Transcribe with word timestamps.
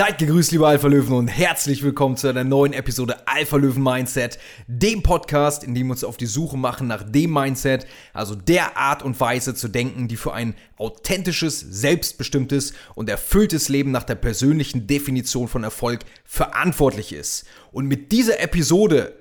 Seid 0.00 0.16
gegrüßt, 0.16 0.52
liebe 0.52 0.66
Alpha 0.66 0.88
Löwen, 0.88 1.12
und 1.12 1.28
herzlich 1.28 1.82
willkommen 1.82 2.16
zu 2.16 2.26
einer 2.26 2.42
neuen 2.42 2.72
Episode 2.72 3.28
Alpha 3.28 3.58
Löwen 3.58 3.82
Mindset, 3.82 4.38
dem 4.66 5.02
Podcast, 5.02 5.62
in 5.62 5.74
dem 5.74 5.88
wir 5.88 5.92
uns 5.92 6.04
auf 6.04 6.16
die 6.16 6.24
Suche 6.24 6.56
machen 6.56 6.86
nach 6.86 7.02
dem 7.02 7.30
Mindset, 7.30 7.86
also 8.14 8.34
der 8.34 8.78
Art 8.78 9.02
und 9.02 9.20
Weise 9.20 9.54
zu 9.54 9.68
denken, 9.68 10.08
die 10.08 10.16
für 10.16 10.32
ein 10.32 10.54
authentisches, 10.78 11.60
selbstbestimmtes 11.60 12.72
und 12.94 13.10
erfülltes 13.10 13.68
Leben 13.68 13.90
nach 13.90 14.04
der 14.04 14.14
persönlichen 14.14 14.86
Definition 14.86 15.48
von 15.48 15.64
Erfolg 15.64 16.00
verantwortlich 16.24 17.12
ist. 17.12 17.44
Und 17.70 17.86
mit 17.86 18.10
dieser 18.10 18.40
Episode 18.40 19.12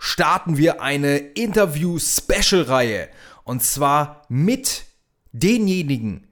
starten 0.00 0.56
wir 0.56 0.82
eine 0.82 1.16
Interview-Special-Reihe, 1.16 3.08
und 3.44 3.62
zwar 3.62 4.22
mit 4.28 4.86
denjenigen, 5.30 6.26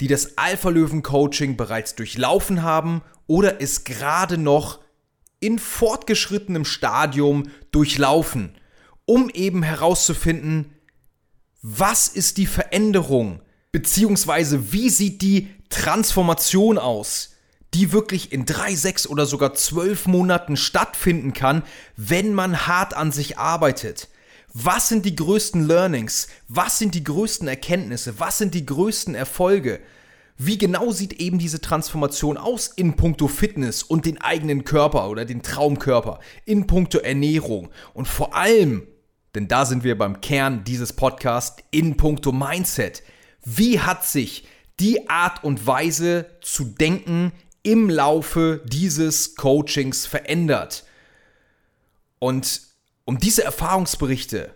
die 0.00 0.08
das 0.08 0.38
Alpha 0.38 0.70
Löwen 0.70 1.02
Coaching 1.02 1.58
bereits 1.58 1.94
durchlaufen 1.94 2.62
haben 2.62 3.02
oder 3.32 3.62
es 3.62 3.84
gerade 3.84 4.36
noch 4.36 4.80
in 5.40 5.58
fortgeschrittenem 5.58 6.66
Stadium 6.66 7.44
durchlaufen, 7.70 8.54
um 9.06 9.30
eben 9.30 9.62
herauszufinden, 9.62 10.74
was 11.62 12.08
ist 12.08 12.36
die 12.36 12.44
Veränderung, 12.44 13.40
beziehungsweise 13.70 14.74
wie 14.74 14.90
sieht 14.90 15.22
die 15.22 15.48
Transformation 15.70 16.76
aus, 16.76 17.30
die 17.72 17.92
wirklich 17.92 18.32
in 18.32 18.44
drei, 18.44 18.74
sechs 18.74 19.06
oder 19.06 19.24
sogar 19.24 19.54
zwölf 19.54 20.04
Monaten 20.04 20.58
stattfinden 20.58 21.32
kann, 21.32 21.62
wenn 21.96 22.34
man 22.34 22.66
hart 22.66 22.92
an 22.92 23.12
sich 23.12 23.38
arbeitet. 23.38 24.10
Was 24.52 24.90
sind 24.90 25.06
die 25.06 25.16
größten 25.16 25.66
Learnings? 25.66 26.28
Was 26.48 26.78
sind 26.78 26.94
die 26.94 27.02
größten 27.02 27.48
Erkenntnisse? 27.48 28.20
Was 28.20 28.36
sind 28.36 28.52
die 28.52 28.66
größten 28.66 29.14
Erfolge? 29.14 29.80
Wie 30.44 30.58
genau 30.58 30.90
sieht 30.90 31.20
eben 31.20 31.38
diese 31.38 31.60
Transformation 31.60 32.36
aus 32.36 32.66
in 32.66 32.96
puncto 32.96 33.28
Fitness 33.28 33.84
und 33.84 34.06
den 34.06 34.20
eigenen 34.20 34.64
Körper 34.64 35.08
oder 35.08 35.24
den 35.24 35.42
Traumkörper, 35.44 36.18
in 36.44 36.66
puncto 36.66 36.98
Ernährung 36.98 37.70
und 37.94 38.08
vor 38.08 38.34
allem, 38.34 38.88
denn 39.36 39.46
da 39.46 39.64
sind 39.64 39.84
wir 39.84 39.96
beim 39.96 40.20
Kern 40.20 40.64
dieses 40.64 40.94
Podcasts, 40.94 41.62
in 41.70 41.96
puncto 41.96 42.32
Mindset. 42.32 43.04
Wie 43.44 43.78
hat 43.78 44.04
sich 44.04 44.48
die 44.80 45.08
Art 45.08 45.44
und 45.44 45.64
Weise 45.64 46.26
zu 46.40 46.64
denken 46.64 47.30
im 47.62 47.88
Laufe 47.88 48.62
dieses 48.64 49.36
Coachings 49.36 50.06
verändert? 50.06 50.84
Und 52.18 52.62
um 53.04 53.18
diese 53.18 53.44
Erfahrungsberichte 53.44 54.52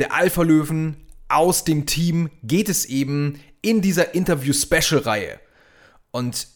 der 0.00 0.12
Alpha-Löwen 0.12 1.06
aus 1.28 1.62
dem 1.62 1.86
Team 1.86 2.30
geht 2.42 2.68
es 2.68 2.84
eben 2.84 3.38
in 3.62 3.80
dieser 3.80 4.14
Interview-Special-Reihe. 4.14 5.40
Und 6.10 6.48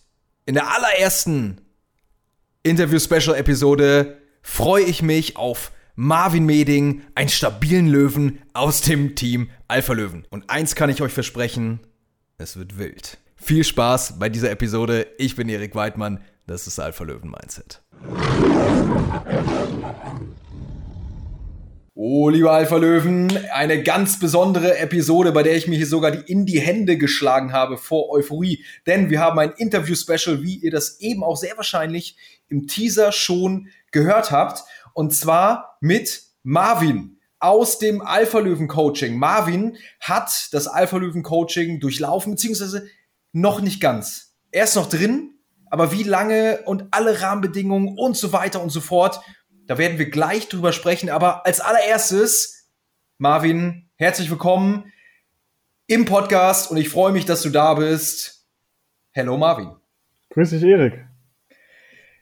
in 0.47 0.55
der 0.55 0.69
allerersten 0.69 1.61
Interview-Special-Episode 2.63 4.19
freue 4.43 4.85
ich 4.85 5.03
mich 5.03 5.37
auf 5.37 5.73
Marvin 5.95 6.47
Meding, 6.47 7.03
einen 7.15 7.29
stabilen 7.29 7.87
Löwen 7.87 8.41
aus 8.55 8.81
dem 8.81 9.15
Team 9.15 9.51
Alpha 9.69 9.93
Löwen. 9.93 10.27
Und 10.31 10.49
eins 10.49 10.75
kann 10.75 10.91
ich 10.91 11.03
euch 11.03 11.13
versprechen, 11.13 11.81
es 12.39 12.57
wird 12.57 12.79
wild. 12.79 13.19
Viel 13.37 13.65
Spaß 13.65 14.19
bei 14.19 14.29
dieser 14.29 14.51
Episode. 14.51 15.07
Ich 15.19 15.37
bin 15.37 15.49
Erik 15.49 15.75
Weidmann, 15.75 16.21
das 16.47 16.67
ist 16.67 16.79
Alpha 16.79 17.05
Löwen 17.05 17.31
Mindset. 17.31 17.83
Oh, 22.05 22.31
liebe 22.31 22.51
Alpha-Löwen, 22.51 23.47
eine 23.53 23.81
ganz 23.81 24.19
besondere 24.19 24.77
Episode, 24.79 25.31
bei 25.31 25.45
der 25.45 25.57
ich 25.57 25.69
mir 25.69 25.77
hier 25.77 25.87
sogar 25.87 26.11
die 26.11 26.33
in 26.33 26.47
die 26.47 26.59
Hände 26.59 26.99
geschlagen 26.99 27.53
habe 27.53 27.79
vor 27.79 28.11
Euphorie. 28.11 28.65
Denn 28.89 29.09
wir 29.09 29.21
haben 29.21 29.39
ein 29.39 29.53
Interview-Special, 29.53 30.43
wie 30.43 30.57
ihr 30.57 30.73
das 30.73 30.99
eben 30.99 31.23
auch 31.23 31.37
sehr 31.37 31.57
wahrscheinlich 31.57 32.17
im 32.49 32.67
Teaser 32.67 33.13
schon 33.13 33.69
gehört 33.93 34.33
habt. 34.33 34.65
Und 34.95 35.15
zwar 35.15 35.77
mit 35.81 36.23
Marvin 36.43 37.21
aus 37.39 37.79
dem 37.79 38.03
Alpha-Löwen-Coaching. 38.03 39.17
Marvin 39.17 39.77
hat 40.01 40.49
das 40.51 40.67
Alpha-Löwen-Coaching 40.67 41.79
durchlaufen, 41.79 42.33
beziehungsweise 42.33 42.89
noch 43.31 43.61
nicht 43.61 43.81
ganz. 43.81 44.35
Er 44.51 44.65
ist 44.65 44.75
noch 44.75 44.89
drin, 44.89 45.35
aber 45.71 45.93
wie 45.93 46.03
lange 46.03 46.63
und 46.65 46.87
alle 46.91 47.23
Rahmenbedingungen 47.23 47.97
und 47.97 48.17
so 48.17 48.33
weiter 48.33 48.61
und 48.61 48.71
so 48.71 48.81
fort 48.81 49.21
da 49.67 49.79
werden 49.79 49.99
wir 49.99 50.11
gleich 50.11 50.49
drüber 50.49 50.73
sprechen. 50.73 51.11
Aber 51.11 51.47
als 51.47 51.61
allererstes, 51.61 52.69
Marvin, 53.19 53.89
herzlich 53.97 54.31
willkommen 54.31 54.93
im 55.87 56.05
Podcast 56.05 56.71
und 56.71 56.77
ich 56.77 56.89
freue 56.89 57.13
mich, 57.13 57.25
dass 57.25 57.43
du 57.43 57.51
da 57.51 57.75
bist. 57.75 58.47
Hello, 59.13 59.37
Marvin. 59.37 59.71
Grüß 60.31 60.51
dich, 60.51 60.63
Erik. 60.63 61.05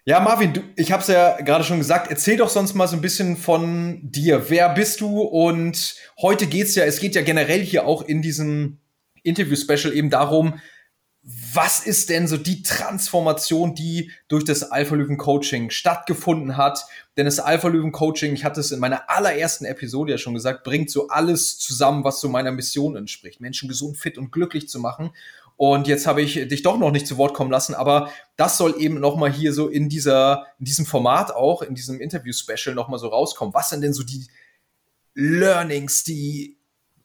Ja, 0.05 0.19
Marvin, 0.19 0.53
du, 0.53 0.63
ich 0.77 0.93
habe 0.93 1.03
es 1.03 1.09
ja 1.09 1.41
gerade 1.41 1.63
schon 1.63 1.79
gesagt. 1.79 2.11
Erzähl 2.11 2.37
doch 2.37 2.49
sonst 2.49 2.75
mal 2.75 2.89
so 2.89 2.97
ein 2.97 3.03
bisschen 3.03 3.37
von 3.37 4.01
dir. 4.03 4.51
Wer 4.51 4.71
bist 4.71 5.01
du? 5.01 5.21
Und 5.21 5.95
heute 6.21 6.47
geht's 6.47 6.75
ja, 6.75 6.85
es 6.85 7.01
geht 7.01 7.15
ja 7.15 7.23
generell 7.23 7.61
hier 7.61 7.87
auch 7.87 8.03
in 8.03 8.23
diesem 8.23 8.79
Interview-Special 9.23 9.95
eben 9.95 10.11
darum, 10.11 10.59
was 11.23 11.85
ist 11.85 12.09
denn 12.09 12.27
so 12.27 12.39
die 12.39 12.63
Transformation, 12.63 13.75
die 13.75 14.11
durch 14.29 14.45
das 14.45 14.71
Alpha-Löwen-Coaching 14.71 15.69
stattgefunden 15.69 16.57
hat? 16.57 16.87
Denn 17.17 17.27
das 17.27 17.41
Alpha-Löwen-Coaching, 17.41 18.33
ich 18.33 18.45
hatte 18.45 18.61
es 18.61 18.73
in 18.73 18.81
meiner 18.81 19.11
allerersten 19.11 19.67
Episode 19.67 20.13
ja 20.13 20.19
schon 20.19 20.33
gesagt, 20.33 20.65
bringt 20.65 20.91
so 20.91 21.09
alles 21.09 21.59
zusammen, 21.59 22.05
was 22.05 22.21
so 22.21 22.29
meiner 22.31 22.53
Mission 22.53 22.97
entspricht. 22.97 23.41
Menschen 23.41 23.69
gesund, 23.69 23.99
fit 23.99 24.17
und 24.17 24.33
glücklich 24.33 24.69
zu 24.69 24.81
machen. 24.81 25.11
Und 25.57 25.87
jetzt 25.89 26.07
habe 26.07 26.23
ich 26.23 26.35
dich 26.49 26.63
doch 26.63 26.79
noch 26.79 26.91
nicht 26.91 27.07
zu 27.07 27.19
Wort 27.19 27.35
kommen 27.35 27.51
lassen, 27.51 27.75
aber 27.75 28.11
das 28.37 28.57
soll 28.57 28.81
eben 28.81 28.99
nochmal 28.99 29.31
hier 29.31 29.53
so 29.53 29.69
in 29.69 29.91
dieser, 29.91 30.47
in 30.59 30.65
diesem 30.65 30.87
Format 30.87 31.35
auch, 31.35 31.61
in 31.61 31.75
diesem 31.75 32.01
Interview-Special 32.01 32.75
nochmal 32.75 32.99
so 32.99 33.09
rauskommen. 33.09 33.53
Was 33.53 33.69
sind 33.69 33.83
denn 33.83 33.93
so 33.93 34.03
die 34.03 34.27
Learnings, 35.13 36.03
die 36.03 36.57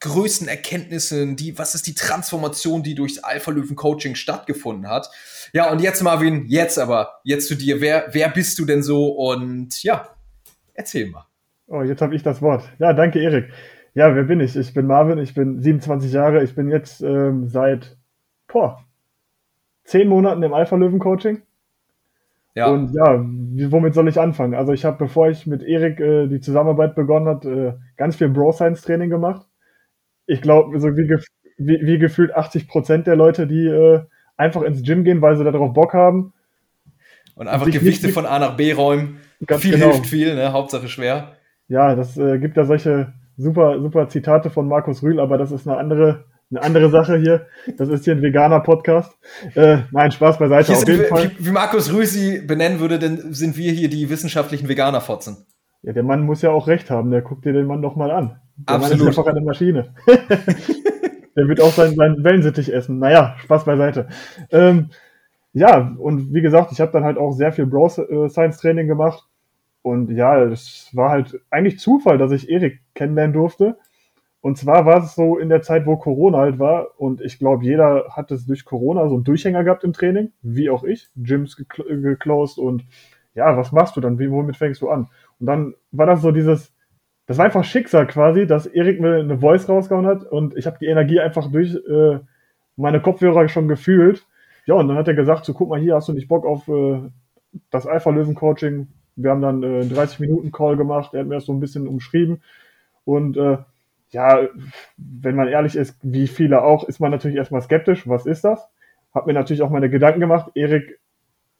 größten 0.06 0.48
Erkenntnissen, 0.48 1.36
die, 1.36 1.58
was 1.58 1.76
ist 1.76 1.88
die 1.88 1.96
Transformation, 1.96 2.84
die 2.84 2.96
durchs 2.96 3.24
Alpha-Löwen-Coaching 3.24 4.16
stattgefunden 4.16 4.88
hat. 4.88 5.10
Ja, 5.52 5.72
und 5.72 5.82
jetzt, 5.82 6.04
Marvin, 6.04 6.46
jetzt 6.48 6.78
aber, 6.78 7.20
jetzt 7.24 7.48
zu 7.48 7.56
dir. 7.56 7.82
Wer, 7.82 8.06
wer 8.12 8.30
bist 8.30 8.58
du 8.60 8.66
denn 8.66 8.84
so? 8.84 9.08
Und 9.08 9.82
ja, 9.84 10.10
erzähl 10.74 11.10
mal. 11.10 11.26
Oh, 11.68 11.82
jetzt 11.82 12.02
habe 12.02 12.16
ich 12.16 12.22
das 12.22 12.42
Wort. 12.42 12.64
Ja, 12.78 12.94
danke, 12.94 13.20
Erik. 13.20 13.50
Ja, 13.96 14.16
wer 14.16 14.24
bin 14.24 14.40
ich? 14.40 14.56
Ich 14.56 14.74
bin 14.74 14.86
Marvin, 14.86 15.18
ich 15.18 15.34
bin 15.34 15.62
27 15.62 16.12
Jahre, 16.12 16.44
ich 16.44 16.54
bin 16.54 16.70
jetzt 16.70 17.02
ähm, 17.02 17.48
seit 17.48 17.98
boah, 18.48 18.84
zehn 19.86 20.08
Monaten 20.08 20.44
im 20.44 20.54
Alpha-Löwen-Coaching. 20.54 21.42
Ja. 22.54 22.68
Und 22.68 22.94
ja, 22.94 23.26
womit 23.72 23.96
soll 23.96 24.08
ich 24.08 24.20
anfangen? 24.20 24.54
Also 24.54 24.72
ich 24.72 24.86
habe, 24.86 24.98
bevor 24.98 25.30
ich 25.30 25.48
mit 25.48 25.64
Erik 25.64 26.00
äh, 26.00 26.28
die 26.28 26.42
Zusammenarbeit 26.42 26.96
begonnen 26.96 27.28
hat, 27.28 27.46
äh, 27.46 27.74
ganz 27.98 28.18
viel 28.18 28.30
Bro-Science-Training 28.30 29.10
gemacht 29.10 29.46
ich 30.28 30.42
glaube, 30.42 30.80
so 30.80 30.90
wie, 30.90 31.16
wie, 31.58 31.80
wie, 31.86 31.98
gefühlt 32.00 32.34
80 32.34 32.68
Prozent 32.68 33.08
der 33.08 33.16
Leute, 33.16 33.48
die 33.48 33.68
äh, 33.68 34.02
einfach 34.38 34.62
ins 34.62 34.84
Gym 34.84 35.04
gehen, 35.04 35.22
weil 35.22 35.36
sie 35.36 35.44
darauf 35.44 35.74
Bock 35.74 35.94
haben. 35.94 36.34
Und 37.36 37.48
einfach 37.48 37.70
Gewichte 37.70 38.10
von 38.10 38.26
A 38.26 38.40
nach 38.40 38.56
B 38.56 38.72
räumen. 38.72 39.20
Ganz 39.46 39.62
viel 39.62 39.74
genau. 39.74 39.92
hilft 39.92 40.08
viel, 40.08 40.36
ne? 40.36 40.54
Hauptsache 40.54 40.88
schwer. 40.88 41.34
Ja, 41.68 41.96
das 41.96 42.18
äh, 42.18 42.40
gibt 42.40 42.58
ja 42.58 42.64
solche 42.64 43.14
super, 43.38 43.82
super 43.82 44.08
Zitate 44.08 44.50
von 44.50 44.68
Markus 44.68 45.04
Rühl, 45.04 45.20
aber 45.20 45.38
das 45.38 45.52
ist 45.52 45.68
eine 45.68 45.78
andere, 45.78 46.26
eine 46.50 46.62
andere 46.62 46.90
Sache 46.90 47.18
hier. 47.18 47.48
Das 47.78 47.90
ist 47.90 48.06
hier 48.06 48.16
ein 48.16 48.22
veganer 48.22 48.62
Podcast. 48.62 49.12
Äh, 49.56 49.80
nein, 49.92 50.12
Spaß 50.12 50.38
beiseite, 50.38 50.74
auf 50.74 50.88
jeden 50.88 51.02
wir, 51.02 51.08
Fall. 51.08 51.32
Wie, 51.38 51.48
wie 51.48 51.52
Markus 51.52 51.92
Rühl 51.92 52.06
sie 52.06 52.40
benennen 52.40 52.80
würde, 52.80 53.00
denn 53.00 53.34
sind 53.34 53.58
wir 53.58 53.72
hier 53.72 53.90
die 53.90 54.10
wissenschaftlichen 54.10 54.70
Veganer-Fotzen. 54.70 55.46
Ja, 55.82 55.94
der 55.94 56.04
Mann 56.04 56.22
muss 56.22 56.42
ja 56.42 56.52
auch 56.52 56.68
recht 56.68 56.90
haben. 56.90 57.12
Der 57.12 57.22
guckt 57.22 57.46
dir 57.46 57.54
den 57.54 57.68
Mann 57.68 57.82
doch 57.82 57.96
mal 57.96 58.12
an. 58.12 58.40
Der 58.58 58.76
Absolut. 58.76 59.00
Mann 59.00 59.10
ist 59.10 59.18
einfach 59.18 59.32
eine 59.32 59.42
Maschine. 59.42 59.94
der 61.36 61.48
wird 61.48 61.62
auch 61.62 61.72
seinen, 61.72 61.96
seinen 61.96 62.24
Wellensittich 62.24 62.74
essen. 62.74 63.00
Naja, 63.00 63.36
Spaß 63.40 63.66
beiseite. 63.66 64.08
Ähm, 64.52 64.90
ja, 65.54 65.96
und 65.98 66.34
wie 66.34 66.42
gesagt, 66.42 66.72
ich 66.72 66.82
habe 66.82 66.92
dann 66.92 67.04
halt 67.04 67.18
auch 67.18 67.32
sehr 67.32 67.52
viel 67.52 67.66
Bro-Science-Training 67.66 68.88
gemacht. 68.88 69.24
Und 69.82 70.10
ja, 70.12 70.44
es 70.44 70.90
war 70.94 71.12
halt 71.12 71.40
eigentlich 71.50 71.80
Zufall, 71.80 72.18
dass 72.18 72.32
ich 72.32 72.50
Erik 72.50 72.80
kennenlernen 72.94 73.34
durfte. 73.34 73.78
Und 74.42 74.58
zwar 74.58 74.86
war 74.86 75.04
es 75.04 75.16
so 75.16 75.38
in 75.38 75.50
der 75.50 75.62
Zeit, 75.62 75.86
wo 75.86 75.98
Corona 75.98 76.40
halt 76.40 76.60
war. 76.60 77.00
Und 77.00 77.22
ich 77.22 77.40
glaube, 77.40 77.66
jeder 77.66 78.06
hat 78.12 78.32
es 78.32 78.46
durch 78.46 78.64
Corona 78.66 79.08
so 79.08 79.16
einen 79.16 79.24
Durchhänger 79.24 79.64
gehabt 79.64 79.84
im 79.84 79.94
Training, 79.94 80.34
wie 80.42 80.70
auch 80.70 80.84
ich. 80.84 81.08
Gyms 81.16 81.56
geclosed 81.58 82.58
und 82.60 82.84
ja, 83.34 83.58
was 83.58 83.72
machst 83.72 83.96
du 83.96 84.02
dann? 84.02 84.20
Wie, 84.20 84.30
womit 84.30 84.56
fängst 84.56 84.82
du 84.82 84.90
an? 84.90 85.08
Und 85.40 85.48
dann 85.48 85.74
war 85.92 86.06
das 86.06 86.22
so 86.22 86.32
dieses, 86.32 86.75
das 87.26 87.38
war 87.38 87.46
einfach 87.46 87.64
Schicksal 87.64 88.08
quasi, 88.08 88.46
dass 88.46 88.68
Erik 88.68 89.02
mir 89.02 89.16
eine 89.16 89.40
Voice 89.40 89.68
rausgehauen 89.68 90.06
hat 90.06 90.24
und 90.24 90.56
ich 90.56 90.68
habe 90.68 90.78
die 90.80 90.86
Energie 90.86 91.20
einfach 91.20 91.52
durch 91.52 91.76
äh, 91.76 92.20
meine 92.76 93.02
Kopfhörer 93.02 93.48
schon 93.48 93.68
gefühlt. 93.68 94.26
Ja, 94.66 94.76
und 94.76 94.88
dann 94.88 94.98
hat 94.98 95.08
er 95.08 95.14
gesagt, 95.14 95.46
so 95.46 95.54
guck 95.54 95.70
mal 95.70 95.80
hier, 95.80 95.96
hast 95.96 96.08
du 96.08 96.14
nicht 96.14 96.28
Bock 96.28 96.46
auf 96.46 96.68
äh, 96.68 97.02
das 97.72 97.88
Alpha-Löwen-Coaching? 97.88 98.88
Wir 99.16 99.32
haben 99.32 99.42
dann 99.42 99.64
äh, 99.64 99.86
30 99.86 100.20
Minuten 100.20 100.52
Call 100.52 100.78
gemacht, 100.78 101.14
er 101.14 101.22
hat 101.22 101.28
mir 101.28 101.36
das 101.36 101.46
so 101.46 101.54
ein 101.54 101.60
bisschen 101.60 101.88
umschrieben 101.88 102.42
und 103.06 103.38
äh, 103.38 103.58
ja, 104.12 104.48
wenn 104.98 105.36
man 105.36 105.48
ehrlich 105.48 105.76
ist, 105.76 105.98
wie 106.02 106.28
viele 106.28 106.64
auch, 106.64 106.84
ist 106.88 107.00
man 107.00 107.12
natürlich 107.12 107.38
erstmal 107.38 107.62
skeptisch, 107.62 108.08
was 108.08 108.26
ist 108.26 108.44
das? 108.44 108.70
Hab 109.14 109.28
mir 109.28 109.34
natürlich 109.34 109.62
auch 109.62 109.70
meine 109.70 109.90
Gedanken 109.90 110.20
gemacht. 110.20 110.52
Erik 110.56 111.00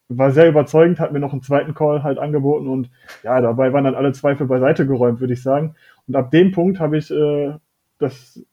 war 0.08 0.32
sehr 0.32 0.48
überzeugend, 0.48 1.00
hat 1.00 1.12
mir 1.14 1.20
noch 1.20 1.32
einen 1.32 1.42
zweiten 1.42 1.74
Call 1.74 2.04
halt 2.04 2.20
angeboten 2.20 2.68
und 2.68 2.90
ja, 3.24 3.42
dabei 3.42 3.74
waren 3.74 3.86
dann 3.86 3.96
alle 3.96 4.14
Zweifel 4.14 4.48
beiseite 4.48 4.86
geräumt, 4.86 5.20
würde 5.20 5.34
ich 5.34 5.42
sagen. 5.42 5.76
Und 6.08 6.16
ab 6.16 6.32
dem 6.32 6.52
Punkt 6.52 6.80
habe 6.80 6.98
ich 6.98 7.10
äh, 7.12 7.54
das 7.98 8.44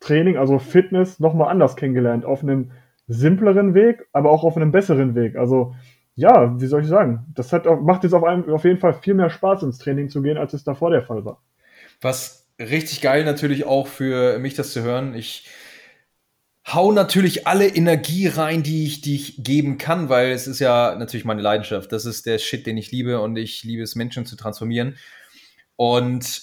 Training, 0.00 0.36
also 0.36 0.58
Fitness, 0.58 1.18
nochmal 1.18 1.50
anders 1.50 1.74
kennengelernt. 1.74 2.24
Auf 2.24 2.42
einem 2.42 2.70
simpleren 3.08 3.74
Weg, 3.74 4.06
aber 4.12 4.30
auch 4.30 4.44
auf 4.44 4.56
einem 4.56 4.70
besseren 4.70 5.14
Weg. 5.14 5.36
Also 5.36 5.74
ja, 6.14 6.60
wie 6.60 6.66
soll 6.66 6.82
ich 6.82 6.88
sagen, 6.88 7.26
das 7.34 7.52
hat, 7.52 7.64
macht 7.82 8.04
jetzt 8.04 8.12
auf, 8.12 8.24
einem, 8.24 8.48
auf 8.50 8.64
jeden 8.64 8.78
Fall 8.78 8.92
viel 8.92 9.14
mehr 9.14 9.30
Spaß 9.30 9.62
ins 9.62 9.78
Training 9.78 10.08
zu 10.08 10.22
gehen, 10.22 10.36
als 10.36 10.52
es 10.52 10.64
davor 10.64 10.90
der 10.90 11.02
Fall 11.02 11.24
war. 11.24 11.40
Was 12.00 12.48
richtig 12.58 13.00
geil 13.00 13.24
natürlich 13.24 13.66
auch 13.66 13.86
für 13.86 14.38
mich 14.38 14.54
das 14.54 14.72
zu 14.72 14.82
hören. 14.82 15.14
Ich 15.14 15.48
hau 16.74 16.92
natürlich 16.92 17.46
alle 17.46 17.66
Energie 17.66 18.26
rein, 18.26 18.62
die 18.62 18.84
ich, 18.84 19.00
die 19.00 19.14
ich 19.14 19.42
geben 19.42 19.78
kann, 19.78 20.08
weil 20.08 20.32
es 20.32 20.46
ist 20.46 20.58
ja 20.58 20.94
natürlich 20.96 21.24
meine 21.24 21.42
Leidenschaft. 21.42 21.92
Das 21.92 22.04
ist 22.04 22.26
der 22.26 22.38
Shit, 22.38 22.66
den 22.66 22.76
ich 22.76 22.90
liebe 22.90 23.20
und 23.20 23.36
ich 23.36 23.64
liebe 23.64 23.82
es, 23.82 23.94
Menschen 23.94 24.26
zu 24.26 24.36
transformieren. 24.36 24.96
Und 25.76 26.42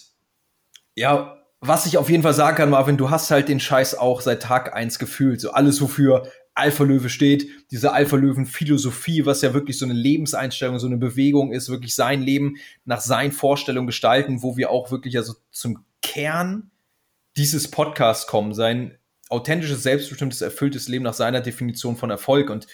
ja, 0.95 1.37
was 1.59 1.85
ich 1.85 1.97
auf 1.97 2.09
jeden 2.09 2.23
Fall 2.23 2.33
sagen 2.33 2.57
kann, 2.57 2.69
Marvin, 2.69 2.97
du 2.97 3.09
hast 3.09 3.31
halt 3.31 3.49
den 3.49 3.59
Scheiß 3.59 3.95
auch 3.95 4.21
seit 4.21 4.41
Tag 4.41 4.73
eins 4.75 4.99
gefühlt. 4.99 5.41
So 5.41 5.51
alles, 5.51 5.81
wofür 5.81 6.27
Alpha 6.53 6.83
Löwe 6.83 7.09
steht, 7.09 7.47
diese 7.69 7.91
Alpha 7.91 8.15
Löwen 8.15 8.45
Philosophie, 8.45 9.25
was 9.25 9.41
ja 9.41 9.53
wirklich 9.53 9.77
so 9.77 9.85
eine 9.85 9.93
Lebenseinstellung, 9.93 10.79
so 10.79 10.87
eine 10.87 10.97
Bewegung 10.97 11.51
ist, 11.51 11.69
wirklich 11.69 11.93
sein 11.93 12.21
Leben 12.21 12.55
nach 12.85 13.01
seinen 13.01 13.31
Vorstellungen 13.31 13.87
gestalten, 13.87 14.41
wo 14.41 14.57
wir 14.57 14.71
auch 14.71 14.89
wirklich 14.89 15.17
also 15.17 15.33
zum 15.51 15.83
Kern 16.01 16.71
dieses 17.35 17.69
Podcasts 17.69 18.25
kommen, 18.25 18.53
sein 18.53 18.97
authentisches, 19.29 19.83
selbstbestimmtes, 19.83 20.41
erfülltes 20.41 20.87
Leben 20.87 21.03
nach 21.03 21.13
seiner 21.13 21.41
Definition 21.41 21.97
von 21.97 22.09
Erfolg. 22.09 22.49
Und 22.49 22.67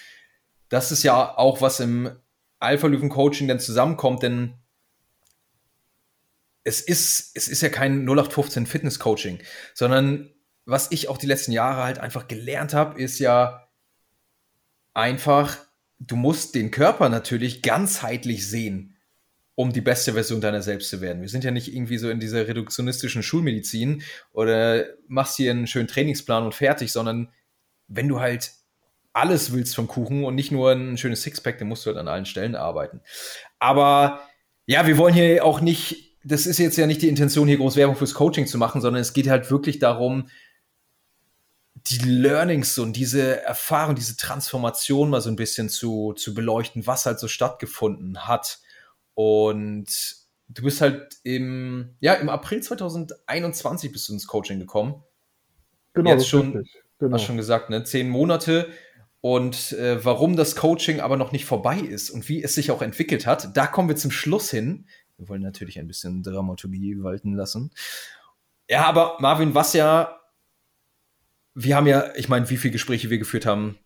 das 0.68 0.92
ist 0.92 1.02
ja 1.02 1.36
auch, 1.36 1.60
was 1.60 1.80
im 1.80 2.10
Alpha-Löwen-Coaching 2.58 3.48
dann 3.48 3.60
zusammenkommt, 3.60 4.22
denn 4.22 4.54
es 6.64 6.80
ist, 6.80 7.32
es 7.34 7.48
ist 7.48 7.62
ja 7.62 7.68
kein 7.68 8.04
0815 8.06 8.66
Fitness-Coaching, 8.66 9.40
sondern 9.74 10.30
was 10.64 10.92
ich 10.92 11.08
auch 11.08 11.18
die 11.18 11.26
letzten 11.26 11.52
Jahre 11.52 11.82
halt 11.82 11.98
einfach 11.98 12.28
gelernt 12.28 12.72
habe, 12.72 13.00
ist 13.00 13.18
ja 13.18 13.68
einfach, 14.94 15.58
du 15.98 16.14
musst 16.16 16.54
den 16.54 16.70
Körper 16.70 17.08
natürlich 17.08 17.62
ganzheitlich 17.62 18.48
sehen 18.48 18.91
um 19.62 19.72
die 19.72 19.80
beste 19.80 20.14
Version 20.14 20.40
deiner 20.40 20.60
selbst 20.60 20.90
zu 20.90 21.00
werden. 21.00 21.22
Wir 21.22 21.28
sind 21.28 21.44
ja 21.44 21.52
nicht 21.52 21.72
irgendwie 21.72 21.96
so 21.96 22.10
in 22.10 22.18
dieser 22.18 22.48
reduktionistischen 22.48 23.22
Schulmedizin 23.22 24.02
oder 24.32 24.86
machst 25.06 25.36
hier 25.36 25.52
einen 25.52 25.68
schönen 25.68 25.86
Trainingsplan 25.86 26.42
und 26.42 26.52
fertig, 26.52 26.90
sondern 26.90 27.32
wenn 27.86 28.08
du 28.08 28.18
halt 28.18 28.50
alles 29.12 29.52
willst 29.52 29.76
vom 29.76 29.86
Kuchen 29.86 30.24
und 30.24 30.34
nicht 30.34 30.50
nur 30.50 30.72
ein 30.72 30.98
schönes 30.98 31.22
Sixpack, 31.22 31.58
dann 31.58 31.68
musst 31.68 31.86
du 31.86 31.90
halt 31.90 31.98
an 31.98 32.08
allen 32.08 32.26
Stellen 32.26 32.56
arbeiten. 32.56 33.02
Aber 33.60 34.22
ja, 34.66 34.84
wir 34.88 34.98
wollen 34.98 35.14
hier 35.14 35.44
auch 35.44 35.60
nicht, 35.60 36.18
das 36.24 36.46
ist 36.46 36.58
jetzt 36.58 36.76
ja 36.76 36.88
nicht 36.88 37.02
die 37.02 37.08
Intention, 37.08 37.46
hier 37.46 37.58
groß 37.58 37.76
Werbung 37.76 37.94
fürs 37.94 38.14
Coaching 38.14 38.48
zu 38.48 38.58
machen, 38.58 38.80
sondern 38.80 39.00
es 39.00 39.12
geht 39.12 39.28
halt 39.28 39.48
wirklich 39.48 39.78
darum, 39.78 40.28
die 41.74 41.98
Learnings 41.98 42.78
und 42.80 42.96
diese 42.96 43.42
Erfahrung, 43.42 43.94
diese 43.94 44.16
Transformation 44.16 45.08
mal 45.08 45.20
so 45.20 45.30
ein 45.30 45.36
bisschen 45.36 45.68
zu, 45.68 46.14
zu 46.14 46.34
beleuchten, 46.34 46.84
was 46.84 47.06
halt 47.06 47.20
so 47.20 47.28
stattgefunden 47.28 48.26
hat 48.26 48.58
und 49.14 49.86
du 50.48 50.62
bist 50.62 50.80
halt 50.80 51.16
im, 51.22 51.96
ja, 52.00 52.14
im 52.14 52.28
April 52.28 52.62
2021 52.62 53.92
bist 53.92 54.08
du 54.08 54.12
ins 54.14 54.26
Coaching 54.26 54.58
gekommen. 54.58 55.02
Genau, 55.94 56.10
Jetzt 56.10 56.28
schon, 56.28 56.64
genau. 56.98 57.14
hast 57.14 57.24
schon 57.24 57.36
gesagt, 57.36 57.70
ne? 57.70 57.84
Zehn 57.84 58.08
Monate. 58.08 58.68
Und 59.20 59.72
äh, 59.72 60.04
warum 60.04 60.36
das 60.36 60.56
Coaching 60.56 61.00
aber 61.00 61.16
noch 61.16 61.30
nicht 61.30 61.44
vorbei 61.44 61.78
ist 61.78 62.10
und 62.10 62.28
wie 62.28 62.42
es 62.42 62.54
sich 62.54 62.72
auch 62.72 62.82
entwickelt 62.82 63.24
hat, 63.24 63.56
da 63.56 63.68
kommen 63.68 63.88
wir 63.88 63.94
zum 63.94 64.10
Schluss 64.10 64.50
hin. 64.50 64.86
Wir 65.16 65.28
wollen 65.28 65.42
natürlich 65.42 65.78
ein 65.78 65.86
bisschen 65.86 66.24
Dramaturgie 66.24 67.00
walten 67.02 67.34
lassen. 67.34 67.70
Ja, 68.68 68.84
aber 68.86 69.16
Marvin, 69.20 69.54
was 69.54 69.74
ja, 69.74 70.18
wir 71.54 71.76
haben 71.76 71.86
ja, 71.86 72.12
ich 72.16 72.28
meine, 72.28 72.50
wie 72.50 72.56
viele 72.56 72.72
Gespräche 72.72 73.10
wir 73.10 73.18
geführt 73.18 73.46
haben, 73.46 73.78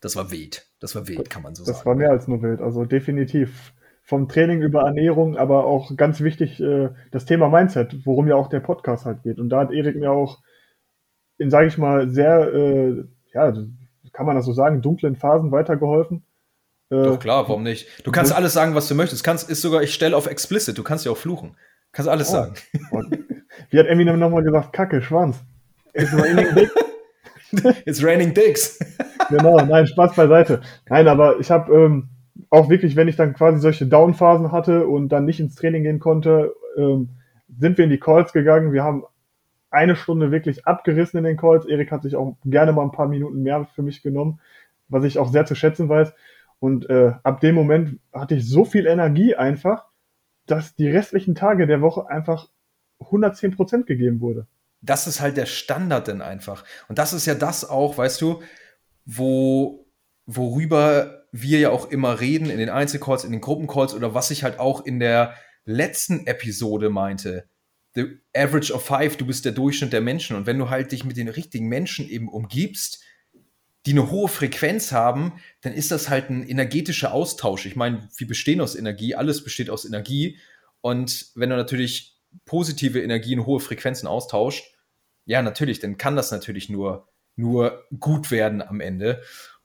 das 0.00 0.16
war 0.16 0.32
wild. 0.32 0.66
Das 0.80 0.96
war 0.96 1.06
wild, 1.06 1.30
kann 1.30 1.42
man 1.42 1.54
so 1.54 1.64
das 1.64 1.68
sagen. 1.68 1.78
Das 1.78 1.86
war 1.86 1.94
mehr 1.94 2.10
als 2.10 2.26
nur 2.26 2.42
wild, 2.42 2.60
also 2.60 2.84
definitiv 2.84 3.74
vom 4.04 4.28
Training 4.28 4.60
über 4.60 4.82
Ernährung, 4.82 5.36
aber 5.36 5.64
auch 5.64 5.96
ganz 5.96 6.20
wichtig 6.20 6.60
äh, 6.60 6.90
das 7.10 7.24
Thema 7.24 7.48
Mindset, 7.48 8.04
worum 8.04 8.28
ja 8.28 8.36
auch 8.36 8.48
der 8.48 8.60
Podcast 8.60 9.06
halt 9.06 9.22
geht. 9.22 9.38
Und 9.38 9.48
da 9.48 9.60
hat 9.60 9.72
Erik 9.72 9.96
mir 9.96 10.12
auch 10.12 10.40
in, 11.38 11.50
sage 11.50 11.68
ich 11.68 11.78
mal, 11.78 12.10
sehr, 12.10 12.52
äh, 12.52 13.04
ja, 13.32 13.52
kann 14.12 14.26
man 14.26 14.36
das 14.36 14.44
so 14.44 14.52
sagen, 14.52 14.82
dunklen 14.82 15.16
Phasen 15.16 15.50
weitergeholfen. 15.52 16.22
Äh, 16.90 17.02
Doch 17.02 17.18
klar, 17.18 17.48
warum 17.48 17.62
nicht? 17.62 17.88
Du 18.06 18.12
kannst 18.12 18.34
alles 18.34 18.52
sagen, 18.52 18.74
was 18.74 18.88
du 18.88 18.94
möchtest. 18.94 19.24
Kannst, 19.24 19.48
ist 19.48 19.62
sogar, 19.62 19.82
ich 19.82 19.94
stelle 19.94 20.16
auf 20.16 20.26
explicit, 20.26 20.76
du 20.76 20.82
kannst 20.82 21.06
ja 21.06 21.10
auch 21.10 21.16
fluchen. 21.16 21.56
Kannst 21.90 22.10
alles 22.10 22.28
oh. 22.28 22.32
sagen. 22.32 22.54
Wie 23.70 23.78
hat 23.78 23.86
Eminem 23.86 24.18
nochmal 24.18 24.42
gesagt? 24.42 24.74
Kacke, 24.74 25.00
Schwanz. 25.00 25.42
It's 25.94 26.12
raining 26.12 26.54
dicks. 26.54 26.74
It's 27.86 28.02
raining 28.02 28.34
dicks. 28.34 28.78
genau, 29.30 29.56
nein, 29.64 29.86
Spaß 29.86 30.14
beiseite. 30.14 30.60
Nein, 30.88 31.08
aber 31.08 31.38
ich 31.40 31.50
habe 31.50 31.72
ähm, 31.72 32.10
auch 32.50 32.68
wirklich, 32.68 32.96
wenn 32.96 33.08
ich 33.08 33.16
dann 33.16 33.34
quasi 33.34 33.60
solche 33.60 33.86
Downphasen 33.86 34.52
hatte 34.52 34.86
und 34.86 35.10
dann 35.10 35.24
nicht 35.24 35.40
ins 35.40 35.54
Training 35.54 35.84
gehen 35.84 36.00
konnte, 36.00 36.54
ähm, 36.76 37.10
sind 37.58 37.78
wir 37.78 37.84
in 37.84 37.90
die 37.90 38.00
Calls 38.00 38.32
gegangen. 38.32 38.72
Wir 38.72 38.82
haben 38.82 39.04
eine 39.70 39.96
Stunde 39.96 40.30
wirklich 40.30 40.66
abgerissen 40.66 41.18
in 41.18 41.24
den 41.24 41.36
Calls. 41.36 41.66
Erik 41.66 41.90
hat 41.90 42.02
sich 42.02 42.16
auch 42.16 42.36
gerne 42.44 42.72
mal 42.72 42.82
ein 42.82 42.92
paar 42.92 43.08
Minuten 43.08 43.42
mehr 43.42 43.66
für 43.74 43.82
mich 43.82 44.02
genommen, 44.02 44.40
was 44.88 45.04
ich 45.04 45.18
auch 45.18 45.30
sehr 45.30 45.46
zu 45.46 45.54
schätzen 45.54 45.88
weiß. 45.88 46.12
Und 46.60 46.88
äh, 46.88 47.12
ab 47.22 47.40
dem 47.40 47.54
Moment 47.54 47.98
hatte 48.12 48.36
ich 48.36 48.48
so 48.48 48.64
viel 48.64 48.86
Energie 48.86 49.34
einfach, 49.34 49.86
dass 50.46 50.74
die 50.74 50.88
restlichen 50.88 51.34
Tage 51.34 51.66
der 51.66 51.80
Woche 51.80 52.08
einfach 52.08 52.48
110 53.00 53.56
Prozent 53.56 53.86
gegeben 53.86 54.20
wurde. 54.20 54.46
Das 54.80 55.06
ist 55.06 55.20
halt 55.20 55.36
der 55.36 55.46
Standard 55.46 56.08
denn 56.08 56.22
einfach. 56.22 56.64
Und 56.88 56.98
das 56.98 57.12
ist 57.12 57.26
ja 57.26 57.34
das 57.34 57.68
auch, 57.68 57.98
weißt 57.98 58.20
du, 58.20 58.42
wo, 59.06 59.86
worüber 60.26 61.23
wir 61.36 61.58
ja 61.58 61.70
auch 61.70 61.90
immer 61.90 62.20
reden 62.20 62.48
in 62.48 62.58
den 62.58 62.68
Einzelcalls, 62.68 63.24
in 63.24 63.32
den 63.32 63.40
Gruppencalls 63.40 63.92
oder 63.92 64.14
was 64.14 64.30
ich 64.30 64.44
halt 64.44 64.60
auch 64.60 64.86
in 64.86 65.00
der 65.00 65.34
letzten 65.64 66.28
Episode 66.28 66.90
meinte. 66.90 67.48
The 67.96 68.20
average 68.32 68.72
of 68.72 68.84
five, 68.84 69.16
du 69.16 69.26
bist 69.26 69.44
der 69.44 69.50
Durchschnitt 69.50 69.92
der 69.92 70.00
Menschen. 70.00 70.36
Und 70.36 70.46
wenn 70.46 70.60
du 70.60 70.70
halt 70.70 70.92
dich 70.92 71.04
mit 71.04 71.16
den 71.16 71.28
richtigen 71.28 71.66
Menschen 71.66 72.08
eben 72.08 72.28
umgibst, 72.28 73.02
die 73.84 73.90
eine 73.90 74.12
hohe 74.12 74.28
Frequenz 74.28 74.92
haben, 74.92 75.32
dann 75.60 75.72
ist 75.72 75.90
das 75.90 76.08
halt 76.08 76.30
ein 76.30 76.48
energetischer 76.48 77.12
Austausch. 77.12 77.66
Ich 77.66 77.74
meine, 77.74 78.08
wir 78.16 78.28
bestehen 78.28 78.60
aus 78.60 78.76
Energie, 78.76 79.16
alles 79.16 79.42
besteht 79.42 79.70
aus 79.70 79.84
Energie. 79.84 80.38
Und 80.82 81.32
wenn 81.34 81.50
du 81.50 81.56
natürlich 81.56 82.16
positive 82.44 83.02
Energien, 83.02 83.44
hohe 83.44 83.58
Frequenzen 83.58 84.06
austauscht, 84.06 84.72
ja, 85.24 85.42
natürlich, 85.42 85.80
dann 85.80 85.98
kann 85.98 86.14
das 86.14 86.30
natürlich 86.30 86.68
nur, 86.68 87.08
nur 87.34 87.84
gut 87.98 88.30
werden 88.30 88.62
am 88.62 88.80
Ende. 88.80 89.20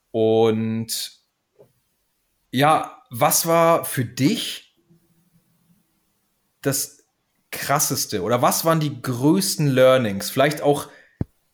Und 0.09 1.18
ja, 2.51 3.03
was 3.09 3.47
war 3.47 3.85
für 3.85 4.05
dich 4.05 4.75
das 6.61 7.03
krasseste 7.51 8.21
oder 8.21 8.41
was 8.41 8.65
waren 8.65 8.79
die 8.79 9.01
größten 9.01 9.67
Learnings? 9.67 10.29
Vielleicht 10.29 10.61
auch, 10.61 10.89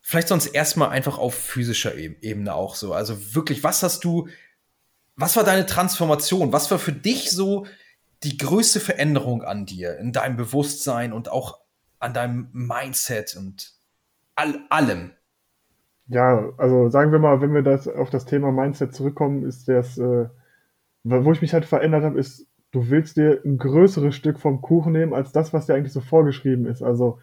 vielleicht 0.02 0.28
sonst 0.28 0.48
erstmal 0.48 0.90
einfach 0.90 1.18
auf 1.18 1.36
physischer 1.36 1.96
Ebene 1.96 2.54
auch 2.54 2.76
so. 2.76 2.94
Also 2.94 3.36
wirklich, 3.36 3.64
was 3.64 3.84
hast 3.84 4.04
du, 4.04 4.28
was 5.16 5.36
war 5.36 5.44
deine 5.44 5.66
Transformation? 5.66 6.52
Was 6.52 6.70
war 6.72 6.80
für 6.80 6.92
dich 6.92 7.32
so 7.32 7.66
die 8.24 8.38
größte 8.38 8.80
Veränderung 8.80 9.44
an 9.44 9.66
dir, 9.66 9.98
in 9.98 10.12
deinem 10.12 10.36
Bewusstsein 10.36 11.14
und 11.14 11.30
auch 11.32 11.60
an 12.00 12.14
deinem 12.14 12.50
Mindset 12.52 13.36
und 13.38 13.74
all, 14.36 14.60
allem? 14.70 15.12
Ja, 16.08 16.52
also 16.58 16.90
sagen 16.90 17.12
wir 17.12 17.20
mal, 17.20 17.42
wenn 17.42 17.54
wir 17.54 17.64
das 17.64 17.88
auf 17.88 18.10
das 18.10 18.26
Thema 18.26 18.52
Mindset 18.52 18.94
zurückkommen, 18.94 19.44
ist 19.44 19.68
das 19.68 19.98
äh, 19.98 20.28
wo 21.06 21.32
ich 21.32 21.42
mich 21.42 21.54
halt 21.54 21.66
verändert 21.66 22.04
habe, 22.04 22.20
ist, 22.20 22.48
du 22.72 22.90
willst 22.90 23.18
dir 23.18 23.42
ein 23.46 23.58
größeres 23.58 24.16
Stück 24.16 24.40
vom 24.40 24.62
Kuchen 24.62 24.92
nehmen, 24.92 25.14
als 25.14 25.32
das, 25.32 25.54
was 25.54 25.68
dir 25.68 25.76
eigentlich 25.76 25.94
so 25.94 26.02
vorgeschrieben 26.02 26.66
ist. 26.66 26.82
Also 26.82 27.20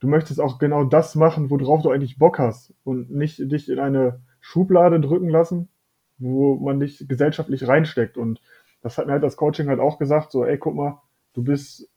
du 0.00 0.06
möchtest 0.06 0.40
auch 0.40 0.58
genau 0.58 0.84
das 0.84 1.14
machen, 1.14 1.50
worauf 1.50 1.82
du 1.82 1.90
eigentlich 1.90 2.18
Bock 2.18 2.38
hast 2.38 2.74
und 2.84 3.10
nicht 3.10 3.38
dich 3.50 3.68
in 3.68 3.78
eine 3.78 4.20
Schublade 4.40 5.00
drücken 5.00 5.28
lassen, 5.28 5.68
wo 6.18 6.56
man 6.56 6.78
dich 6.78 7.04
gesellschaftlich 7.08 7.66
reinsteckt. 7.66 8.18
Und 8.18 8.40
das 8.82 8.98
hat 8.98 9.06
mir 9.06 9.12
halt 9.12 9.22
das 9.22 9.36
Coaching 9.36 9.68
halt 9.68 9.80
auch 9.80 9.98
gesagt, 9.98 10.30
so, 10.30 10.44
ey, 10.44 10.58
guck 10.58 10.74
mal, 10.74 11.00
du 11.32 11.42
bist 11.42 11.88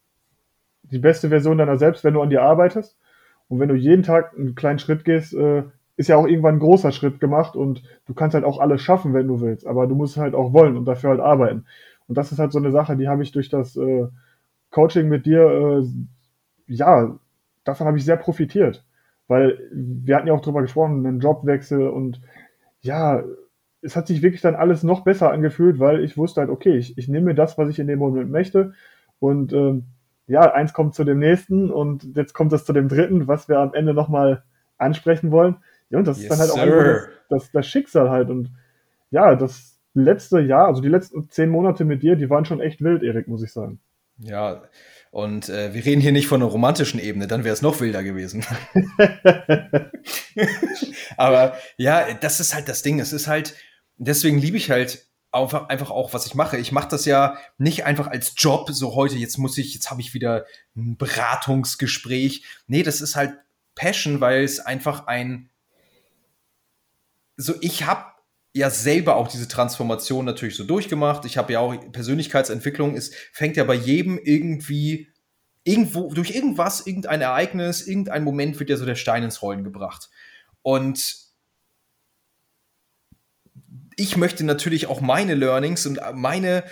die 0.84 0.98
beste 0.98 1.28
Version 1.28 1.58
deiner 1.58 1.76
selbst, 1.76 2.02
wenn 2.04 2.14
du 2.14 2.22
an 2.22 2.30
dir 2.30 2.42
arbeitest. 2.42 2.96
Und 3.48 3.60
wenn 3.60 3.68
du 3.68 3.74
jeden 3.74 4.02
Tag 4.02 4.34
einen 4.36 4.54
kleinen 4.54 4.78
Schritt 4.78 5.04
gehst, 5.04 5.34
äh, 5.34 5.64
ist 5.96 6.08
ja 6.08 6.16
auch 6.16 6.26
irgendwann 6.26 6.56
ein 6.56 6.60
großer 6.60 6.92
Schritt 6.92 7.20
gemacht 7.20 7.56
und 7.56 7.82
du 8.06 8.14
kannst 8.14 8.34
halt 8.34 8.44
auch 8.44 8.58
alles 8.58 8.82
schaffen, 8.82 9.14
wenn 9.14 9.28
du 9.28 9.40
willst, 9.40 9.66
aber 9.66 9.86
du 9.86 9.94
musst 9.94 10.16
halt 10.16 10.34
auch 10.34 10.52
wollen 10.52 10.76
und 10.76 10.84
dafür 10.84 11.10
halt 11.10 11.20
arbeiten. 11.20 11.64
Und 12.06 12.18
das 12.18 12.32
ist 12.32 12.38
halt 12.38 12.52
so 12.52 12.58
eine 12.58 12.70
Sache, 12.70 12.96
die 12.96 13.08
habe 13.08 13.22
ich 13.22 13.32
durch 13.32 13.48
das 13.48 13.76
äh, 13.76 14.06
Coaching 14.70 15.08
mit 15.08 15.26
dir, 15.26 15.82
äh, 15.82 15.86
ja, 16.66 17.18
davon 17.64 17.86
habe 17.86 17.98
ich 17.98 18.04
sehr 18.04 18.16
profitiert, 18.16 18.84
weil 19.26 19.58
wir 19.72 20.16
hatten 20.16 20.28
ja 20.28 20.34
auch 20.34 20.42
drüber 20.42 20.62
gesprochen, 20.62 21.06
einen 21.06 21.20
Jobwechsel 21.20 21.88
und 21.88 22.20
ja, 22.80 23.24
es 23.80 23.96
hat 23.96 24.06
sich 24.06 24.22
wirklich 24.22 24.42
dann 24.42 24.54
alles 24.54 24.82
noch 24.82 25.02
besser 25.02 25.30
angefühlt, 25.30 25.78
weil 25.78 26.04
ich 26.04 26.16
wusste 26.16 26.42
halt, 26.42 26.50
okay, 26.50 26.76
ich, 26.76 26.98
ich 26.98 27.08
nehme 27.08 27.26
mir 27.26 27.34
das, 27.34 27.56
was 27.56 27.68
ich 27.68 27.78
in 27.78 27.86
dem 27.86 27.98
Moment 27.98 28.30
möchte 28.30 28.74
und 29.18 29.52
ähm, 29.52 29.84
ja, 30.26 30.52
eins 30.52 30.72
kommt 30.72 30.94
zu 30.94 31.04
dem 31.04 31.20
nächsten 31.20 31.70
und 31.70 32.16
jetzt 32.16 32.34
kommt 32.34 32.52
es 32.52 32.64
zu 32.64 32.72
dem 32.72 32.88
dritten, 32.88 33.28
was 33.28 33.48
wir 33.48 33.58
am 33.60 33.74
Ende 33.74 33.94
nochmal 33.94 34.42
ansprechen 34.76 35.30
wollen. 35.30 35.56
Ja, 35.90 35.98
und 35.98 36.06
das 36.06 36.18
yes, 36.18 36.24
ist 36.24 36.30
dann 36.30 36.38
halt 36.38 36.50
auch 36.50 36.56
das, 36.56 37.08
das, 37.28 37.50
das, 37.52 37.66
Schicksal 37.66 38.10
halt. 38.10 38.28
Und 38.28 38.50
ja, 39.10 39.34
das 39.34 39.78
letzte 39.94 40.40
Jahr, 40.40 40.66
also 40.66 40.80
die 40.80 40.88
letzten 40.88 41.28
zehn 41.30 41.48
Monate 41.48 41.84
mit 41.84 42.02
dir, 42.02 42.16
die 42.16 42.28
waren 42.28 42.44
schon 42.44 42.60
echt 42.60 42.82
wild, 42.82 43.02
Erik, 43.02 43.28
muss 43.28 43.42
ich 43.42 43.52
sagen. 43.52 43.80
Ja, 44.18 44.62
und 45.10 45.48
äh, 45.48 45.72
wir 45.74 45.84
reden 45.84 46.00
hier 46.00 46.12
nicht 46.12 46.26
von 46.26 46.42
einer 46.42 46.50
romantischen 46.50 47.00
Ebene, 47.00 47.26
dann 47.26 47.44
wäre 47.44 47.52
es 47.52 47.62
noch 47.62 47.80
wilder 47.80 48.02
gewesen. 48.02 48.44
Aber 51.16 51.56
ja, 51.76 52.14
das 52.14 52.40
ist 52.40 52.54
halt 52.54 52.68
das 52.68 52.82
Ding. 52.82 53.00
Es 53.00 53.12
ist 53.12 53.26
halt, 53.26 53.54
deswegen 53.96 54.38
liebe 54.38 54.56
ich 54.56 54.70
halt 54.70 55.06
einfach, 55.32 55.68
einfach 55.68 55.90
auch, 55.90 56.12
was 56.12 56.26
ich 56.26 56.34
mache. 56.34 56.56
Ich 56.58 56.72
mache 56.72 56.88
das 56.88 57.04
ja 57.04 57.36
nicht 57.58 57.84
einfach 57.84 58.08
als 58.08 58.34
Job, 58.36 58.70
so 58.70 58.94
heute, 58.94 59.16
jetzt 59.16 59.38
muss 59.38 59.58
ich, 59.58 59.74
jetzt 59.74 59.90
habe 59.90 60.00
ich 60.00 60.14
wieder 60.14 60.46
ein 60.76 60.96
Beratungsgespräch. 60.96 62.44
Nee, 62.66 62.82
das 62.82 63.00
ist 63.00 63.16
halt 63.16 63.34
Passion, 63.74 64.20
weil 64.20 64.42
es 64.44 64.60
einfach 64.60 65.06
ein, 65.06 65.50
so 67.36 67.54
ich 67.60 67.84
habe 67.84 68.04
ja 68.52 68.70
selber 68.70 69.16
auch 69.16 69.28
diese 69.28 69.48
Transformation 69.48 70.24
natürlich 70.24 70.56
so 70.56 70.64
durchgemacht. 70.64 71.26
Ich 71.26 71.36
habe 71.36 71.52
ja 71.52 71.60
auch 71.60 71.74
Persönlichkeitsentwicklung. 71.92 72.96
Es 72.96 73.10
fängt 73.32 73.56
ja 73.56 73.64
bei 73.64 73.74
jedem 73.74 74.18
irgendwie 74.18 75.08
irgendwo 75.62 76.14
durch 76.14 76.30
irgendwas, 76.30 76.86
irgendein 76.86 77.20
Ereignis, 77.20 77.86
irgendein 77.86 78.24
Moment 78.24 78.58
wird 78.58 78.70
ja 78.70 78.76
so 78.76 78.86
der 78.86 78.94
Stein 78.94 79.24
ins 79.24 79.42
Rollen 79.42 79.64
gebracht. 79.64 80.08
Und 80.62 81.16
ich 83.96 84.16
möchte 84.16 84.44
natürlich 84.44 84.86
auch 84.86 85.00
meine 85.00 85.34
Learnings 85.34 85.86
und 85.86 86.00
meine, 86.14 86.64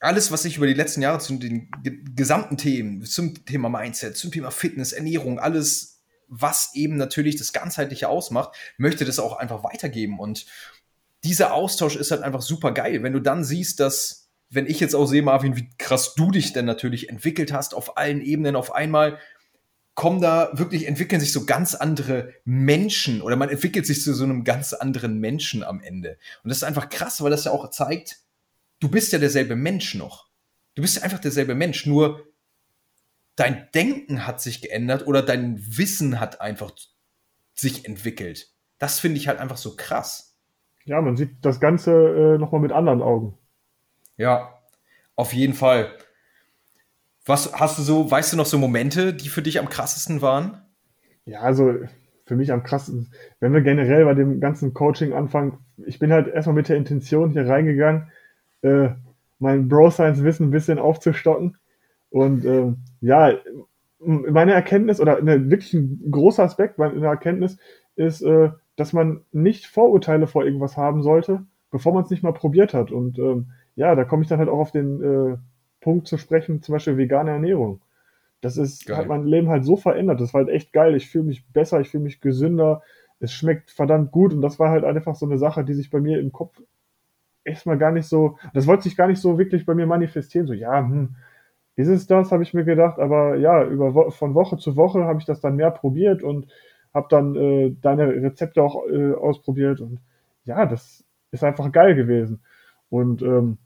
alles, 0.00 0.30
was 0.30 0.44
ich 0.44 0.58
über 0.58 0.66
die 0.66 0.74
letzten 0.74 1.00
Jahre 1.00 1.20
zu 1.20 1.36
den 1.38 1.70
gesamten 2.14 2.56
Themen, 2.56 3.04
zum 3.04 3.44
Thema 3.46 3.68
Mindset, 3.68 4.16
zum 4.16 4.32
Thema 4.32 4.50
Fitness, 4.50 4.92
Ernährung, 4.92 5.38
alles, 5.38 5.91
was 6.32 6.74
eben 6.74 6.96
natürlich 6.96 7.36
das 7.36 7.52
Ganzheitliche 7.52 8.08
ausmacht, 8.08 8.56
möchte 8.78 9.04
das 9.04 9.18
auch 9.18 9.36
einfach 9.36 9.62
weitergeben. 9.64 10.18
Und 10.18 10.46
dieser 11.24 11.52
Austausch 11.52 11.94
ist 11.94 12.10
halt 12.10 12.22
einfach 12.22 12.40
super 12.40 12.72
geil. 12.72 13.02
Wenn 13.02 13.12
du 13.12 13.20
dann 13.20 13.44
siehst, 13.44 13.80
dass, 13.80 14.30
wenn 14.48 14.66
ich 14.66 14.80
jetzt 14.80 14.94
auch 14.94 15.06
sehe, 15.06 15.22
Marvin, 15.22 15.56
wie 15.56 15.68
krass 15.76 16.14
du 16.14 16.30
dich 16.30 16.54
denn 16.54 16.64
natürlich 16.64 17.10
entwickelt 17.10 17.52
hast 17.52 17.74
auf 17.74 17.98
allen 17.98 18.22
Ebenen 18.22 18.56
auf 18.56 18.74
einmal, 18.74 19.18
kommen 19.94 20.22
da 20.22 20.50
wirklich, 20.54 20.86
entwickeln 20.86 21.20
sich 21.20 21.32
so 21.32 21.44
ganz 21.44 21.74
andere 21.74 22.32
Menschen 22.46 23.20
oder 23.20 23.36
man 23.36 23.50
entwickelt 23.50 23.84
sich 23.86 24.02
zu 24.02 24.14
so 24.14 24.24
einem 24.24 24.42
ganz 24.42 24.72
anderen 24.72 25.18
Menschen 25.18 25.62
am 25.62 25.82
Ende. 25.82 26.16
Und 26.42 26.48
das 26.48 26.58
ist 26.58 26.64
einfach 26.64 26.88
krass, 26.88 27.22
weil 27.22 27.30
das 27.30 27.44
ja 27.44 27.52
auch 27.52 27.68
zeigt, 27.68 28.20
du 28.80 28.88
bist 28.88 29.12
ja 29.12 29.18
derselbe 29.18 29.54
Mensch 29.54 29.94
noch. 29.94 30.28
Du 30.74 30.80
bist 30.80 30.96
ja 30.96 31.02
einfach 31.02 31.18
derselbe 31.18 31.54
Mensch, 31.54 31.84
nur 31.84 32.31
dein 33.36 33.68
Denken 33.74 34.26
hat 34.26 34.40
sich 34.40 34.60
geändert 34.60 35.06
oder 35.06 35.22
dein 35.22 35.58
Wissen 35.58 36.20
hat 36.20 36.40
einfach 36.40 36.72
sich 37.54 37.84
entwickelt. 37.86 38.48
Das 38.78 38.98
finde 38.98 39.18
ich 39.18 39.28
halt 39.28 39.38
einfach 39.38 39.56
so 39.56 39.76
krass. 39.76 40.36
Ja, 40.84 41.00
man 41.00 41.16
sieht 41.16 41.36
das 41.42 41.60
Ganze 41.60 41.92
äh, 41.92 42.38
nochmal 42.38 42.60
mit 42.60 42.72
anderen 42.72 43.02
Augen. 43.02 43.38
Ja, 44.16 44.58
auf 45.16 45.32
jeden 45.32 45.54
Fall. 45.54 45.92
Was 47.24 47.52
hast 47.54 47.78
du 47.78 47.82
so, 47.82 48.10
weißt 48.10 48.32
du 48.32 48.36
noch 48.36 48.46
so 48.46 48.58
Momente, 48.58 49.14
die 49.14 49.28
für 49.28 49.42
dich 49.42 49.60
am 49.60 49.68
krassesten 49.68 50.22
waren? 50.22 50.60
Ja, 51.24 51.40
also 51.40 51.74
für 52.26 52.34
mich 52.34 52.52
am 52.52 52.64
krassesten, 52.64 53.12
wenn 53.38 53.52
wir 53.52 53.60
generell 53.60 54.04
bei 54.04 54.14
dem 54.14 54.40
ganzen 54.40 54.74
Coaching 54.74 55.12
anfangen, 55.12 55.58
ich 55.86 55.98
bin 55.98 56.12
halt 56.12 56.26
erstmal 56.26 56.56
mit 56.56 56.68
der 56.68 56.76
Intention 56.76 57.30
hier 57.30 57.46
reingegangen, 57.46 58.10
äh, 58.62 58.90
mein 59.38 59.68
Bro-Science-Wissen 59.68 60.48
ein 60.48 60.50
bisschen 60.50 60.78
aufzustocken. 60.78 61.56
Und 62.12 62.44
ähm, 62.44 62.78
ja, 63.00 63.32
meine 63.98 64.52
Erkenntnis 64.52 65.00
oder 65.00 65.16
eine, 65.16 65.50
wirklich 65.50 65.72
ein 65.72 66.10
großer 66.10 66.42
Aspekt 66.42 66.78
meiner 66.78 67.06
Erkenntnis 67.06 67.56
ist, 67.96 68.22
äh, 68.22 68.50
dass 68.76 68.92
man 68.92 69.22
nicht 69.32 69.66
Vorurteile 69.66 70.26
vor 70.26 70.44
irgendwas 70.44 70.76
haben 70.76 71.02
sollte, 71.02 71.44
bevor 71.70 71.94
man 71.94 72.04
es 72.04 72.10
nicht 72.10 72.22
mal 72.22 72.34
probiert 72.34 72.74
hat. 72.74 72.92
Und 72.92 73.18
ähm, 73.18 73.52
ja, 73.76 73.94
da 73.94 74.04
komme 74.04 74.22
ich 74.22 74.28
dann 74.28 74.38
halt 74.38 74.50
auch 74.50 74.58
auf 74.58 74.72
den 74.72 75.02
äh, 75.02 75.36
Punkt 75.80 76.06
zu 76.06 76.18
sprechen, 76.18 76.62
zum 76.62 76.74
Beispiel 76.74 76.98
vegane 76.98 77.30
Ernährung. 77.30 77.80
Das 78.42 78.58
ist, 78.58 78.86
geil. 78.86 78.98
hat 78.98 79.08
mein 79.08 79.24
Leben 79.24 79.48
halt 79.48 79.64
so 79.64 79.76
verändert. 79.76 80.20
Das 80.20 80.34
war 80.34 80.40
halt 80.40 80.50
echt 80.50 80.72
geil. 80.72 80.94
Ich 80.96 81.08
fühle 81.08 81.24
mich 81.24 81.46
besser, 81.46 81.80
ich 81.80 81.88
fühle 81.88 82.04
mich 82.04 82.20
gesünder. 82.20 82.82
Es 83.20 83.32
schmeckt 83.32 83.70
verdammt 83.70 84.10
gut. 84.10 84.34
Und 84.34 84.42
das 84.42 84.58
war 84.58 84.70
halt 84.70 84.84
einfach 84.84 85.14
so 85.14 85.24
eine 85.24 85.38
Sache, 85.38 85.64
die 85.64 85.74
sich 85.74 85.90
bei 85.90 86.00
mir 86.00 86.18
im 86.18 86.32
Kopf 86.32 86.60
erstmal 87.44 87.78
gar 87.78 87.92
nicht 87.92 88.06
so, 88.06 88.38
das 88.52 88.66
wollte 88.66 88.84
sich 88.84 88.96
gar 88.96 89.08
nicht 89.08 89.20
so 89.20 89.38
wirklich 89.38 89.64
bei 89.64 89.74
mir 89.74 89.86
manifestieren. 89.86 90.46
So, 90.46 90.52
ja, 90.52 90.78
hm, 90.80 91.14
ist 91.76 91.88
es 91.88 92.06
das, 92.06 92.32
habe 92.32 92.42
ich 92.42 92.54
mir 92.54 92.64
gedacht. 92.64 92.98
Aber 92.98 93.36
ja, 93.36 93.64
über, 93.64 94.10
von 94.10 94.34
Woche 94.34 94.56
zu 94.58 94.76
Woche 94.76 95.04
habe 95.04 95.18
ich 95.18 95.24
das 95.24 95.40
dann 95.40 95.56
mehr 95.56 95.70
probiert 95.70 96.22
und 96.22 96.46
habe 96.94 97.06
dann 97.10 97.34
äh, 97.36 97.74
deine 97.80 98.08
Rezepte 98.08 98.62
auch 98.62 98.86
äh, 98.88 99.12
ausprobiert. 99.14 99.80
Und 99.80 100.00
ja, 100.44 100.66
das 100.66 101.04
ist 101.30 101.44
einfach 101.44 101.72
geil 101.72 101.94
gewesen. 101.94 102.42
Und 102.90 103.22
ähm, 103.22 103.58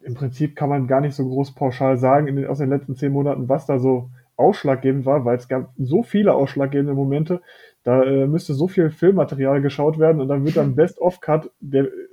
im 0.00 0.14
Prinzip 0.14 0.56
kann 0.56 0.68
man 0.68 0.86
gar 0.86 1.00
nicht 1.00 1.14
so 1.14 1.26
groß 1.26 1.54
pauschal 1.54 1.96
sagen 1.96 2.26
in 2.26 2.36
den, 2.36 2.46
aus 2.46 2.58
den 2.58 2.70
letzten 2.70 2.94
zehn 2.94 3.12
Monaten, 3.12 3.48
was 3.48 3.66
da 3.66 3.78
so 3.78 4.10
ausschlaggebend 4.36 5.06
war, 5.06 5.24
weil 5.24 5.36
es 5.36 5.48
gab 5.48 5.72
so 5.78 6.02
viele 6.02 6.34
ausschlaggebende 6.34 6.94
Momente, 6.94 7.40
da 7.84 8.02
äh, 8.02 8.26
müsste 8.26 8.54
so 8.54 8.66
viel 8.66 8.90
Filmmaterial 8.90 9.62
geschaut 9.62 9.98
werden 9.98 10.20
und 10.20 10.28
dann 10.28 10.44
wird 10.44 10.56
dann 10.56 10.74
Best-of-Cut 10.76 11.50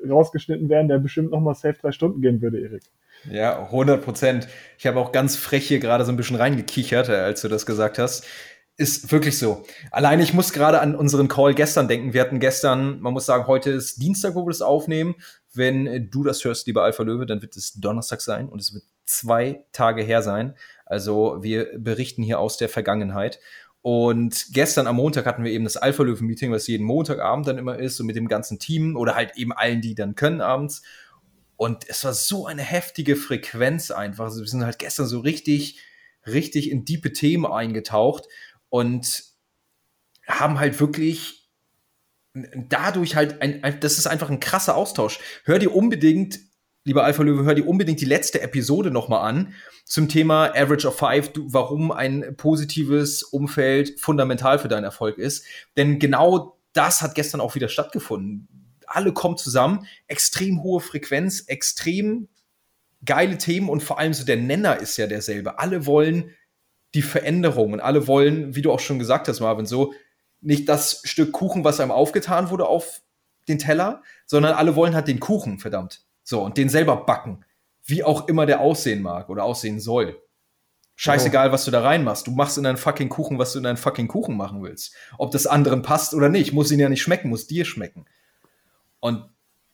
rausgeschnitten 0.07 0.69
werden, 0.69 0.87
der 0.87 0.99
bestimmt 0.99 1.31
nochmal 1.31 1.55
safe 1.55 1.79
drei 1.81 1.91
Stunden 1.91 2.21
gehen 2.21 2.41
würde, 2.41 2.59
Erik. 2.59 2.83
Ja, 3.29 3.63
100 3.63 4.03
Prozent. 4.03 4.47
Ich 4.77 4.87
habe 4.87 4.99
auch 4.99 5.11
ganz 5.11 5.35
frech 5.35 5.67
hier 5.67 5.79
gerade 5.79 6.05
so 6.05 6.11
ein 6.11 6.17
bisschen 6.17 6.37
reingekichert, 6.37 7.09
äh, 7.09 7.15
als 7.15 7.41
du 7.41 7.47
das 7.47 7.65
gesagt 7.65 7.99
hast. 7.99 8.25
Ist 8.77 9.11
wirklich 9.11 9.37
so. 9.37 9.63
Allein 9.91 10.19
ich 10.21 10.33
muss 10.33 10.53
gerade 10.53 10.81
an 10.81 10.95
unseren 10.95 11.27
Call 11.27 11.53
gestern 11.53 11.87
denken. 11.87 12.13
Wir 12.13 12.21
hatten 12.21 12.39
gestern, 12.39 12.99
man 12.99 13.13
muss 13.13 13.25
sagen, 13.25 13.45
heute 13.45 13.69
ist 13.69 14.01
Dienstag, 14.01 14.33
wo 14.33 14.45
wir 14.45 14.51
das 14.51 14.61
aufnehmen. 14.61 15.15
Wenn 15.53 16.09
du 16.09 16.23
das 16.23 16.43
hörst, 16.43 16.65
lieber 16.65 16.83
Alpha 16.83 17.03
Löwe, 17.03 17.25
dann 17.25 17.41
wird 17.41 17.55
es 17.57 17.73
Donnerstag 17.73 18.21
sein 18.21 18.49
und 18.49 18.59
es 18.59 18.73
wird 18.73 18.83
zwei 19.05 19.65
Tage 19.71 20.01
her 20.01 20.21
sein. 20.21 20.55
Also 20.85 21.43
wir 21.43 21.67
berichten 21.77 22.23
hier 22.23 22.39
aus 22.39 22.57
der 22.57 22.69
Vergangenheit. 22.69 23.39
Und 23.81 24.47
gestern 24.51 24.87
am 24.87 24.95
Montag 24.95 25.25
hatten 25.25 25.43
wir 25.43 25.51
eben 25.51 25.63
das 25.63 25.77
Alpha 25.77 26.03
Löwen 26.03 26.27
Meeting, 26.27 26.51
was 26.51 26.67
jeden 26.67 26.85
Montagabend 26.85 27.47
dann 27.47 27.57
immer 27.57 27.77
ist, 27.77 27.97
so 27.97 28.03
mit 28.03 28.15
dem 28.15 28.27
ganzen 28.27 28.59
Team 28.59 28.95
oder 28.95 29.15
halt 29.15 29.37
eben 29.37 29.53
allen, 29.53 29.81
die 29.81 29.95
dann 29.95 30.15
können 30.15 30.41
abends. 30.41 30.81
Und 31.61 31.87
es 31.87 32.03
war 32.03 32.13
so 32.13 32.47
eine 32.47 32.63
heftige 32.63 33.15
Frequenz 33.15 33.91
einfach. 33.91 34.23
Also 34.23 34.39
wir 34.41 34.47
sind 34.47 34.65
halt 34.65 34.79
gestern 34.79 35.05
so 35.05 35.19
richtig, 35.19 35.79
richtig 36.25 36.71
in 36.71 36.85
diepe 36.85 37.13
Themen 37.13 37.45
eingetaucht 37.45 38.25
und 38.69 39.25
haben 40.25 40.59
halt 40.59 40.79
wirklich 40.79 41.51
dadurch 42.33 43.15
halt, 43.15 43.43
ein, 43.43 43.63
ein, 43.63 43.79
das 43.79 43.99
ist 43.99 44.07
einfach 44.07 44.31
ein 44.31 44.39
krasser 44.39 44.75
Austausch. 44.75 45.19
Hör 45.43 45.59
dir 45.59 45.75
unbedingt, 45.75 46.39
lieber 46.83 47.03
Alpha 47.03 47.21
Löwe, 47.21 47.43
hör 47.43 47.53
dir 47.53 47.67
unbedingt 47.67 48.01
die 48.01 48.05
letzte 48.05 48.41
Episode 48.41 48.89
nochmal 48.89 49.29
an 49.29 49.53
zum 49.85 50.09
Thema 50.09 50.55
Average 50.55 50.87
of 50.87 50.97
Five, 50.97 51.31
du, 51.31 51.45
warum 51.53 51.91
ein 51.91 52.35
positives 52.37 53.21
Umfeld 53.21 53.99
fundamental 53.99 54.57
für 54.57 54.67
deinen 54.67 54.85
Erfolg 54.85 55.19
ist. 55.19 55.45
Denn 55.77 55.99
genau 55.99 56.57
das 56.73 57.03
hat 57.03 57.13
gestern 57.13 57.39
auch 57.39 57.53
wieder 57.53 57.69
stattgefunden. 57.69 58.60
Alle 58.95 59.13
kommen 59.13 59.37
zusammen, 59.37 59.87
extrem 60.07 60.63
hohe 60.63 60.81
Frequenz, 60.81 61.41
extrem 61.47 62.27
geile 63.05 63.37
Themen 63.37 63.69
und 63.69 63.81
vor 63.81 63.99
allem 63.99 64.13
so 64.13 64.25
der 64.25 64.37
Nenner 64.37 64.77
ist 64.77 64.97
ja 64.97 65.07
derselbe. 65.07 65.59
Alle 65.59 65.85
wollen 65.85 66.31
die 66.93 67.01
Veränderung 67.01 67.73
und 67.73 67.79
alle 67.79 68.07
wollen, 68.07 68.55
wie 68.55 68.61
du 68.61 68.71
auch 68.71 68.79
schon 68.79 68.99
gesagt 68.99 69.27
hast, 69.27 69.39
Marvin, 69.39 69.65
so 69.65 69.93
nicht 70.41 70.67
das 70.67 71.01
Stück 71.03 71.31
Kuchen, 71.31 71.63
was 71.63 71.79
einem 71.79 71.91
aufgetan 71.91 72.49
wurde, 72.49 72.67
auf 72.67 73.01
den 73.47 73.59
Teller, 73.59 74.01
sondern 74.25 74.53
alle 74.53 74.75
wollen 74.75 74.95
halt 74.95 75.07
den 75.07 75.19
Kuchen, 75.19 75.59
verdammt. 75.59 76.03
So, 76.23 76.41
und 76.41 76.57
den 76.57 76.69
selber 76.69 77.05
backen. 77.05 77.45
Wie 77.83 78.03
auch 78.03 78.27
immer 78.27 78.45
der 78.45 78.61
aussehen 78.61 79.01
mag 79.01 79.29
oder 79.29 79.43
aussehen 79.43 79.79
soll. 79.79 80.21
Scheißegal, 80.95 81.49
oh. 81.49 81.51
was 81.51 81.65
du 81.65 81.71
da 81.71 81.81
reinmachst. 81.81 82.27
Du 82.27 82.31
machst 82.31 82.57
in 82.57 82.63
deinen 82.63 82.77
fucking 82.77 83.09
Kuchen, 83.09 83.39
was 83.39 83.53
du 83.53 83.59
in 83.59 83.63
deinen 83.63 83.77
fucking 83.77 84.07
Kuchen 84.07 84.37
machen 84.37 84.61
willst. 84.61 84.93
Ob 85.17 85.31
das 85.31 85.47
anderen 85.47 85.81
passt 85.81 86.13
oder 86.13 86.29
nicht, 86.29 86.53
muss 86.53 86.71
ihn 86.71 86.79
ja 86.79 86.89
nicht 86.89 87.01
schmecken, 87.01 87.29
muss 87.29 87.47
dir 87.47 87.65
schmecken. 87.65 88.05
Und 89.01 89.25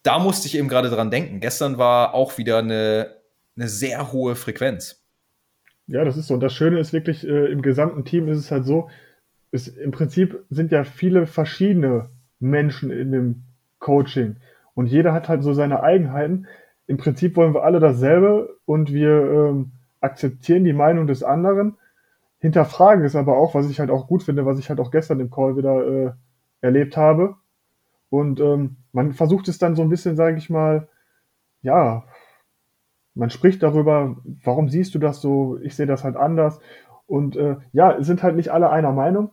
da 0.02 0.18
musste 0.18 0.48
ich 0.48 0.58
eben 0.58 0.70
gerade 0.70 0.90
dran 0.90 1.12
denken. 1.12 1.40
Gestern 1.40 1.78
war 1.78 2.16
auch 2.16 2.40
wieder 2.40 2.58
eine, 2.58 3.18
eine 3.56 3.68
sehr 3.68 4.12
hohe 4.12 4.36
Frequenz. 4.36 5.04
Ja, 5.86 6.04
das 6.04 6.18
ist 6.18 6.28
so. 6.28 6.34
Und 6.34 6.40
das 6.40 6.54
Schöne 6.54 6.80
ist 6.80 6.94
wirklich, 6.94 7.28
äh, 7.28 7.52
im 7.52 7.62
gesamten 7.62 8.04
Team 8.04 8.28
ist 8.28 8.40
es 8.40 8.52
halt 8.52 8.66
so, 8.66 8.90
es, 9.52 9.68
im 9.68 9.92
Prinzip 9.92 10.44
sind 10.50 10.72
ja 10.72 10.84
viele 10.84 11.28
verschiedene 11.28 12.10
Menschen 12.40 12.90
in 12.90 13.12
dem 13.12 13.44
Coaching. 13.80 14.38
Und 14.74 14.88
jeder 14.88 15.14
hat 15.14 15.30
halt 15.30 15.44
so 15.44 15.54
seine 15.54 15.84
Eigenheiten. 15.84 16.48
Im 16.88 16.98
Prinzip 16.98 17.36
wollen 17.36 17.54
wir 17.54 17.64
alle 17.64 17.80
dasselbe 17.80 18.58
und 18.66 18.94
wir 18.94 19.10
ähm, 19.10 19.72
akzeptieren 20.02 20.64
die 20.64 20.74
Meinung 20.74 21.08
des 21.08 21.24
anderen, 21.24 21.78
hinterfragen 22.40 23.04
es 23.04 23.16
aber 23.16 23.38
auch, 23.38 23.56
was 23.56 23.70
ich 23.70 23.80
halt 23.80 23.90
auch 23.90 24.08
gut 24.08 24.24
finde, 24.24 24.46
was 24.46 24.60
ich 24.60 24.70
halt 24.70 24.80
auch 24.80 24.92
gestern 24.92 25.20
im 25.20 25.32
Call 25.32 25.58
wieder 25.58 25.88
äh, 25.88 26.12
erlebt 26.62 26.96
habe. 26.96 27.36
Und 28.10 28.40
ähm, 28.40 28.78
man 28.92 29.14
versucht 29.14 29.48
es 29.48 29.58
dann 29.58 29.76
so 29.76 29.82
ein 29.82 29.90
bisschen, 29.90 30.16
sage 30.16 30.38
ich 30.38 30.50
mal, 30.50 30.88
ja, 31.62 32.04
man 33.14 33.30
spricht 33.30 33.64
darüber, 33.64 34.16
warum 34.44 34.70
siehst 34.70 34.94
du 34.96 35.00
das 35.00 35.22
so, 35.22 35.58
ich 35.62 35.76
sehe 35.76 35.88
das 35.88 36.04
halt 36.04 36.16
anders. 36.16 36.60
Und 37.08 37.36
äh, 37.36 37.58
ja, 37.72 38.02
sind 38.04 38.24
halt 38.24 38.36
nicht 38.36 38.50
alle 38.50 38.70
einer 38.70 38.92
Meinung. 38.92 39.32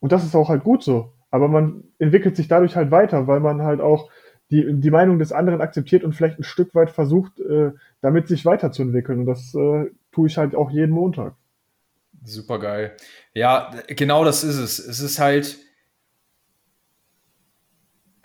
Und 0.00 0.12
das 0.12 0.24
ist 0.24 0.36
auch 0.36 0.48
halt 0.48 0.64
gut 0.64 0.82
so. 0.82 1.12
Aber 1.30 1.48
man 1.48 1.84
entwickelt 1.98 2.36
sich 2.36 2.48
dadurch 2.48 2.76
halt 2.76 2.90
weiter, 2.90 3.26
weil 3.26 3.40
man 3.40 3.62
halt 3.62 3.80
auch 3.80 4.08
die, 4.50 4.64
die 4.80 4.90
Meinung 4.90 5.18
des 5.18 5.32
anderen 5.32 5.60
akzeptiert 5.60 6.04
und 6.04 6.14
vielleicht 6.14 6.38
ein 6.38 6.44
Stück 6.44 6.74
weit 6.74 6.90
versucht, 6.90 7.40
äh, 7.40 7.72
damit 8.00 8.28
sich 8.28 8.44
weiterzuentwickeln. 8.44 9.20
Und 9.20 9.26
das 9.26 9.54
äh, 9.54 9.90
tue 10.12 10.28
ich 10.28 10.36
halt 10.36 10.54
auch 10.54 10.70
jeden 10.70 10.92
Montag. 10.92 11.34
Super 12.22 12.58
geil. 12.58 12.96
Ja, 13.32 13.70
genau 13.88 14.24
das 14.24 14.44
ist 14.44 14.58
es. 14.58 14.78
Es 14.78 15.00
ist 15.00 15.18
halt, 15.18 15.58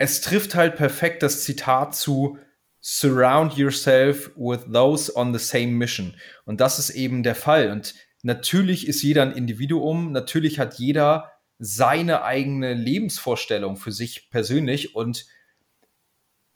es 0.00 0.22
trifft 0.22 0.54
halt 0.54 0.76
perfekt 0.76 1.22
das 1.22 1.44
Zitat 1.44 1.94
zu 1.94 2.38
Surround 2.80 3.58
yourself 3.58 4.30
with 4.34 4.60
those 4.72 5.14
on 5.14 5.34
the 5.36 5.38
same 5.38 5.72
mission. 5.72 6.16
Und 6.46 6.62
das 6.62 6.78
ist 6.78 6.88
eben 6.88 7.22
der 7.22 7.34
Fall. 7.34 7.70
Und 7.70 7.94
natürlich 8.22 8.88
ist 8.88 9.02
jeder 9.02 9.20
ein 9.20 9.32
Individuum, 9.32 10.10
natürlich 10.12 10.58
hat 10.58 10.78
jeder 10.78 11.30
seine 11.58 12.22
eigene 12.22 12.72
Lebensvorstellung 12.72 13.76
für 13.76 13.92
sich 13.92 14.30
persönlich 14.30 14.94
und 14.94 15.26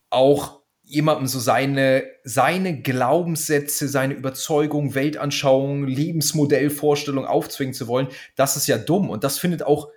auch 0.09 0.63
jemandem 0.81 1.27
so 1.27 1.39
seine, 1.39 2.05
seine 2.25 2.81
Glaubenssätze, 2.81 3.89
seine 3.89 4.15
Überzeugung, 4.15 4.95
Weltanschauung, 4.95 5.87
Lebensmodellvorstellung 5.87 7.27
aufzwingen 7.27 7.75
zu 7.75 7.89
wollen, 7.89 8.09
das 8.37 8.57
ist 8.57 8.69
ja 8.69 8.79
dumm. 8.79 9.11
Und 9.11 9.23
das 9.23 9.39
findet 9.39 9.65
auch, 9.65 9.91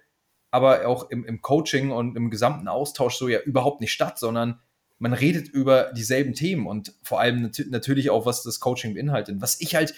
aber 0.52 0.88
auch 0.88 1.10
im, 1.10 1.26
im 1.26 1.42
Coaching 1.42 1.92
und 1.92 2.16
im 2.16 2.30
gesamten 2.30 2.68
Austausch 2.68 3.18
so 3.18 3.28
ja 3.28 3.40
überhaupt 3.40 3.82
nicht 3.82 3.92
statt, 3.92 4.18
sondern 4.18 4.60
man 5.00 5.14
redet 5.14 5.48
über 5.48 5.92
dieselben 5.94 6.34
Themen 6.34 6.68
und 6.68 6.94
vor 7.04 7.20
allem 7.20 7.42
nat 7.42 7.62
natürlich 7.70 8.10
auch, 8.10 8.26
was 8.26 8.44
das 8.44 8.60
Coaching 8.60 8.96
beinhaltet. 8.96 9.42
Was 9.42 9.62
ich 9.62 9.76
halt 9.76 9.94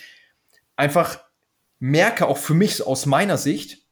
einfach 0.75 1.19
merke, 1.79 2.27
auch 2.27 2.37
für 2.37 2.53
mich 2.53 2.85
aus 2.85 3.05
meiner 3.05 3.37
Sicht, 3.37 3.85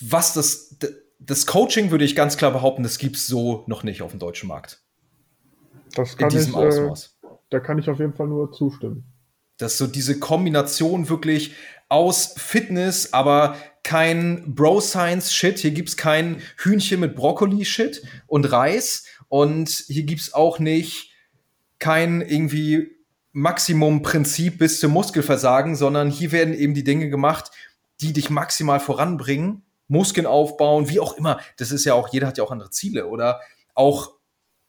was 0.00 0.34
das, 0.34 0.76
das 1.18 1.46
Coaching 1.46 1.90
würde 1.90 2.04
ich 2.04 2.16
ganz 2.16 2.36
klar 2.36 2.50
behaupten, 2.50 2.82
das 2.82 2.98
gibt 2.98 3.16
es 3.16 3.26
so 3.26 3.64
noch 3.66 3.82
nicht 3.82 4.02
auf 4.02 4.10
dem 4.10 4.20
deutschen 4.20 4.48
Markt. 4.48 4.82
Das 5.94 6.16
kann 6.16 6.30
In 6.30 6.36
diesem 6.36 6.52
ich, 6.52 6.58
äh, 6.58 6.66
Ausmaß. 6.66 7.18
Äh, 7.22 7.26
da 7.50 7.60
kann 7.60 7.78
ich 7.78 7.88
auf 7.88 7.98
jeden 7.98 8.14
Fall 8.14 8.26
nur 8.26 8.52
zustimmen. 8.52 9.04
Dass 9.58 9.78
so 9.78 9.86
diese 9.86 10.18
Kombination 10.18 11.08
wirklich 11.08 11.54
aus 11.88 12.34
Fitness, 12.36 13.12
aber 13.12 13.56
kein 13.82 14.54
Bro-Science-Shit. 14.54 15.58
Hier 15.58 15.70
gibt 15.70 15.90
es 15.90 15.96
kein 15.96 16.42
Hühnchen 16.58 17.00
mit 17.00 17.14
Brokkoli-Shit 17.14 18.02
und 18.26 18.50
Reis. 18.50 19.06
Und 19.28 19.68
hier 19.86 20.02
gibt 20.02 20.20
es 20.22 20.34
auch 20.34 20.58
nicht 20.58 21.12
kein 21.78 22.20
irgendwie 22.20 22.96
Maximum-Prinzip 23.32 24.58
bis 24.58 24.80
zum 24.80 24.92
Muskelversagen, 24.92 25.76
sondern 25.76 26.10
hier 26.10 26.32
werden 26.32 26.54
eben 26.54 26.74
die 26.74 26.84
Dinge 26.84 27.10
gemacht, 27.10 27.50
die 28.00 28.12
dich 28.12 28.30
maximal 28.30 28.80
voranbringen 28.80 29.62
Muskeln 29.88 30.26
aufbauen, 30.26 30.88
wie 30.88 31.00
auch 31.00 31.16
immer. 31.16 31.40
Das 31.58 31.70
ist 31.70 31.84
ja 31.84 31.94
auch, 31.94 32.08
jeder 32.12 32.26
hat 32.26 32.38
ja 32.38 32.44
auch 32.44 32.50
andere 32.50 32.70
Ziele 32.70 33.06
oder 33.06 33.40
auch 33.74 34.14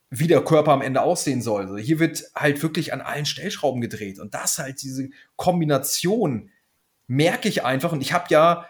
wie 0.09 0.27
der 0.27 0.43
Körper 0.43 0.71
am 0.71 0.81
Ende 0.81 1.01
aussehen 1.01 1.41
soll. 1.41 1.63
Also 1.63 1.77
hier 1.77 1.99
wird 1.99 2.23
halt 2.35 2.61
wirklich 2.61 2.93
an 2.93 3.01
allen 3.01 3.25
Stellschrauben 3.25 3.81
gedreht 3.81 4.19
und 4.19 4.33
das 4.33 4.57
halt 4.57 4.81
diese 4.81 5.09
Kombination 5.35 6.49
merke 7.07 7.49
ich 7.49 7.63
einfach 7.63 7.91
und 7.91 8.01
ich 8.01 8.13
habe 8.13 8.25
ja, 8.29 8.67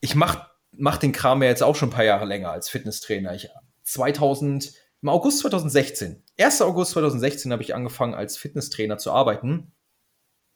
ich 0.00 0.14
mach, 0.14 0.48
mach 0.72 0.98
den 0.98 1.12
Kram 1.12 1.42
ja 1.42 1.48
jetzt 1.48 1.62
auch 1.62 1.76
schon 1.76 1.88
ein 1.90 1.92
paar 1.92 2.04
Jahre 2.04 2.24
länger 2.24 2.50
als 2.50 2.68
Fitnesstrainer. 2.68 3.34
Ich 3.34 3.48
2000 3.84 4.72
im 5.00 5.08
August 5.08 5.40
2016, 5.40 6.24
1. 6.38 6.62
August 6.62 6.92
2016 6.92 7.52
habe 7.52 7.62
ich 7.62 7.74
angefangen 7.74 8.14
als 8.14 8.36
Fitnesstrainer 8.36 8.98
zu 8.98 9.12
arbeiten 9.12 9.72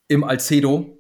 im 0.09 0.25
Alcedo, 0.25 0.99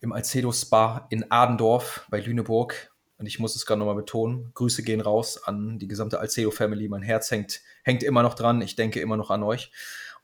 im 0.00 0.12
Alcedo 0.12 0.52
Spa 0.52 1.06
in 1.10 1.30
Adendorf 1.30 2.06
bei 2.10 2.20
Lüneburg 2.20 2.92
und 3.22 3.26
ich 3.26 3.38
muss 3.38 3.54
es 3.54 3.66
gerade 3.66 3.78
nochmal 3.78 3.94
betonen, 3.94 4.50
Grüße 4.54 4.82
gehen 4.82 5.00
raus 5.00 5.40
an 5.44 5.78
die 5.78 5.86
gesamte 5.86 6.18
Alceo-Family. 6.18 6.88
Mein 6.88 7.02
Herz 7.02 7.30
hängt, 7.30 7.60
hängt 7.84 8.02
immer 8.02 8.24
noch 8.24 8.34
dran. 8.34 8.60
Ich 8.62 8.74
denke 8.74 8.98
immer 8.98 9.16
noch 9.16 9.30
an 9.30 9.44
euch 9.44 9.70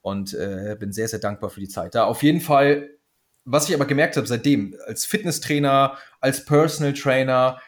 und 0.00 0.34
äh, 0.34 0.76
bin 0.76 0.90
sehr, 0.90 1.06
sehr 1.06 1.20
dankbar 1.20 1.50
für 1.50 1.60
die 1.60 1.68
Zeit 1.68 1.94
da. 1.94 2.06
Auf 2.06 2.24
jeden 2.24 2.40
Fall, 2.40 2.97
was 3.50 3.68
ich 3.68 3.74
aber 3.74 3.86
gemerkt 3.86 4.16
habe 4.16 4.26
seitdem, 4.26 4.76
als 4.86 5.06
Fitnesstrainer, 5.06 5.96
als 6.20 6.44
Personal 6.44 6.92
Trainer, 6.92 7.60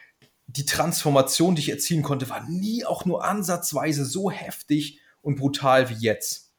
die 0.45 0.65
Transformation, 0.65 1.55
die 1.55 1.61
ich 1.61 1.69
erzielen 1.69 2.03
konnte, 2.03 2.29
war 2.29 2.47
nie 2.47 2.85
auch 2.85 3.05
nur 3.05 3.23
ansatzweise 3.23 4.05
so 4.05 4.29
heftig 4.29 4.99
und 5.21 5.37
brutal 5.37 5.89
wie 5.89 5.95
jetzt. 5.95 6.53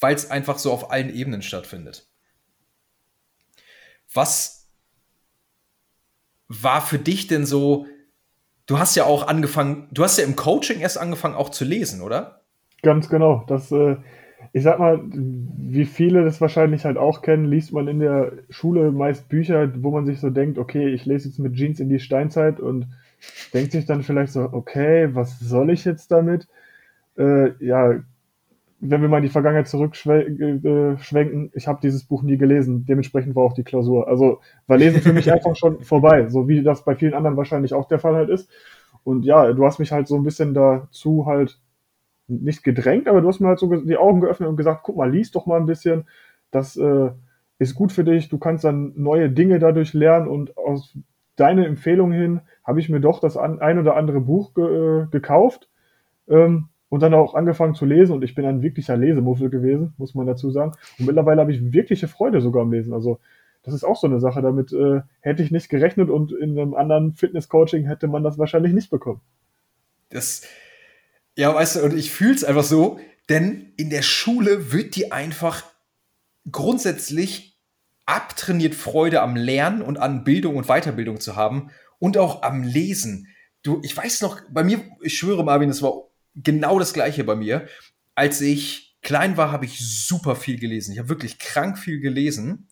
Weil 0.00 0.14
es 0.14 0.30
einfach 0.30 0.58
so 0.58 0.72
auf 0.72 0.90
allen 0.90 1.14
Ebenen 1.14 1.42
stattfindet. 1.42 2.08
Was 4.14 4.68
war 6.48 6.80
für 6.80 6.98
dich 6.98 7.26
denn 7.26 7.44
so, 7.44 7.86
du 8.64 8.78
hast 8.78 8.94
ja 8.94 9.04
auch 9.04 9.26
angefangen, 9.26 9.88
du 9.90 10.04
hast 10.04 10.16
ja 10.16 10.24
im 10.24 10.36
Coaching 10.36 10.80
erst 10.80 10.96
angefangen 10.96 11.34
auch 11.34 11.50
zu 11.50 11.64
lesen, 11.66 12.00
oder? 12.00 12.44
Ganz 12.82 13.10
genau. 13.10 13.44
Das, 13.46 13.70
äh, 13.72 13.96
ich 14.52 14.62
sag 14.62 14.78
mal, 14.78 15.00
wie 15.04 15.84
viele 15.84 16.24
das 16.24 16.40
wahrscheinlich 16.40 16.84
halt 16.84 16.98
auch 16.98 17.22
kennen, 17.22 17.46
liest 17.46 17.72
man 17.72 17.88
in 17.88 18.00
der 18.00 18.32
Schule 18.50 18.92
meist 18.92 19.28
Bücher, 19.28 19.72
wo 19.82 19.90
man 19.90 20.06
sich 20.06 20.20
so 20.20 20.30
denkt, 20.30 20.58
okay, 20.58 20.88
ich 20.88 21.06
lese 21.06 21.28
jetzt 21.28 21.38
mit 21.38 21.54
Jeans 21.54 21.80
in 21.80 21.88
die 21.88 22.00
Steinzeit 22.00 22.60
und 22.60 22.86
denkt 23.54 23.72
sich 23.72 23.86
dann 23.86 24.02
vielleicht 24.02 24.32
so, 24.32 24.48
okay, 24.52 25.14
was 25.14 25.38
soll 25.40 25.70
ich 25.70 25.84
jetzt 25.84 26.10
damit? 26.10 26.48
Äh, 27.16 27.52
ja, 27.64 28.00
wenn 28.84 29.00
wir 29.00 29.08
mal 29.08 29.18
in 29.18 29.22
die 29.22 29.28
Vergangenheit 29.28 29.68
zurückschwenken, 29.68 31.52
ich 31.54 31.68
habe 31.68 31.78
dieses 31.80 32.02
Buch 32.04 32.24
nie 32.24 32.36
gelesen, 32.36 32.84
dementsprechend 32.84 33.36
war 33.36 33.44
auch 33.44 33.52
die 33.52 33.62
Klausur. 33.62 34.08
Also 34.08 34.40
war 34.66 34.76
Lesen 34.76 35.00
für 35.00 35.12
mich 35.12 35.32
einfach 35.32 35.54
schon 35.54 35.80
vorbei, 35.84 36.28
so 36.28 36.48
wie 36.48 36.64
das 36.64 36.84
bei 36.84 36.96
vielen 36.96 37.14
anderen 37.14 37.36
wahrscheinlich 37.36 37.74
auch 37.74 37.86
der 37.86 38.00
Fall 38.00 38.16
halt 38.16 38.28
ist. 38.28 38.50
Und 39.04 39.24
ja, 39.24 39.52
du 39.52 39.64
hast 39.64 39.78
mich 39.78 39.92
halt 39.92 40.08
so 40.08 40.16
ein 40.16 40.24
bisschen 40.24 40.52
dazu 40.52 41.26
halt 41.26 41.60
nicht 42.28 42.62
gedrängt, 42.62 43.08
aber 43.08 43.20
du 43.20 43.28
hast 43.28 43.40
mir 43.40 43.48
halt 43.48 43.58
so 43.58 43.74
die 43.74 43.96
Augen 43.96 44.20
geöffnet 44.20 44.48
und 44.48 44.56
gesagt, 44.56 44.82
guck 44.82 44.96
mal, 44.96 45.10
lies 45.10 45.30
doch 45.30 45.46
mal 45.46 45.60
ein 45.60 45.66
bisschen, 45.66 46.04
das 46.50 46.76
äh, 46.76 47.10
ist 47.58 47.74
gut 47.74 47.92
für 47.92 48.04
dich, 48.04 48.28
du 48.28 48.38
kannst 48.38 48.64
dann 48.64 48.92
neue 48.96 49.30
Dinge 49.30 49.58
dadurch 49.58 49.92
lernen 49.92 50.28
und 50.28 50.56
aus 50.56 50.96
deiner 51.36 51.66
Empfehlung 51.66 52.12
hin 52.12 52.40
habe 52.64 52.80
ich 52.80 52.88
mir 52.88 53.00
doch 53.00 53.20
das 53.20 53.36
ein 53.36 53.78
oder 53.78 53.96
andere 53.96 54.20
Buch 54.20 54.54
ge 54.54 55.02
äh, 55.02 55.06
gekauft. 55.10 55.68
Ähm, 56.28 56.68
und 56.92 57.00
dann 57.00 57.14
auch 57.14 57.34
angefangen 57.34 57.74
zu 57.74 57.86
lesen 57.86 58.12
und 58.12 58.22
ich 58.22 58.34
bin 58.34 58.44
ein 58.44 58.60
wirklicher 58.60 58.98
Lesemuffel 58.98 59.48
gewesen, 59.48 59.94
muss 59.96 60.14
man 60.14 60.26
dazu 60.26 60.50
sagen. 60.50 60.72
Und 60.98 61.06
mittlerweile 61.06 61.40
habe 61.40 61.50
ich 61.50 61.72
wirkliche 61.72 62.06
Freude 62.06 62.42
sogar 62.42 62.64
am 62.64 62.70
Lesen. 62.70 62.92
Also 62.92 63.18
das 63.62 63.72
ist 63.72 63.82
auch 63.82 63.96
so 63.96 64.06
eine 64.06 64.20
Sache, 64.20 64.42
damit 64.42 64.74
äh, 64.74 65.00
hätte 65.20 65.42
ich 65.42 65.50
nicht 65.50 65.70
gerechnet 65.70 66.10
und 66.10 66.32
in 66.32 66.50
einem 66.58 66.74
anderen 66.74 67.14
Fitness-Coaching 67.14 67.86
hätte 67.86 68.08
man 68.08 68.22
das 68.22 68.36
wahrscheinlich 68.36 68.74
nicht 68.74 68.90
bekommen. 68.90 69.22
Das, 70.10 70.42
ja, 71.36 71.54
weißt 71.54 71.76
du, 71.76 71.82
und 71.82 71.96
ich 71.96 72.10
fühle 72.10 72.34
es 72.34 72.44
einfach 72.44 72.64
so, 72.64 73.00
denn 73.28 73.72
in 73.76 73.90
der 73.90 74.02
Schule 74.02 74.72
wird 74.72 74.96
die 74.96 75.12
einfach 75.12 75.64
grundsätzlich 76.50 77.58
abtrainiert, 78.06 78.74
Freude 78.74 79.22
am 79.22 79.36
Lernen 79.36 79.80
und 79.82 79.98
an 79.98 80.24
Bildung 80.24 80.56
und 80.56 80.66
Weiterbildung 80.66 81.20
zu 81.20 81.36
haben 81.36 81.70
und 81.98 82.18
auch 82.18 82.42
am 82.42 82.62
Lesen. 82.62 83.28
Du, 83.62 83.80
ich 83.84 83.96
weiß 83.96 84.22
noch, 84.22 84.40
bei 84.50 84.64
mir, 84.64 84.80
ich 85.02 85.16
schwöre, 85.16 85.44
Marvin, 85.44 85.68
das 85.68 85.82
war 85.82 86.08
genau 86.34 86.78
das 86.78 86.92
gleiche 86.92 87.24
bei 87.24 87.36
mir. 87.36 87.68
Als 88.14 88.40
ich 88.40 88.96
klein 89.02 89.36
war, 89.36 89.52
habe 89.52 89.64
ich 89.64 89.78
super 89.78 90.34
viel 90.34 90.58
gelesen. 90.58 90.92
Ich 90.92 90.98
habe 90.98 91.08
wirklich 91.08 91.38
krank 91.38 91.78
viel 91.78 92.00
gelesen. 92.00 92.68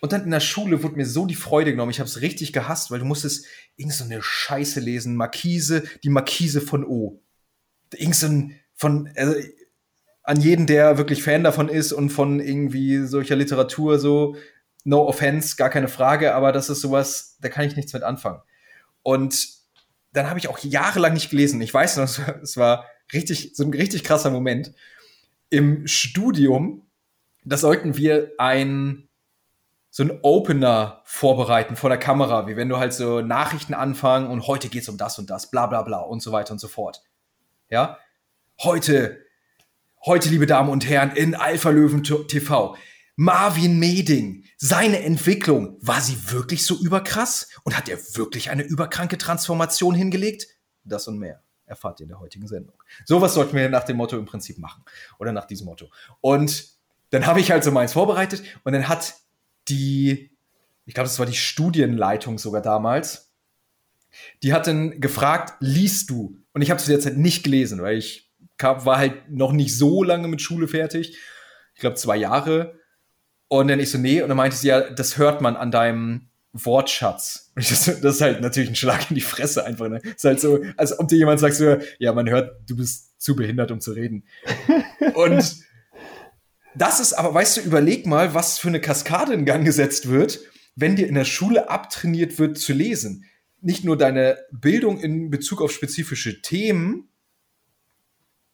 Und 0.00 0.12
dann 0.12 0.24
in 0.24 0.30
der 0.30 0.40
Schule 0.40 0.82
wurde 0.82 0.96
mir 0.96 1.06
so 1.06 1.26
die 1.26 1.34
Freude 1.34 1.72
genommen. 1.72 1.90
Ich 1.90 1.98
habe 1.98 2.08
es 2.08 2.20
richtig 2.20 2.52
gehasst, 2.52 2.90
weil 2.90 3.00
du 3.00 3.04
musstest 3.04 3.46
irgend 3.76 3.94
so 3.94 4.04
eine 4.04 4.22
Scheiße 4.22 4.78
lesen. 4.78 5.16
Markise, 5.16 5.82
die 6.04 6.10
Markise 6.10 6.60
von 6.60 6.84
O. 6.84 7.20
Irgend 7.94 8.16
so 8.16 8.26
ein, 8.26 8.60
von, 8.74 9.10
also, 9.16 9.34
an 10.22 10.40
jeden, 10.40 10.66
der 10.66 10.98
wirklich 10.98 11.22
Fan 11.22 11.44
davon 11.44 11.68
ist 11.68 11.92
und 11.92 12.10
von 12.10 12.40
irgendwie 12.40 13.06
solcher 13.06 13.36
Literatur 13.36 13.98
so, 13.98 14.36
no 14.86 15.06
offense, 15.06 15.56
gar 15.56 15.70
keine 15.70 15.88
Frage, 15.88 16.34
aber 16.34 16.52
das 16.52 16.68
ist 16.68 16.80
sowas, 16.80 17.36
da 17.40 17.48
kann 17.48 17.66
ich 17.66 17.76
nichts 17.76 17.92
mit 17.92 18.02
anfangen. 18.02 18.40
Und 19.02 19.48
dann 20.12 20.28
habe 20.28 20.38
ich 20.38 20.48
auch 20.48 20.58
jahrelang 20.58 21.12
nicht 21.12 21.30
gelesen. 21.30 21.60
Ich 21.60 21.72
weiß 21.72 21.96
noch, 21.98 22.04
es 22.42 22.56
war 22.56 22.86
richtig, 23.12 23.52
so 23.54 23.64
ein 23.64 23.72
richtig 23.72 24.04
krasser 24.04 24.30
Moment. 24.30 24.72
Im 25.50 25.86
Studium, 25.86 26.86
da 27.44 27.56
sollten 27.56 27.96
wir 27.96 28.32
ein, 28.38 29.08
so 29.90 30.02
ein 30.02 30.18
Opener 30.22 31.02
vorbereiten 31.04 31.76
vor 31.76 31.90
der 31.90 31.98
Kamera, 31.98 32.48
wie 32.48 32.56
wenn 32.56 32.68
du 32.68 32.78
halt 32.78 32.92
so 32.92 33.20
Nachrichten 33.20 33.74
anfangen 33.74 34.28
und 34.28 34.46
heute 34.46 34.68
geht's 34.68 34.88
um 34.88 34.98
das 34.98 35.18
und 35.18 35.30
das, 35.30 35.50
bla 35.50 35.66
bla 35.66 35.82
bla 35.82 35.98
und 35.98 36.20
so 36.20 36.32
weiter 36.32 36.52
und 36.52 36.58
so 36.58 36.68
fort. 36.68 37.02
Ja? 37.68 37.98
Heute, 38.62 39.24
heute, 40.04 40.28
liebe 40.28 40.46
Damen 40.46 40.70
und 40.70 40.88
Herren, 40.88 41.10
in 41.16 41.34
Alpha 41.34 41.70
Löwen 41.70 42.02
TV. 42.02 42.76
Marvin 43.16 43.78
Meding, 43.78 44.44
seine 44.56 45.02
Entwicklung, 45.02 45.78
war 45.80 46.00
sie 46.00 46.30
wirklich 46.30 46.64
so 46.64 46.78
überkrass? 46.78 47.48
Und 47.64 47.76
hat 47.76 47.88
er 47.88 47.98
wirklich 48.14 48.50
eine 48.50 48.62
überkranke 48.62 49.18
Transformation 49.18 49.94
hingelegt? 49.94 50.46
Das 50.84 51.08
und 51.08 51.18
mehr 51.18 51.42
erfahrt 51.64 51.98
ihr 51.98 52.04
in 52.04 52.10
der 52.10 52.20
heutigen 52.20 52.46
Sendung. 52.46 52.80
Sowas 53.04 53.34
sollten 53.34 53.56
wir 53.56 53.68
nach 53.68 53.84
dem 53.84 53.96
Motto 53.96 54.16
im 54.16 54.26
Prinzip 54.26 54.58
machen. 54.58 54.84
Oder 55.18 55.32
nach 55.32 55.46
diesem 55.46 55.66
Motto. 55.66 55.90
Und 56.20 56.76
dann 57.10 57.26
habe 57.26 57.40
ich 57.40 57.50
halt 57.50 57.64
so 57.64 57.72
meins 57.72 57.92
vorbereitet 57.92 58.42
und 58.62 58.72
dann 58.72 58.88
hat 58.88 59.14
die, 59.68 60.30
ich 60.84 60.94
glaube, 60.94 61.08
das 61.08 61.18
war 61.18 61.26
die 61.26 61.34
Studienleitung 61.34 62.38
sogar 62.38 62.62
damals, 62.62 63.32
die 64.42 64.52
hat 64.52 64.66
dann 64.66 65.00
gefragt, 65.00 65.54
liest 65.60 66.10
du? 66.10 66.38
Und 66.56 66.62
ich 66.62 66.70
habe 66.70 66.80
zu 66.80 66.88
der 66.88 67.00
Zeit 67.00 67.18
nicht 67.18 67.42
gelesen, 67.42 67.82
weil 67.82 67.98
ich 67.98 68.32
war 68.58 68.96
halt 68.96 69.30
noch 69.30 69.52
nicht 69.52 69.76
so 69.76 70.02
lange 70.02 70.26
mit 70.26 70.40
Schule 70.40 70.68
fertig. 70.68 71.18
Ich 71.74 71.80
glaube, 71.80 71.96
zwei 71.96 72.16
Jahre. 72.16 72.80
Und 73.48 73.68
dann 73.68 73.78
ich 73.78 73.90
so, 73.90 73.98
nee, 73.98 74.22
und 74.22 74.28
dann 74.28 74.38
meinte 74.38 74.56
sie, 74.56 74.68
ja, 74.68 74.80
das 74.80 75.18
hört 75.18 75.42
man 75.42 75.54
an 75.54 75.70
deinem 75.70 76.30
Wortschatz. 76.54 77.52
Das, 77.56 77.84
das, 77.84 78.14
ist 78.14 78.20
halt 78.22 78.40
natürlich 78.40 78.70
ein 78.70 78.74
Schlag 78.74 79.10
in 79.10 79.16
die 79.16 79.20
Fresse 79.20 79.66
einfach. 79.66 79.90
Ne? 79.90 80.00
Das 80.02 80.14
ist 80.14 80.24
halt 80.24 80.40
so, 80.40 80.64
als 80.78 80.98
ob 80.98 81.08
dir 81.08 81.18
jemand 81.18 81.40
sagt, 81.40 81.56
so, 81.56 81.76
ja, 81.98 82.14
man 82.14 82.30
hört, 82.30 82.58
du 82.66 82.76
bist 82.76 83.20
zu 83.20 83.36
behindert, 83.36 83.70
um 83.70 83.82
zu 83.82 83.92
reden. 83.92 84.24
und 85.14 85.56
das 86.74 87.00
ist 87.00 87.12
aber, 87.12 87.34
weißt 87.34 87.58
du, 87.58 87.60
überleg 87.60 88.06
mal, 88.06 88.32
was 88.32 88.58
für 88.58 88.68
eine 88.68 88.80
Kaskade 88.80 89.34
in 89.34 89.44
Gang 89.44 89.62
gesetzt 89.62 90.08
wird, 90.08 90.40
wenn 90.74 90.96
dir 90.96 91.06
in 91.06 91.16
der 91.16 91.26
Schule 91.26 91.68
abtrainiert 91.68 92.38
wird 92.38 92.56
zu 92.56 92.72
lesen. 92.72 93.26
Nicht 93.60 93.84
nur 93.84 93.96
deine 93.96 94.38
Bildung 94.52 95.00
in 95.00 95.30
Bezug 95.30 95.62
auf 95.62 95.72
spezifische 95.72 96.42
Themen 96.42 97.08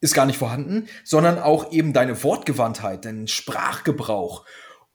ist 0.00 0.14
gar 0.14 0.26
nicht 0.26 0.38
vorhanden, 0.38 0.88
sondern 1.04 1.38
auch 1.38 1.72
eben 1.72 1.92
deine 1.92 2.22
Wortgewandtheit, 2.22 3.04
dein 3.04 3.28
Sprachgebrauch. 3.28 4.44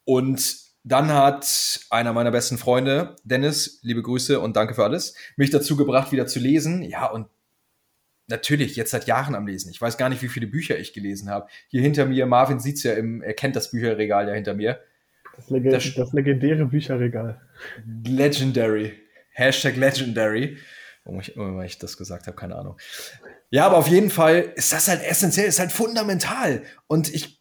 Und 0.03 0.57
dann 0.83 1.11
hat 1.11 1.79
einer 1.89 2.13
meiner 2.13 2.31
besten 2.31 2.57
Freunde, 2.57 3.15
Dennis, 3.23 3.79
liebe 3.83 4.01
Grüße 4.01 4.39
und 4.39 4.55
danke 4.55 4.73
für 4.73 4.83
alles, 4.83 5.15
mich 5.35 5.49
dazu 5.49 5.75
gebracht, 5.75 6.11
wieder 6.11 6.27
zu 6.27 6.39
lesen. 6.39 6.81
Ja, 6.81 7.07
und 7.07 7.27
natürlich 8.27 8.75
jetzt 8.75 8.91
seit 8.91 9.07
Jahren 9.07 9.35
am 9.35 9.47
Lesen. 9.47 9.71
Ich 9.71 9.81
weiß 9.81 9.97
gar 9.97 10.09
nicht, 10.09 10.21
wie 10.21 10.27
viele 10.27 10.47
Bücher 10.47 10.77
ich 10.77 10.93
gelesen 10.93 11.29
habe. 11.29 11.47
Hier 11.69 11.81
hinter 11.81 12.05
mir, 12.05 12.25
Marvin 12.25 12.59
sieht's 12.59 12.83
ja 12.83 12.93
im, 12.93 13.21
er 13.21 13.33
kennt 13.33 13.55
das 13.55 13.71
Bücherregal 13.71 14.27
ja 14.27 14.33
hinter 14.33 14.53
mir. 14.53 14.79
Das, 15.35 15.49
Lege 15.49 15.69
das, 15.69 15.93
das 15.93 16.13
legendäre 16.13 16.65
Bücherregal. 16.65 17.41
Legendary. 18.05 18.93
Hashtag 19.37 19.75
Legendary. 19.75 20.57
Warum 21.03 21.21
ich, 21.21 21.33
warum 21.35 21.61
ich 21.61 21.77
das 21.77 21.95
gesagt 21.95 22.27
habe, 22.27 22.35
keine 22.35 22.55
Ahnung. 22.55 22.77
Ja, 23.49 23.65
aber 23.65 23.77
auf 23.77 23.87
jeden 23.87 24.09
Fall 24.09 24.51
ist 24.55 24.73
das 24.73 24.87
halt 24.87 25.03
essentiell, 25.03 25.47
ist 25.47 25.59
halt 25.59 25.71
fundamental. 25.71 26.63
Und 26.87 27.13
ich 27.13 27.39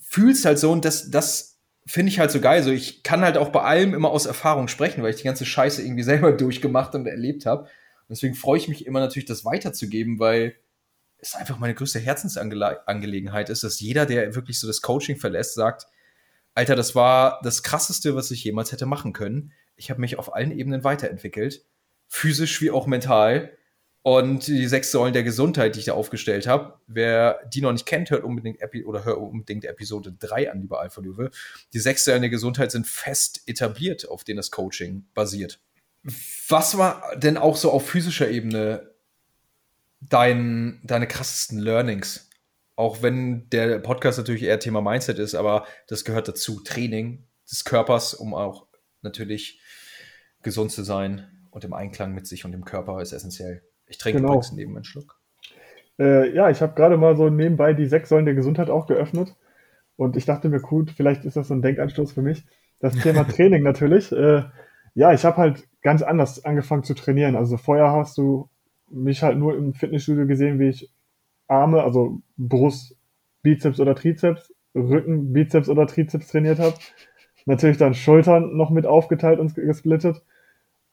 fühlst 0.00 0.44
halt 0.44 0.58
so 0.58 0.72
und 0.72 0.84
das, 0.84 1.10
das 1.10 1.60
finde 1.86 2.10
ich 2.10 2.18
halt 2.18 2.32
so 2.32 2.40
geil. 2.40 2.62
So, 2.62 2.72
ich 2.72 3.04
kann 3.04 3.22
halt 3.22 3.38
auch 3.38 3.50
bei 3.50 3.62
allem 3.62 3.94
immer 3.94 4.10
aus 4.10 4.26
Erfahrung 4.26 4.66
sprechen, 4.68 5.02
weil 5.02 5.10
ich 5.10 5.20
die 5.20 5.24
ganze 5.24 5.46
Scheiße 5.46 5.82
irgendwie 5.82 6.02
selber 6.12 6.32
durchgemacht 6.32 6.94
und 6.94 7.06
erlebt 7.06 7.46
habe. 7.46 7.68
Deswegen 8.08 8.34
freue 8.34 8.58
ich 8.58 8.68
mich 8.68 8.86
immer 8.86 9.00
natürlich, 9.00 9.26
das 9.26 9.44
weiterzugeben, 9.44 10.18
weil 10.18 10.56
es 11.18 11.34
einfach 11.36 11.58
meine 11.58 11.74
größte 11.74 12.00
Herzensangelegenheit 12.00 13.48
ist, 13.48 13.62
dass 13.62 13.80
jeder, 13.80 14.04
der 14.04 14.34
wirklich 14.34 14.58
so 14.58 14.66
das 14.66 14.82
Coaching 14.82 15.16
verlässt, 15.16 15.54
sagt, 15.54 15.86
Alter, 16.54 16.76
das 16.76 16.94
war 16.94 17.40
das 17.42 17.62
krasseste, 17.62 18.14
was 18.14 18.30
ich 18.30 18.44
jemals 18.44 18.72
hätte 18.72 18.84
machen 18.84 19.12
können. 19.12 19.52
Ich 19.76 19.90
habe 19.90 20.00
mich 20.00 20.18
auf 20.18 20.34
allen 20.34 20.52
Ebenen 20.52 20.84
weiterentwickelt, 20.84 21.64
physisch 22.08 22.60
wie 22.60 22.70
auch 22.70 22.86
mental. 22.86 23.56
Und 24.02 24.48
die 24.48 24.66
sechs 24.66 24.90
Säulen 24.90 25.14
der 25.14 25.22
Gesundheit, 25.22 25.74
die 25.74 25.78
ich 25.78 25.86
da 25.86 25.94
aufgestellt 25.94 26.46
habe, 26.46 26.78
wer 26.86 27.40
die 27.48 27.62
noch 27.62 27.72
nicht 27.72 27.86
kennt, 27.86 28.10
hört 28.10 28.22
unbedingt 28.22 28.60
Epi 28.60 28.84
oder 28.84 29.04
hört 29.06 29.16
unbedingt 29.16 29.64
Episode 29.64 30.12
3 30.12 30.52
an, 30.52 30.60
lieber 30.60 30.80
Alpha 30.80 31.00
Löwe. 31.00 31.30
Die 31.72 31.78
sechs 31.78 32.04
Säulen 32.04 32.20
der 32.20 32.30
Gesundheit 32.30 32.70
sind 32.70 32.86
fest 32.86 33.42
etabliert, 33.46 34.06
auf 34.06 34.22
denen 34.22 34.36
das 34.36 34.50
Coaching 34.50 35.06
basiert. 35.14 35.58
Was 36.48 36.76
war 36.76 37.16
denn 37.16 37.38
auch 37.38 37.56
so 37.56 37.70
auf 37.70 37.88
physischer 37.88 38.28
Ebene 38.28 38.90
dein, 40.02 40.82
deine 40.84 41.08
krassesten 41.08 41.58
Learnings? 41.58 42.28
Auch 42.76 43.02
wenn 43.02 43.48
der 43.48 43.78
Podcast 43.78 44.18
natürlich 44.18 44.42
eher 44.42 44.58
Thema 44.58 44.82
Mindset 44.82 45.18
ist, 45.18 45.34
aber 45.34 45.66
das 45.86 46.04
gehört 46.04 46.28
dazu. 46.28 46.60
Training 46.60 47.26
des 47.50 47.64
Körpers, 47.64 48.12
um 48.12 48.34
auch 48.34 48.66
natürlich 49.00 49.60
gesund 50.44 50.70
zu 50.70 50.82
sein 50.84 51.26
und 51.50 51.64
im 51.64 51.72
Einklang 51.72 52.14
mit 52.14 52.26
sich 52.26 52.44
und 52.44 52.52
dem 52.52 52.64
Körper 52.64 53.02
ist 53.02 53.12
essentiell. 53.12 53.62
Ich 53.86 53.98
trinke 53.98 54.20
genau. 54.20 54.34
übrigens 54.34 54.52
neben 54.52 54.76
einen 54.76 54.84
Schluck. 54.84 55.18
Äh, 55.98 56.34
ja, 56.34 56.50
ich 56.50 56.60
habe 56.62 56.74
gerade 56.74 56.96
mal 56.96 57.16
so 57.16 57.28
nebenbei 57.30 57.74
die 57.74 57.86
sechs 57.86 58.08
Säulen 58.08 58.24
der 58.24 58.34
Gesundheit 58.34 58.70
auch 58.70 58.86
geöffnet. 58.86 59.34
Und 59.96 60.16
ich 60.16 60.24
dachte 60.24 60.48
mir, 60.48 60.60
gut, 60.60 60.90
vielleicht 60.90 61.24
ist 61.24 61.36
das 61.36 61.48
so 61.48 61.54
ein 61.54 61.62
Denkanstoß 61.62 62.12
für 62.12 62.22
mich. 62.22 62.44
Das 62.80 62.94
Thema 62.96 63.24
Training 63.28 63.62
natürlich. 63.62 64.10
Äh, 64.12 64.44
ja, 64.94 65.12
ich 65.12 65.24
habe 65.24 65.36
halt 65.36 65.68
ganz 65.82 66.02
anders 66.02 66.44
angefangen 66.44 66.82
zu 66.82 66.94
trainieren. 66.94 67.36
Also 67.36 67.56
vorher 67.56 67.92
hast 67.92 68.18
du 68.18 68.48
mich 68.88 69.22
halt 69.22 69.38
nur 69.38 69.56
im 69.56 69.74
Fitnessstudio 69.74 70.26
gesehen, 70.26 70.58
wie 70.58 70.68
ich 70.68 70.90
Arme, 71.46 71.82
also 71.82 72.20
Brust, 72.36 72.96
Bizeps 73.42 73.78
oder 73.78 73.94
Trizeps, 73.94 74.52
Rücken, 74.74 75.32
Bizeps 75.32 75.68
oder 75.68 75.86
Trizeps 75.86 76.28
trainiert 76.28 76.58
habe. 76.58 76.74
Natürlich 77.46 77.76
dann 77.76 77.94
Schultern 77.94 78.56
noch 78.56 78.70
mit 78.70 78.86
aufgeteilt 78.86 79.38
und 79.38 79.54
gesplittet 79.54 80.22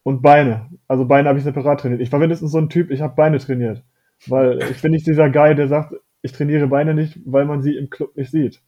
und 0.03 0.21
Beine. 0.21 0.69
Also 0.87 1.05
Beine 1.05 1.29
habe 1.29 1.37
ich 1.37 1.43
separat 1.43 1.81
trainiert. 1.81 2.01
Ich 2.01 2.11
war 2.11 2.19
mindestens 2.19 2.51
so 2.51 2.57
ein 2.57 2.69
Typ, 2.69 2.91
ich 2.91 3.01
habe 3.01 3.15
Beine 3.15 3.39
trainiert. 3.39 3.83
Weil 4.27 4.61
ich 4.69 4.81
bin 4.81 4.91
nicht 4.91 5.07
dieser 5.07 5.29
Guy, 5.29 5.55
der 5.55 5.67
sagt, 5.67 5.93
ich 6.21 6.31
trainiere 6.31 6.67
Beine 6.67 6.93
nicht, 6.93 7.19
weil 7.25 7.45
man 7.45 7.61
sie 7.61 7.75
im 7.75 7.89
Club 7.89 8.15
nicht 8.15 8.31
sieht. 8.31 8.61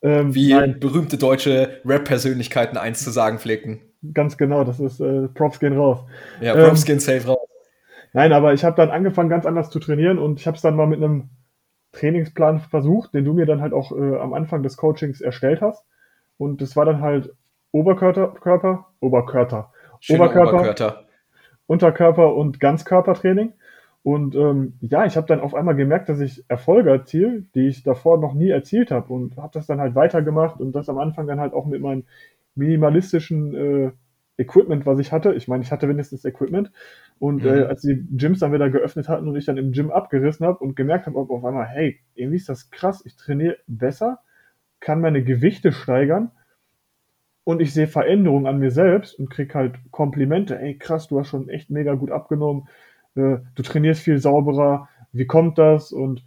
Ähm, 0.00 0.34
Wie 0.34 0.54
nein. 0.54 0.78
berühmte 0.78 1.18
deutsche 1.18 1.80
Rap-Persönlichkeiten 1.84 2.76
eins 2.76 3.02
zu 3.02 3.10
sagen 3.10 3.38
pflegten. 3.38 3.80
Ganz 4.14 4.38
genau, 4.38 4.64
das 4.64 4.78
ist 4.78 5.00
äh, 5.00 5.28
Props 5.28 5.58
gehen 5.58 5.76
raus. 5.76 6.04
Ja, 6.40 6.54
Props 6.54 6.82
ähm, 6.82 6.86
gehen 6.86 7.00
safe 7.00 7.26
raus. 7.26 7.48
Nein, 8.12 8.32
aber 8.32 8.54
ich 8.54 8.64
habe 8.64 8.76
dann 8.76 8.90
angefangen, 8.90 9.28
ganz 9.28 9.44
anders 9.44 9.70
zu 9.70 9.80
trainieren 9.80 10.18
und 10.18 10.40
ich 10.40 10.46
habe 10.46 10.56
es 10.56 10.62
dann 10.62 10.76
mal 10.76 10.86
mit 10.86 11.02
einem 11.02 11.28
Trainingsplan 11.92 12.60
versucht, 12.60 13.12
den 13.12 13.24
du 13.24 13.32
mir 13.32 13.46
dann 13.46 13.60
halt 13.60 13.72
auch 13.72 13.92
äh, 13.92 14.16
am 14.18 14.34
Anfang 14.34 14.62
des 14.62 14.76
Coachings 14.76 15.20
erstellt 15.20 15.60
hast. 15.60 15.84
Und 16.36 16.60
das 16.62 16.76
war 16.76 16.84
dann 16.84 17.00
halt 17.00 17.34
Oberkörper, 17.72 18.34
Körper, 18.40 18.86
Oberkörper, 19.00 19.72
Oberkörper, 20.08 20.60
Oberkörper, 20.60 21.04
Unterkörper 21.66 22.34
und 22.34 22.60
Ganzkörpertraining. 22.60 23.52
Und 24.02 24.34
ähm, 24.36 24.74
ja, 24.80 25.04
ich 25.04 25.16
habe 25.16 25.26
dann 25.26 25.40
auf 25.40 25.54
einmal 25.54 25.74
gemerkt, 25.74 26.08
dass 26.08 26.20
ich 26.20 26.44
Erfolge 26.48 26.90
erziele, 26.90 27.44
die 27.54 27.66
ich 27.66 27.82
davor 27.82 28.18
noch 28.18 28.32
nie 28.32 28.48
erzielt 28.48 28.90
habe 28.90 29.12
und 29.12 29.36
habe 29.36 29.50
das 29.52 29.66
dann 29.66 29.80
halt 29.80 29.94
weitergemacht 29.94 30.60
und 30.60 30.72
das 30.72 30.88
am 30.88 30.98
Anfang 30.98 31.26
dann 31.26 31.40
halt 31.40 31.52
auch 31.52 31.66
mit 31.66 31.82
meinem 31.82 32.04
minimalistischen 32.54 33.54
äh, 33.54 33.90
Equipment, 34.38 34.86
was 34.86 35.00
ich 35.00 35.12
hatte. 35.12 35.34
Ich 35.34 35.48
meine, 35.48 35.62
ich 35.62 35.72
hatte 35.72 35.88
wenigstens 35.88 36.24
Equipment. 36.24 36.70
Und 37.18 37.44
äh, 37.44 37.50
mhm. 37.50 37.58
äh, 37.58 37.64
als 37.64 37.82
die 37.82 38.06
Gyms 38.16 38.38
dann 38.38 38.52
wieder 38.52 38.70
geöffnet 38.70 39.08
hatten 39.08 39.28
und 39.28 39.36
ich 39.36 39.46
dann 39.46 39.56
im 39.56 39.72
Gym 39.72 39.90
abgerissen 39.90 40.46
habe 40.46 40.58
und 40.58 40.76
gemerkt 40.76 41.06
habe 41.06 41.18
auf 41.18 41.44
einmal, 41.44 41.66
hey, 41.66 42.00
irgendwie 42.14 42.36
ist 42.36 42.48
das 42.48 42.70
krass, 42.70 43.02
ich 43.04 43.16
trainiere 43.16 43.58
besser, 43.66 44.20
kann 44.80 45.00
meine 45.00 45.24
Gewichte 45.24 45.72
steigern 45.72 46.30
und 47.48 47.62
ich 47.62 47.72
sehe 47.72 47.86
Veränderungen 47.86 48.46
an 48.46 48.58
mir 48.58 48.70
selbst 48.70 49.18
und 49.18 49.30
krieg 49.30 49.54
halt 49.54 49.76
Komplimente. 49.90 50.60
Ey, 50.60 50.76
krass, 50.76 51.08
du 51.08 51.18
hast 51.18 51.28
schon 51.28 51.48
echt 51.48 51.70
mega 51.70 51.94
gut 51.94 52.10
abgenommen. 52.10 52.68
Äh, 53.14 53.38
du 53.54 53.62
trainierst 53.62 54.02
viel 54.02 54.18
sauberer. 54.18 54.90
Wie 55.12 55.24
kommt 55.24 55.56
das? 55.56 55.90
Und 55.90 56.22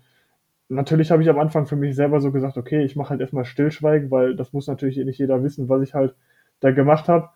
natürlich 0.67 1.11
habe 1.11 1.21
ich 1.21 1.29
am 1.29 1.37
Anfang 1.37 1.67
für 1.67 1.75
mich 1.75 1.95
selber 1.95 2.21
so 2.21 2.31
gesagt, 2.31 2.57
okay, 2.57 2.83
ich 2.83 2.95
mache 2.95 3.11
halt 3.11 3.21
erstmal 3.21 3.45
Stillschweigen, 3.45 4.09
weil 4.09 4.35
das 4.35 4.51
muss 4.51 4.65
natürlich 4.65 4.97
nicht 4.97 5.19
jeder 5.19 5.43
wissen, 5.43 5.69
was 5.69 5.83
ich 5.83 5.93
halt 5.93 6.15
da 6.59 6.71
gemacht 6.71 7.07
habe. 7.07 7.29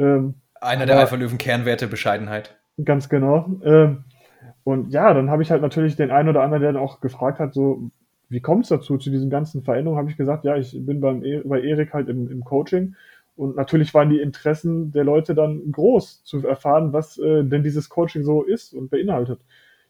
Ähm, 0.00 0.34
Einer 0.60 0.86
der 0.86 0.98
Alpha-Löwen-Kernwerte, 0.98 1.86
Bescheidenheit. 1.86 2.58
Ganz 2.84 3.08
genau. 3.08 3.48
Ähm, 3.62 4.02
und 4.64 4.92
ja, 4.92 5.14
dann 5.14 5.30
habe 5.30 5.44
ich 5.44 5.52
halt 5.52 5.62
natürlich 5.62 5.94
den 5.94 6.10
einen 6.10 6.30
oder 6.30 6.42
anderen, 6.42 6.62
der 6.62 6.72
dann 6.72 6.82
auch 6.82 7.00
gefragt 7.00 7.38
hat, 7.38 7.54
so, 7.54 7.92
wie 8.28 8.40
kommt 8.40 8.64
es 8.64 8.70
dazu, 8.70 8.98
zu 8.98 9.08
diesen 9.08 9.30
ganzen 9.30 9.62
Veränderungen, 9.62 10.00
habe 10.00 10.10
ich 10.10 10.16
gesagt, 10.16 10.44
ja, 10.44 10.56
ich 10.56 10.76
bin 10.84 11.00
beim 11.00 11.24
e 11.24 11.42
bei 11.44 11.60
Erik 11.60 11.94
halt 11.94 12.08
im, 12.08 12.28
im 12.28 12.42
Coaching 12.42 12.96
und 13.40 13.56
natürlich 13.56 13.94
waren 13.94 14.10
die 14.10 14.20
Interessen 14.20 14.92
der 14.92 15.02
Leute 15.02 15.34
dann 15.34 15.72
groß 15.72 16.24
zu 16.24 16.46
erfahren, 16.46 16.92
was 16.92 17.16
äh, 17.16 17.42
denn 17.42 17.62
dieses 17.62 17.88
Coaching 17.88 18.22
so 18.22 18.42
ist 18.42 18.74
und 18.74 18.90
beinhaltet. 18.90 19.40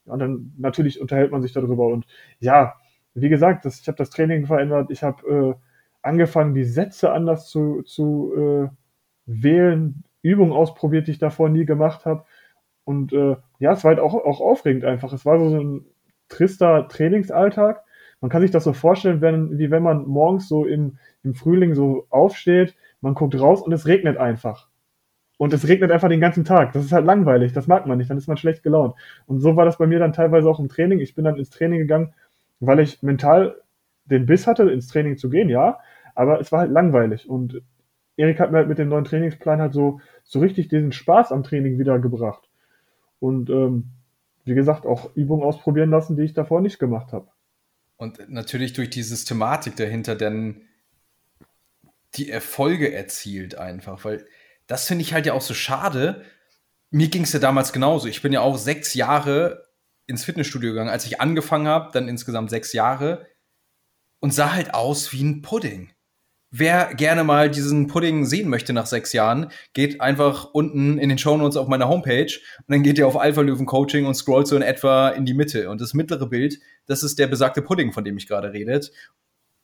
Ja, 0.06 0.12
und 0.12 0.20
dann 0.20 0.52
natürlich 0.56 1.00
unterhält 1.00 1.32
man 1.32 1.42
sich 1.42 1.52
darüber. 1.52 1.88
Und 1.88 2.06
ja, 2.38 2.74
wie 3.12 3.28
gesagt, 3.28 3.64
das, 3.64 3.80
ich 3.80 3.88
habe 3.88 3.98
das 3.98 4.10
Training 4.10 4.46
verändert, 4.46 4.92
ich 4.92 5.02
habe 5.02 5.26
äh, 5.28 5.54
angefangen, 6.00 6.54
die 6.54 6.62
Sätze 6.62 7.10
anders 7.10 7.48
zu, 7.48 7.82
zu 7.82 8.32
äh, 8.36 8.68
wählen, 9.26 10.04
Übungen 10.22 10.52
ausprobiert, 10.52 11.08
die 11.08 11.12
ich 11.12 11.18
davor 11.18 11.48
nie 11.48 11.64
gemacht 11.64 12.06
habe. 12.06 12.26
Und 12.84 13.12
äh, 13.12 13.34
ja, 13.58 13.72
es 13.72 13.82
war 13.82 13.88
halt 13.88 14.00
auch, 14.00 14.14
auch 14.14 14.40
aufregend 14.40 14.84
einfach. 14.84 15.12
Es 15.12 15.26
war 15.26 15.40
so 15.40 15.58
ein 15.58 15.86
trister 16.28 16.86
Trainingsalltag. 16.86 17.82
Man 18.20 18.30
kann 18.30 18.42
sich 18.42 18.52
das 18.52 18.62
so 18.62 18.74
vorstellen, 18.74 19.20
wenn, 19.20 19.58
wie 19.58 19.72
wenn 19.72 19.82
man 19.82 20.06
morgens 20.06 20.46
so 20.46 20.66
im, 20.66 20.98
im 21.24 21.34
Frühling 21.34 21.74
so 21.74 22.06
aufsteht, 22.10 22.76
man 23.00 23.14
guckt 23.14 23.38
raus 23.38 23.62
und 23.62 23.72
es 23.72 23.86
regnet 23.86 24.16
einfach. 24.16 24.68
Und 25.38 25.54
es 25.54 25.66
regnet 25.66 25.90
einfach 25.90 26.08
den 26.08 26.20
ganzen 26.20 26.44
Tag. 26.44 26.72
Das 26.72 26.84
ist 26.84 26.92
halt 26.92 27.06
langweilig, 27.06 27.52
das 27.52 27.66
mag 27.66 27.86
man 27.86 27.98
nicht, 27.98 28.10
dann 28.10 28.18
ist 28.18 28.28
man 28.28 28.36
schlecht 28.36 28.62
gelaunt. 28.62 28.94
Und 29.26 29.40
so 29.40 29.56
war 29.56 29.64
das 29.64 29.78
bei 29.78 29.86
mir 29.86 29.98
dann 29.98 30.12
teilweise 30.12 30.48
auch 30.48 30.60
im 30.60 30.68
Training. 30.68 31.00
Ich 31.00 31.14
bin 31.14 31.24
dann 31.24 31.36
ins 31.36 31.50
Training 31.50 31.78
gegangen, 31.78 32.12
weil 32.60 32.80
ich 32.80 33.02
mental 33.02 33.56
den 34.04 34.26
Biss 34.26 34.46
hatte, 34.46 34.70
ins 34.70 34.88
Training 34.88 35.16
zu 35.16 35.30
gehen, 35.30 35.48
ja. 35.48 35.78
aber 36.14 36.40
es 36.40 36.52
war 36.52 36.60
halt 36.60 36.70
langweilig 36.70 37.28
und 37.28 37.62
Erik 38.16 38.38
hat 38.38 38.50
mir 38.50 38.58
halt 38.58 38.68
mit 38.68 38.78
dem 38.78 38.88
neuen 38.88 39.04
Trainingsplan 39.04 39.60
halt 39.60 39.72
so, 39.72 40.00
so 40.24 40.40
richtig 40.40 40.68
diesen 40.68 40.92
Spaß 40.92 41.32
am 41.32 41.42
Training 41.42 41.78
wiedergebracht. 41.78 42.50
Und 43.18 43.48
ähm, 43.48 43.92
wie 44.44 44.54
gesagt, 44.54 44.84
auch 44.84 45.14
Übungen 45.14 45.42
ausprobieren 45.42 45.90
lassen, 45.90 46.16
die 46.16 46.24
ich 46.24 46.34
davor 46.34 46.60
nicht 46.60 46.78
gemacht 46.78 47.12
habe. 47.12 47.28
Und 47.96 48.28
natürlich 48.28 48.72
durch 48.72 48.90
die 48.90 49.02
Systematik 49.02 49.76
dahinter 49.76 50.16
dann 50.16 50.62
die 52.14 52.30
Erfolge 52.30 52.92
erzielt 52.92 53.56
einfach, 53.56 54.04
weil 54.04 54.26
das 54.66 54.86
finde 54.86 55.02
ich 55.02 55.12
halt 55.12 55.26
ja 55.26 55.32
auch 55.32 55.42
so 55.42 55.54
schade. 55.54 56.24
Mir 56.90 57.08
ging 57.08 57.22
es 57.22 57.32
ja 57.32 57.38
damals 57.38 57.72
genauso. 57.72 58.08
Ich 58.08 58.22
bin 58.22 58.32
ja 58.32 58.40
auch 58.40 58.58
sechs 58.58 58.94
Jahre 58.94 59.68
ins 60.06 60.24
Fitnessstudio 60.24 60.70
gegangen, 60.70 60.90
als 60.90 61.06
ich 61.06 61.20
angefangen 61.20 61.68
habe, 61.68 61.90
dann 61.92 62.08
insgesamt 62.08 62.50
sechs 62.50 62.72
Jahre 62.72 63.26
und 64.18 64.34
sah 64.34 64.52
halt 64.52 64.74
aus 64.74 65.12
wie 65.12 65.22
ein 65.22 65.42
Pudding. 65.42 65.92
Wer 66.52 66.94
gerne 66.94 67.22
mal 67.22 67.48
diesen 67.48 67.86
Pudding 67.86 68.24
sehen 68.24 68.48
möchte 68.48 68.72
nach 68.72 68.86
sechs 68.86 69.12
Jahren, 69.12 69.52
geht 69.72 70.00
einfach 70.00 70.50
unten 70.52 70.98
in 70.98 71.08
den 71.08 71.16
Shownotes 71.16 71.56
auf 71.56 71.68
meiner 71.68 71.88
Homepage 71.88 72.32
und 72.58 72.66
dann 72.68 72.82
geht 72.82 72.98
ihr 72.98 73.06
auf 73.06 73.16
Alpha 73.16 73.40
Löwen 73.40 73.66
Coaching 73.66 74.04
und 74.04 74.14
scrollt 74.14 74.48
so 74.48 74.56
in 74.56 74.62
etwa 74.62 75.10
in 75.10 75.24
die 75.24 75.34
Mitte. 75.34 75.70
Und 75.70 75.80
das 75.80 75.94
mittlere 75.94 76.26
Bild, 76.26 76.58
das 76.86 77.04
ist 77.04 77.20
der 77.20 77.28
besagte 77.28 77.62
Pudding, 77.62 77.92
von 77.92 78.04
dem 78.04 78.16
ich 78.16 78.26
gerade 78.26 78.52
redet, 78.52 78.90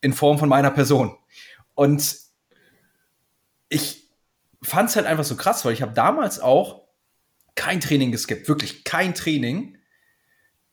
in 0.00 0.12
Form 0.12 0.38
von 0.38 0.48
meiner 0.48 0.70
Person. 0.70 1.16
Und 1.74 2.25
ich 3.68 4.10
fand 4.62 4.90
es 4.90 4.96
halt 4.96 5.06
einfach 5.06 5.24
so 5.24 5.36
krass, 5.36 5.64
weil 5.64 5.72
ich 5.72 5.82
habe 5.82 5.92
damals 5.92 6.40
auch 6.40 6.86
kein 7.54 7.80
Training 7.80 8.12
geskippt, 8.12 8.48
wirklich 8.48 8.84
kein 8.84 9.14
Training. 9.14 9.78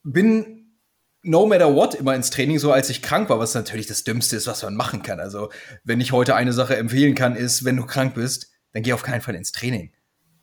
Bin 0.04 0.78
no 1.24 1.46
matter 1.46 1.74
what 1.74 1.96
immer 1.96 2.14
ins 2.14 2.30
Training, 2.30 2.60
so 2.60 2.72
als 2.72 2.90
ich 2.90 3.02
krank 3.02 3.30
war, 3.30 3.40
was 3.40 3.54
natürlich 3.54 3.88
das 3.88 4.04
Dümmste 4.04 4.36
ist, 4.36 4.48
was 4.48 4.62
man 4.64 4.76
machen 4.76 5.02
kann. 5.04 5.20
Also, 5.20 5.50
wenn 5.84 6.02
ich 6.02 6.12
heute 6.12 6.36
eine 6.36 6.54
Sache 6.54 6.76
empfehlen 6.76 7.16
kann, 7.16 7.36
ist, 7.36 7.64
wenn 7.64 7.78
du 7.78 7.86
krank 7.86 8.16
bist, 8.16 8.52
dann 8.74 8.84
geh 8.84 8.94
auf 8.94 9.04
keinen 9.04 9.22
Fall 9.22 9.36
ins 9.36 9.54
Training, 9.54 9.94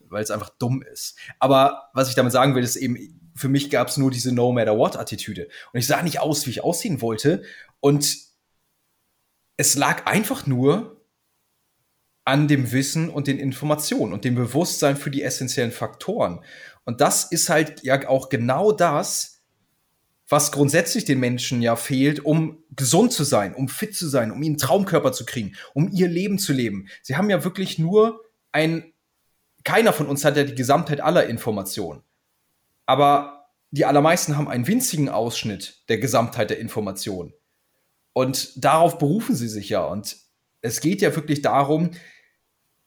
weil 0.09 0.23
es 0.23 0.31
einfach 0.31 0.49
dumm 0.49 0.81
ist. 0.81 1.17
Aber 1.39 1.89
was 1.93 2.09
ich 2.09 2.15
damit 2.15 2.31
sagen 2.31 2.55
will, 2.55 2.63
ist 2.63 2.75
eben, 2.75 3.31
für 3.35 3.49
mich 3.49 3.69
gab 3.69 3.89
es 3.89 3.97
nur 3.97 4.09
diese 4.11 4.33
No 4.33 4.51
matter 4.51 4.77
what 4.77 4.97
Attitüde. 4.97 5.47
Und 5.71 5.79
ich 5.79 5.87
sah 5.87 6.01
nicht 6.01 6.19
aus, 6.19 6.45
wie 6.47 6.51
ich 6.51 6.63
aussehen 6.63 7.01
wollte. 7.01 7.43
Und 7.79 8.17
es 9.57 9.75
lag 9.75 10.07
einfach 10.07 10.47
nur 10.47 11.00
an 12.23 12.47
dem 12.47 12.71
Wissen 12.71 13.09
und 13.09 13.27
den 13.27 13.39
Informationen 13.39 14.13
und 14.13 14.25
dem 14.25 14.35
Bewusstsein 14.35 14.95
für 14.95 15.11
die 15.11 15.23
essentiellen 15.23 15.71
Faktoren. 15.71 16.43
Und 16.85 17.01
das 17.01 17.31
ist 17.31 17.49
halt 17.49 17.83
ja 17.83 18.07
auch 18.07 18.29
genau 18.29 18.71
das, 18.71 19.41
was 20.31 20.51
grundsätzlich 20.51 21.03
den 21.03 21.19
Menschen 21.19 21.61
ja 21.61 21.75
fehlt, 21.75 22.23
um 22.23 22.63
gesund 22.71 23.11
zu 23.11 23.23
sein, 23.23 23.53
um 23.53 23.67
fit 23.67 23.95
zu 23.95 24.07
sein, 24.07 24.31
um 24.31 24.41
ihren 24.41 24.57
Traumkörper 24.57 25.11
zu 25.11 25.25
kriegen, 25.25 25.55
um 25.73 25.89
ihr 25.91 26.07
Leben 26.07 26.39
zu 26.39 26.53
leben. 26.53 26.87
Sie 27.01 27.17
haben 27.17 27.29
ja 27.29 27.43
wirklich 27.43 27.77
nur 27.77 28.21
ein, 28.51 28.93
keiner 29.63 29.91
von 29.91 30.07
uns 30.07 30.23
hat 30.23 30.37
ja 30.37 30.43
die 30.43 30.55
Gesamtheit 30.55 31.01
aller 31.01 31.27
Informationen. 31.27 32.01
Aber 32.85 33.49
die 33.71 33.85
allermeisten 33.85 34.37
haben 34.37 34.47
einen 34.47 34.67
winzigen 34.67 35.09
Ausschnitt 35.09 35.83
der 35.89 35.97
Gesamtheit 35.97 36.49
der 36.49 36.59
Informationen. 36.59 37.33
Und 38.13 38.63
darauf 38.63 38.97
berufen 38.97 39.35
sie 39.35 39.47
sich 39.47 39.69
ja. 39.69 39.83
Und 39.83 40.17
es 40.61 40.81
geht 40.81 41.01
ja 41.01 41.15
wirklich 41.15 41.41
darum, 41.41 41.91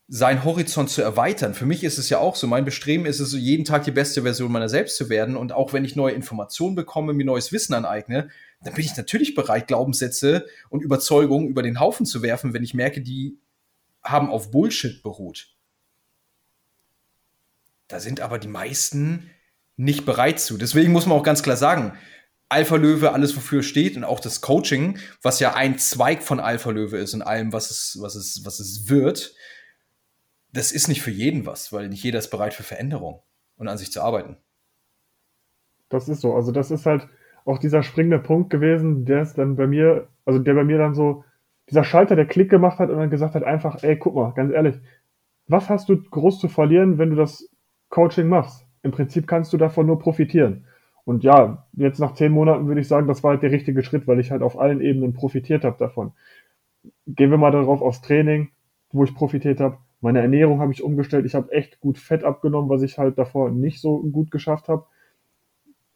seinen 0.07 0.45
Horizont 0.45 0.91
zu 0.91 1.03
erweitern. 1.03 1.55
Für 1.55 1.65
mich 1.65 1.83
ist 1.83 1.99
es 1.99 2.11
ja 2.11 2.19
auch 2.19 2.37
so, 2.37 2.47
mein 2.47 2.65
Bestreben 2.65 3.07
ist 3.07 3.21
es, 3.21 3.33
jeden 3.33 3.65
Tag 3.65 3.85
die 3.85 3.91
beste 3.91 4.23
Version 4.23 4.53
meiner 4.53 4.69
selbst 4.69 4.97
zu 4.97 5.09
werden. 5.09 5.35
Und 5.37 5.53
auch 5.53 5.73
wenn 5.73 5.85
ich 5.85 5.97
neue 5.97 6.13
Informationen 6.13 6.75
bekomme, 6.75 7.15
mir 7.15 7.25
neues 7.25 7.53
Wissen 7.53 7.73
aneigne, 7.73 8.29
dann 8.63 8.75
bin 8.75 8.85
ich 8.85 8.97
natürlich 8.97 9.35
bereit, 9.35 9.67
Glaubenssätze 9.67 10.47
und 10.69 10.83
Überzeugungen 10.83 11.49
über 11.49 11.63
den 11.63 11.81
Haufen 11.81 12.05
zu 12.05 12.23
werfen, 12.23 12.53
wenn 12.53 12.63
ich 12.63 12.75
merke, 12.75 13.01
die 13.01 13.39
haben 14.03 14.31
auf 14.31 14.51
Bullshit 14.51 15.03
beruht. 15.03 15.49
Da 17.89 17.99
sind 17.99 18.21
aber 18.21 18.39
die 18.39 18.49
meisten 18.49 19.31
nicht 19.77 20.05
bereit 20.05 20.39
zu. 20.39 20.59
Deswegen 20.59 20.93
muss 20.93 21.07
man 21.07 21.19
auch 21.19 21.23
ganz 21.23 21.43
klar 21.43 21.57
sagen, 21.57 21.97
Alpha 22.49 22.77
Löwe, 22.77 23.13
alles 23.13 23.37
wofür 23.37 23.63
steht 23.63 23.97
und 23.97 24.05
auch 24.05 24.21
das 24.21 24.41
Coaching, 24.41 24.99
was 25.23 25.41
ja 25.41 25.55
ein 25.55 25.79
Zweig 25.79 26.23
von 26.23 26.41
Alpha 26.41 26.71
Löwe 26.71 26.99
ist 26.99 27.15
in 27.15 27.23
allem, 27.23 27.53
was 27.53 27.71
es, 27.71 27.99
was 28.01 28.15
es, 28.15 28.43
was 28.45 28.61
es 28.61 28.89
wird, 28.89 29.35
das 30.53 30.71
ist 30.71 30.89
nicht 30.89 31.03
für 31.03 31.11
jeden 31.11 31.47
was, 31.47 31.73
weil 31.73 31.89
nicht 31.89 32.05
jeder 32.05 32.19
ist 32.21 32.31
bereit 32.31 32.55
für 32.55 32.63
Veränderung 32.63 33.23
und 33.57 33.69
an 33.69 33.79
sich 33.79 33.91
zu 33.91 34.03
arbeiten. 34.03 34.37
Das 35.89 36.09
ist 36.09 36.21
so. 36.21 36.35
Also 36.35 36.53
das 36.53 36.71
ist 36.71 36.87
halt 36.87 37.09
auch 37.45 37.59
dieser 37.59 37.83
springende 37.83 38.19
Punkt 38.19 38.51
gewesen, 38.51 39.05
der 39.05 39.23
ist 39.23 39.35
dann 39.37 39.57
bei 39.57 39.67
mir, 39.67 40.09
also 40.25 40.39
der 40.39 40.55
bei 40.55 40.65
mir 40.65 40.79
dann 40.79 40.95
so, 40.95 41.25
dieser 41.69 41.85
Schalter, 41.85 42.15
der 42.15 42.27
Klick 42.27 42.51
gemacht 42.51 42.79
hat 42.79 42.91
und 42.91 42.99
dann 42.99 43.11
gesagt 43.11 43.35
hat 43.35 43.43
einfach, 43.43 43.83
ey, 43.83 43.99
guck 43.99 44.15
mal, 44.15 44.33
ganz 44.33 44.53
ehrlich, 44.53 44.77
was 45.47 45.69
hast 45.69 45.89
du 45.89 46.01
groß 46.01 46.39
zu 46.39 46.49
verlieren, 46.49 46.99
wenn 46.99 47.11
du 47.11 47.17
das 47.17 47.49
Coaching 47.89 48.29
machst? 48.29 48.67
Im 48.83 48.93
Prinzip 48.93 49.27
kannst 49.27 49.53
du 49.53 49.57
davon 49.57 49.87
nur 49.87 49.99
profitieren. 49.99 50.67
Und 51.05 51.23
ja, 51.23 51.67
jetzt 51.75 51.99
nach 51.99 52.15
zehn 52.15 52.33
Monaten 52.33 52.67
würde 52.67 52.81
ich 52.81 52.89
sagen, 52.89 53.07
das 53.07 53.23
war 53.23 53.33
halt 53.33 53.43
der 53.43 53.51
richtige 53.51 53.83
Schritt, 53.83 54.07
weil 54.07 54.21
ich 54.21 54.31
halt 54.31 54.43
auf 54.43 54.59
allen 54.59 54.81
Ebenen 54.81 55.13
profitiert 55.13 55.65
habe 55.65 55.77
davon. 55.79 56.13
Gehen 57.07 57.31
wir 57.31 57.39
mal 57.39 57.51
darauf 57.51 57.83
aufs 57.83 58.01
Training, 58.01 58.49
wo 58.91 59.05
ich 59.05 59.15
profitiert 59.15 59.61
habe. 59.61 59.79
Meine 60.01 60.21
Ernährung 60.21 60.61
habe 60.61 60.73
ich 60.73 60.83
umgestellt. 60.83 61.27
Ich 61.27 61.35
habe 61.35 61.53
echt 61.53 61.81
gut 61.81 61.99
Fett 61.99 62.25
abgenommen, 62.25 62.71
was 62.71 62.83
ich 62.83 62.99
halt 62.99 63.19
davor 63.19 63.51
nicht 63.51 63.81
so 63.81 63.99
gut 64.01 64.31
geschafft 64.31 64.69
habe. 64.69 64.85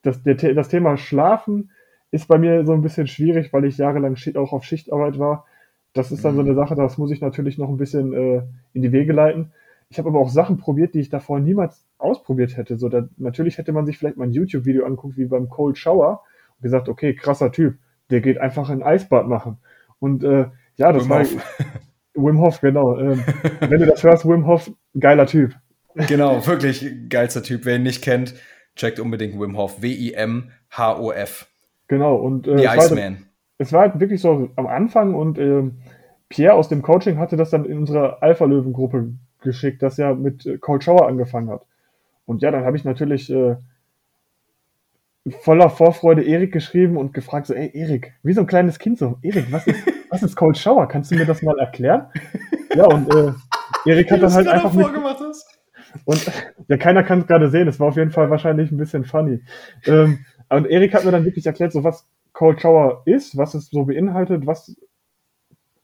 Das, 0.03 0.23
der, 0.23 0.35
das 0.35 0.68
Thema 0.68 0.97
Schlafen 0.97 1.71
ist 2.11 2.29
bei 2.29 2.38
mir 2.38 2.64
so 2.64 2.73
ein 2.73 2.83
bisschen 2.83 3.07
schwierig, 3.07 3.53
weil 3.53 3.64
ich 3.64 3.79
jahrelang 3.79 4.16
auch 4.37 4.53
auf 4.53 4.64
Schichtarbeit 4.64 5.18
war. 5.18 5.44
Das 5.92 6.12
ist 6.12 6.25
dann 6.25 6.35
so 6.35 6.40
eine 6.40 6.53
mhm. 6.53 6.57
Sache, 6.57 6.75
das 6.75 6.99
muss 6.99 7.11
ich 7.11 7.21
natürlich 7.21 7.59
noch 7.59 7.68
ein 7.68 7.77
bisschen 7.77 8.12
äh, 8.12 8.42
in 8.73 8.83
die 8.83 8.92
Wege 8.92 9.12
leiten. 9.12 9.53
Ich 9.90 9.98
habe 9.98 10.11
aber 10.11 10.20
auch 10.20 10.29
Sachen 10.29 10.59
probiert, 10.59 10.94
die 10.94 11.01
ich 11.01 11.09
davor 11.09 11.40
niemals 11.40 11.87
ausprobiert 11.96 12.57
hätte. 12.57 12.77
So, 12.77 12.88
da, 12.88 13.09
natürlich 13.16 13.57
hätte 13.57 13.72
man 13.72 13.87
sich 13.87 13.98
vielleicht 13.98 14.16
mal 14.16 14.24
ein 14.24 14.33
YouTube-Video 14.33 14.85
anguckt, 14.85 15.16
wie 15.16 15.24
beim 15.24 15.48
Cold 15.48 15.79
Shower, 15.79 16.22
und 16.57 16.62
gesagt, 16.62 16.88
okay, 16.88 17.14
krasser 17.14 17.53
Typ, 17.53 17.79
der 18.11 18.20
geht 18.20 18.38
einfach 18.38 18.68
ein 18.68 18.83
Eisbad 18.83 19.27
machen. 19.27 19.59
Und 19.98 20.24
äh, 20.24 20.46
ja, 20.77 20.92
das 20.92 21.09
war, 21.09 21.24
Wim 22.14 22.38
Hof, 22.40 22.61
genau. 22.61 22.98
Ähm, 22.98 23.24
wenn 23.61 23.81
du 23.81 23.87
das 23.87 24.03
hörst, 24.03 24.29
Wim 24.29 24.46
Hof, 24.46 24.70
geiler 24.98 25.27
Typ. 25.27 25.55
Genau, 25.94 26.46
wirklich 26.46 26.87
geilster 27.09 27.42
Typ. 27.42 27.64
Wer 27.64 27.77
ihn 27.77 27.83
nicht 27.83 28.03
kennt, 28.05 28.35
checkt 28.77 29.01
unbedingt 29.01 29.40
Wim 29.40 29.57
Hof. 29.57 29.81
W-I-M-H-O-F. 29.83 31.48
Genau, 31.88 32.16
und 32.16 32.46
äh, 32.46 32.57
Die 32.57 32.66
Iceman. 32.66 33.24
Es 33.57 33.72
war 33.72 33.81
halt 33.81 33.98
wirklich 33.98 34.20
so 34.20 34.51
am 34.55 34.66
Anfang 34.66 35.14
und 35.14 35.38
äh, 35.38 35.64
Pierre 36.29 36.55
aus 36.55 36.68
dem 36.68 36.83
Coaching 36.83 37.18
hatte 37.18 37.37
das 37.37 37.51
dann 37.51 37.64
in 37.64 37.79
unsere 37.79 38.22
Alpha-Löwen-Gruppe 38.22 39.14
geschickt, 39.40 39.83
das 39.83 39.96
ja 39.96 40.14
mit 40.14 40.46
äh, 40.46 40.59
Cold 40.59 40.85
Shower 40.85 41.07
angefangen 41.07 41.51
hat. 41.51 41.62
Und 42.27 42.42
ja, 42.42 42.51
dann 42.51 42.64
habe 42.64 42.77
ich 42.77 42.85
natürlich 42.85 43.31
äh, 43.31 43.57
voller 45.40 45.70
Vorfreude 45.70 46.22
Erik 46.22 46.53
geschrieben 46.53 46.96
und 46.96 47.14
gefragt 47.14 47.46
so, 47.46 47.55
ey 47.55 47.70
Erik, 47.72 48.14
wie 48.22 48.33
so 48.33 48.40
ein 48.40 48.46
kleines 48.46 48.79
Kind 48.79 48.98
so, 48.98 49.18
Erik, 49.22 49.51
was 49.51 49.66
ist, 49.66 49.81
was 50.11 50.22
ist 50.22 50.37
Cold 50.37 50.59
Shower? 50.59 50.87
Kannst 50.88 51.11
du 51.11 51.16
mir 51.16 51.27
das 51.27 51.42
mal 51.42 51.59
erklären? 51.59 52.07
Ja, 52.74 52.87
und 52.87 53.14
äh, 53.14 53.33
Erik 53.87 54.11
hat 54.11 54.22
dann 54.22 54.33
halt 54.33 54.48
einfach 54.48 54.72
mit, 54.72 54.87
und 56.05 56.33
ja, 56.68 56.77
keiner 56.77 57.03
kann 57.03 57.20
es 57.20 57.27
gerade 57.27 57.48
sehen, 57.51 57.68
es 57.68 57.81
war 57.81 57.88
auf 57.88 57.96
jeden 57.96 58.11
Fall 58.11 58.31
wahrscheinlich 58.31 58.70
ein 58.70 58.77
bisschen 58.77 59.05
funny. 59.05 59.42
Ähm, 59.87 60.24
und 60.51 60.66
Erik 60.66 60.94
hat 60.94 61.05
mir 61.05 61.12
dann 61.12 61.24
wirklich 61.24 61.46
erklärt, 61.46 61.72
so 61.72 61.85
was 61.85 62.07
Cold 62.33 62.61
Shower 62.61 63.03
ist, 63.05 63.37
was 63.37 63.55
es 63.55 63.68
so 63.68 63.85
beinhaltet, 63.85 64.46
was 64.46 64.77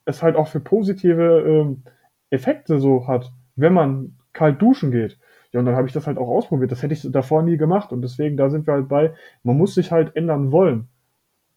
es 0.05 0.23
halt 0.23 0.37
auch 0.37 0.49
für 0.49 0.61
positive 0.61 1.45
ähm, 1.47 1.83
Effekte 2.31 2.79
so 2.79 3.07
hat, 3.07 3.33
wenn 3.57 3.73
man 3.73 4.17
kalt 4.33 4.61
duschen 4.61 4.90
geht. 4.90 5.19
Ja, 5.53 5.61
und 5.61 5.67
dann 5.67 5.77
habe 5.77 5.87
ich 5.87 5.93
das 5.93 6.07
halt 6.07 6.19
auch 6.19 6.29
ausprobiert. 6.29 6.73
Das 6.73 6.83
hätte 6.83 6.95
ich 6.95 7.09
davor 7.11 7.43
nie 7.43 7.57
gemacht. 7.57 7.93
Und 7.93 8.03
deswegen, 8.03 8.37
da 8.37 8.51
sind 8.51 8.67
wir 8.67 8.75
halt 8.75 8.88
bei, 8.88 9.14
man 9.45 9.57
muss 9.57 9.75
sich 9.75 9.93
halt 9.93 10.17
ändern 10.17 10.51
wollen. 10.51 10.88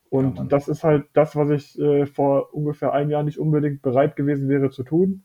Und 0.09 0.37
ja, 0.37 0.43
das 0.45 0.67
ist 0.67 0.83
halt 0.83 1.05
das, 1.13 1.35
was 1.35 1.49
ich 1.49 1.79
äh, 1.79 2.05
vor 2.05 2.53
ungefähr 2.53 2.93
einem 2.93 3.09
Jahr 3.09 3.23
nicht 3.23 3.39
unbedingt 3.39 3.81
bereit 3.81 4.15
gewesen 4.15 4.47
wäre 4.49 4.69
zu 4.69 4.83
tun, 4.83 5.23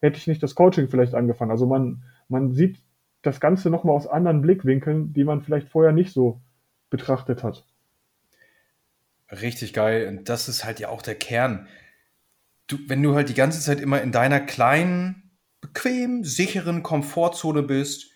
hätte 0.00 0.18
ich 0.18 0.26
nicht 0.26 0.42
das 0.42 0.54
Coaching 0.54 0.88
vielleicht 0.88 1.14
angefangen. 1.14 1.50
Also 1.50 1.66
man, 1.66 2.02
man 2.28 2.52
sieht 2.52 2.82
das 3.22 3.40
Ganze 3.40 3.70
nochmal 3.70 3.96
aus 3.96 4.06
anderen 4.06 4.42
Blickwinkeln, 4.42 5.12
die 5.12 5.24
man 5.24 5.40
vielleicht 5.40 5.68
vorher 5.68 5.92
nicht 5.92 6.12
so 6.12 6.40
betrachtet 6.90 7.42
hat. 7.42 7.64
Richtig 9.30 9.72
geil. 9.72 10.08
Und 10.08 10.28
das 10.28 10.48
ist 10.48 10.64
halt 10.64 10.80
ja 10.80 10.88
auch 10.88 11.02
der 11.02 11.14
Kern. 11.14 11.66
Du, 12.66 12.78
wenn 12.86 13.02
du 13.02 13.14
halt 13.14 13.28
die 13.28 13.34
ganze 13.34 13.60
Zeit 13.60 13.80
immer 13.80 14.02
in 14.02 14.12
deiner 14.12 14.40
kleinen 14.40 15.27
bequem, 15.60 16.24
sicheren 16.24 16.82
Komfortzone 16.82 17.62
bist, 17.62 18.10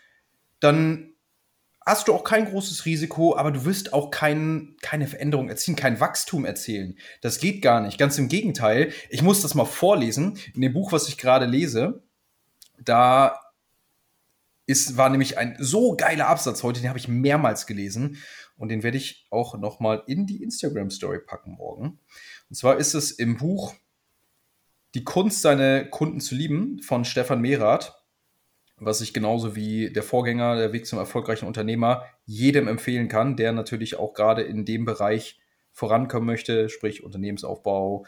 dann 0.61 1.13
hast 1.85 2.09
du 2.09 2.15
auch 2.15 2.25
kein 2.25 2.47
großes 2.47 2.85
Risiko, 2.85 3.37
aber 3.37 3.51
du 3.51 3.65
wirst 3.65 3.93
auch 3.93 4.11
kein, 4.11 4.77
keine 4.83 5.07
Veränderung 5.07 5.49
erzielen, 5.49 5.77
kein 5.77 6.01
Wachstum 6.01 6.45
erzielen. 6.45 6.97
Das 7.21 7.39
geht 7.39 7.63
gar 7.63 7.81
nicht. 7.81 7.99
Ganz 7.99 8.19
im 8.19 8.29
Gegenteil. 8.29 8.93
Ich 9.11 9.23
muss 9.23 9.43
das 9.43 9.55
mal 9.55 9.65
vorlesen. 9.65 10.39
In 10.55 10.61
dem 10.61 10.73
Buch, 10.73 10.93
was 10.93 11.09
ich 11.09 11.19
gerade 11.19 11.47
lese, 11.47 12.03
da 12.79 13.41
ist, 14.67 14.97
war 14.97 15.11
nämlich 15.11 15.39
ein 15.39 15.57
so 15.59 15.97
geiler 15.97 16.29
Absatz 16.29 16.63
heute, 16.63 16.81
den 16.81 16.89
habe 16.89 16.99
ich 16.99 17.09
mehrmals 17.09 17.67
gelesen 17.67 18.19
und 18.57 18.69
den 18.69 18.83
werde 18.83 18.97
ich 18.97 19.27
auch 19.31 19.59
noch 19.59 19.81
mal 19.81 20.05
in 20.07 20.27
die 20.27 20.43
Instagram 20.43 20.91
Story 20.91 21.19
packen 21.19 21.53
morgen. 21.53 21.99
Und 22.49 22.57
zwar 22.57 22.77
ist 22.77 22.95
es 22.95 23.11
im 23.11 23.37
Buch 23.37 23.75
Die 24.95 25.05
Kunst, 25.05 25.43
seine 25.43 25.89
Kunden 25.89 26.21
zu 26.21 26.35
lieben 26.35 26.81
von 26.83 27.05
Stefan 27.05 27.41
Mehrath, 27.41 28.03
was 28.77 29.01
ich 29.01 29.15
genauso 29.15 29.55
wie 29.57 29.93
der 29.93 30.03
Vorgänger, 30.03 30.57
der 30.57 30.73
Weg 30.73 30.87
zum 30.87 30.99
erfolgreichen 30.99 31.47
Unternehmer, 31.47 32.05
jedem 32.25 32.69
empfehlen 32.69 33.09
kann, 33.09 33.37
der 33.37 33.53
natürlich 33.53 33.97
auch 33.97 34.13
gerade 34.13 34.43
in 34.43 34.65
dem 34.65 34.85
Bereich 34.85 35.41
vorankommen 35.73 36.27
möchte, 36.27 36.69
sprich 36.69 37.05
Unternehmensaufbau, 37.05 38.05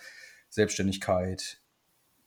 Selbstständigkeit, 0.50 1.60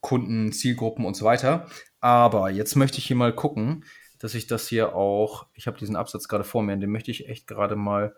Kunden, 0.02 0.52
Zielgruppen 0.52 1.06
und 1.06 1.16
so 1.16 1.26
weiter. 1.26 1.68
Aber 2.00 2.50
jetzt 2.50 2.76
möchte 2.76 2.98
ich 2.98 3.06
hier 3.06 3.16
mal 3.16 3.34
gucken, 3.34 3.86
dass 4.20 4.34
ich 4.34 4.48
das 4.48 4.68
hier 4.68 4.96
auch, 4.96 5.48
ich 5.54 5.68
habe 5.68 5.78
diesen 5.78 5.96
Absatz 5.96 6.28
gerade 6.28 6.44
vor 6.44 6.64
mir, 6.64 6.76
den 6.78 6.90
möchte 6.90 7.12
ich 7.12 7.30
echt 7.30 7.48
gerade 7.48 7.76
mal 7.76 8.16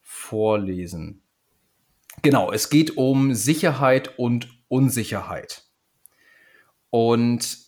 vorlesen. 0.00 1.22
Genau, 2.22 2.50
es 2.50 2.70
geht 2.70 2.96
um 2.96 3.34
Sicherheit 3.34 4.18
und 4.18 4.48
Unsicherheit. 4.68 5.65
Und 6.90 7.58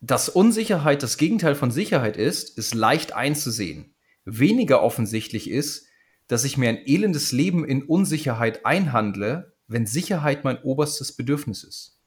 dass 0.00 0.28
Unsicherheit 0.28 1.02
das 1.02 1.16
Gegenteil 1.16 1.54
von 1.54 1.70
Sicherheit 1.70 2.16
ist, 2.16 2.56
ist 2.56 2.74
leicht 2.74 3.12
einzusehen. 3.12 3.94
Weniger 4.24 4.82
offensichtlich 4.82 5.50
ist, 5.50 5.86
dass 6.28 6.44
ich 6.44 6.56
mir 6.56 6.68
ein 6.68 6.86
elendes 6.86 7.32
Leben 7.32 7.64
in 7.64 7.82
Unsicherheit 7.82 8.64
einhandle, 8.64 9.54
wenn 9.66 9.86
Sicherheit 9.86 10.44
mein 10.44 10.62
oberstes 10.62 11.16
Bedürfnis 11.16 11.64
ist. 11.64 11.98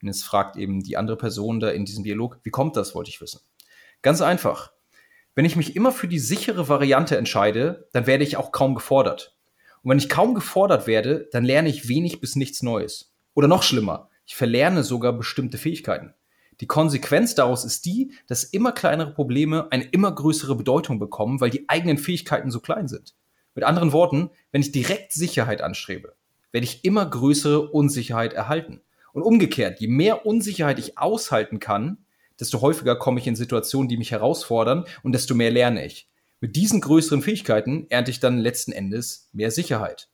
Und 0.00 0.08
jetzt 0.08 0.24
fragt 0.24 0.56
eben 0.56 0.82
die 0.82 0.96
andere 0.96 1.16
Person 1.16 1.60
da 1.60 1.70
in 1.70 1.84
diesem 1.84 2.04
Dialog, 2.04 2.40
wie 2.42 2.50
kommt 2.50 2.76
das, 2.76 2.94
wollte 2.94 3.10
ich 3.10 3.20
wissen. 3.20 3.40
Ganz 4.02 4.20
einfach. 4.20 4.72
Wenn 5.34 5.44
ich 5.44 5.56
mich 5.56 5.76
immer 5.76 5.92
für 5.92 6.08
die 6.08 6.18
sichere 6.18 6.68
Variante 6.68 7.16
entscheide, 7.16 7.88
dann 7.92 8.06
werde 8.06 8.24
ich 8.24 8.36
auch 8.36 8.52
kaum 8.52 8.74
gefordert. 8.74 9.36
Und 9.82 9.90
wenn 9.90 9.98
ich 9.98 10.08
kaum 10.08 10.34
gefordert 10.34 10.86
werde, 10.86 11.28
dann 11.30 11.44
lerne 11.44 11.68
ich 11.68 11.88
wenig 11.88 12.20
bis 12.20 12.36
nichts 12.36 12.62
Neues. 12.62 13.14
Oder 13.34 13.48
noch 13.48 13.62
schlimmer, 13.62 14.10
ich 14.28 14.36
verlerne 14.36 14.84
sogar 14.84 15.14
bestimmte 15.14 15.56
Fähigkeiten. 15.56 16.12
Die 16.60 16.66
Konsequenz 16.66 17.34
daraus 17.34 17.64
ist 17.64 17.86
die, 17.86 18.12
dass 18.26 18.44
immer 18.44 18.72
kleinere 18.72 19.14
Probleme 19.14 19.68
eine 19.72 19.84
immer 19.84 20.14
größere 20.14 20.54
Bedeutung 20.54 20.98
bekommen, 20.98 21.40
weil 21.40 21.48
die 21.48 21.66
eigenen 21.68 21.96
Fähigkeiten 21.96 22.50
so 22.50 22.60
klein 22.60 22.88
sind. 22.88 23.14
Mit 23.54 23.64
anderen 23.64 23.92
Worten, 23.92 24.28
wenn 24.52 24.60
ich 24.60 24.70
direkt 24.70 25.14
Sicherheit 25.14 25.62
anstrebe, 25.62 26.14
werde 26.52 26.66
ich 26.66 26.84
immer 26.84 27.06
größere 27.08 27.70
Unsicherheit 27.70 28.34
erhalten. 28.34 28.82
Und 29.14 29.22
umgekehrt, 29.22 29.80
je 29.80 29.88
mehr 29.88 30.26
Unsicherheit 30.26 30.78
ich 30.78 30.98
aushalten 30.98 31.58
kann, 31.58 31.96
desto 32.38 32.60
häufiger 32.60 32.96
komme 32.96 33.20
ich 33.20 33.26
in 33.26 33.34
Situationen, 33.34 33.88
die 33.88 33.96
mich 33.96 34.10
herausfordern 34.10 34.84
und 35.02 35.12
desto 35.12 35.34
mehr 35.34 35.50
lerne 35.50 35.86
ich. 35.86 36.10
Mit 36.40 36.54
diesen 36.54 36.82
größeren 36.82 37.22
Fähigkeiten 37.22 37.86
ernte 37.88 38.10
ich 38.10 38.20
dann 38.20 38.38
letzten 38.38 38.72
Endes 38.72 39.30
mehr 39.32 39.50
Sicherheit. 39.50 40.10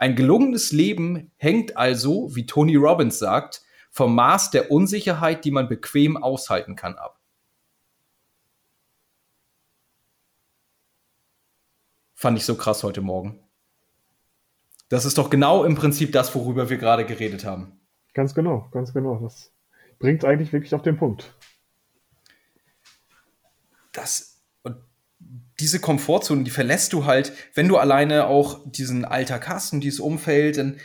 Ein 0.00 0.16
gelungenes 0.16 0.72
Leben 0.72 1.30
hängt 1.36 1.76
also, 1.76 2.34
wie 2.34 2.46
Tony 2.46 2.74
Robbins 2.74 3.18
sagt, 3.18 3.62
vom 3.90 4.14
Maß 4.14 4.50
der 4.50 4.70
Unsicherheit, 4.70 5.44
die 5.44 5.50
man 5.50 5.68
bequem 5.68 6.16
aushalten 6.16 6.74
kann, 6.74 6.94
ab. 6.94 7.20
Fand 12.14 12.38
ich 12.38 12.46
so 12.46 12.54
krass 12.54 12.82
heute 12.82 13.02
Morgen. 13.02 13.40
Das 14.88 15.04
ist 15.04 15.18
doch 15.18 15.28
genau 15.28 15.64
im 15.64 15.74
Prinzip 15.74 16.12
das, 16.12 16.34
worüber 16.34 16.70
wir 16.70 16.78
gerade 16.78 17.04
geredet 17.04 17.44
haben. 17.44 17.78
Ganz 18.14 18.34
genau, 18.34 18.70
ganz 18.72 18.94
genau. 18.94 19.18
Das 19.18 19.52
bringt 19.98 20.24
eigentlich 20.24 20.54
wirklich 20.54 20.74
auf 20.74 20.82
den 20.82 20.96
Punkt. 20.96 21.36
Das 23.92 24.29
diese 25.60 25.80
Komfortzone, 25.80 26.44
die 26.44 26.50
verlässt 26.50 26.92
du 26.92 27.04
halt, 27.04 27.32
wenn 27.54 27.68
du 27.68 27.76
alleine 27.76 28.26
auch 28.26 28.60
diesen 28.70 29.04
Alltag 29.04 29.48
hast 29.48 29.72
und 29.72 29.80
dieses 29.80 30.00
Umfeld, 30.00 30.56
dann 30.56 30.78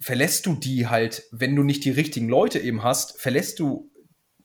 verlässt 0.00 0.46
du 0.46 0.54
die 0.54 0.86
halt, 0.86 1.24
wenn 1.30 1.54
du 1.54 1.62
nicht 1.62 1.84
die 1.84 1.90
richtigen 1.90 2.28
Leute 2.28 2.58
eben 2.58 2.82
hast, 2.82 3.20
verlässt 3.20 3.58
du 3.58 3.90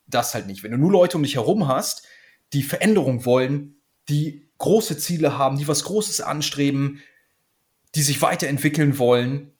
das 0.07 0.33
halt 0.33 0.47
nicht. 0.47 0.63
Wenn 0.63 0.71
du 0.71 0.77
nur 0.77 0.91
Leute 0.91 1.17
um 1.17 1.23
dich 1.23 1.35
herum 1.35 1.67
hast, 1.67 2.05
die 2.53 2.63
Veränderung 2.63 3.25
wollen, 3.25 3.77
die 4.09 4.49
große 4.57 4.97
Ziele 4.97 5.37
haben, 5.37 5.57
die 5.57 5.67
was 5.67 5.83
Großes 5.85 6.21
anstreben, 6.21 7.01
die 7.95 8.03
sich 8.03 8.21
weiterentwickeln 8.21 8.99
wollen, 8.99 9.55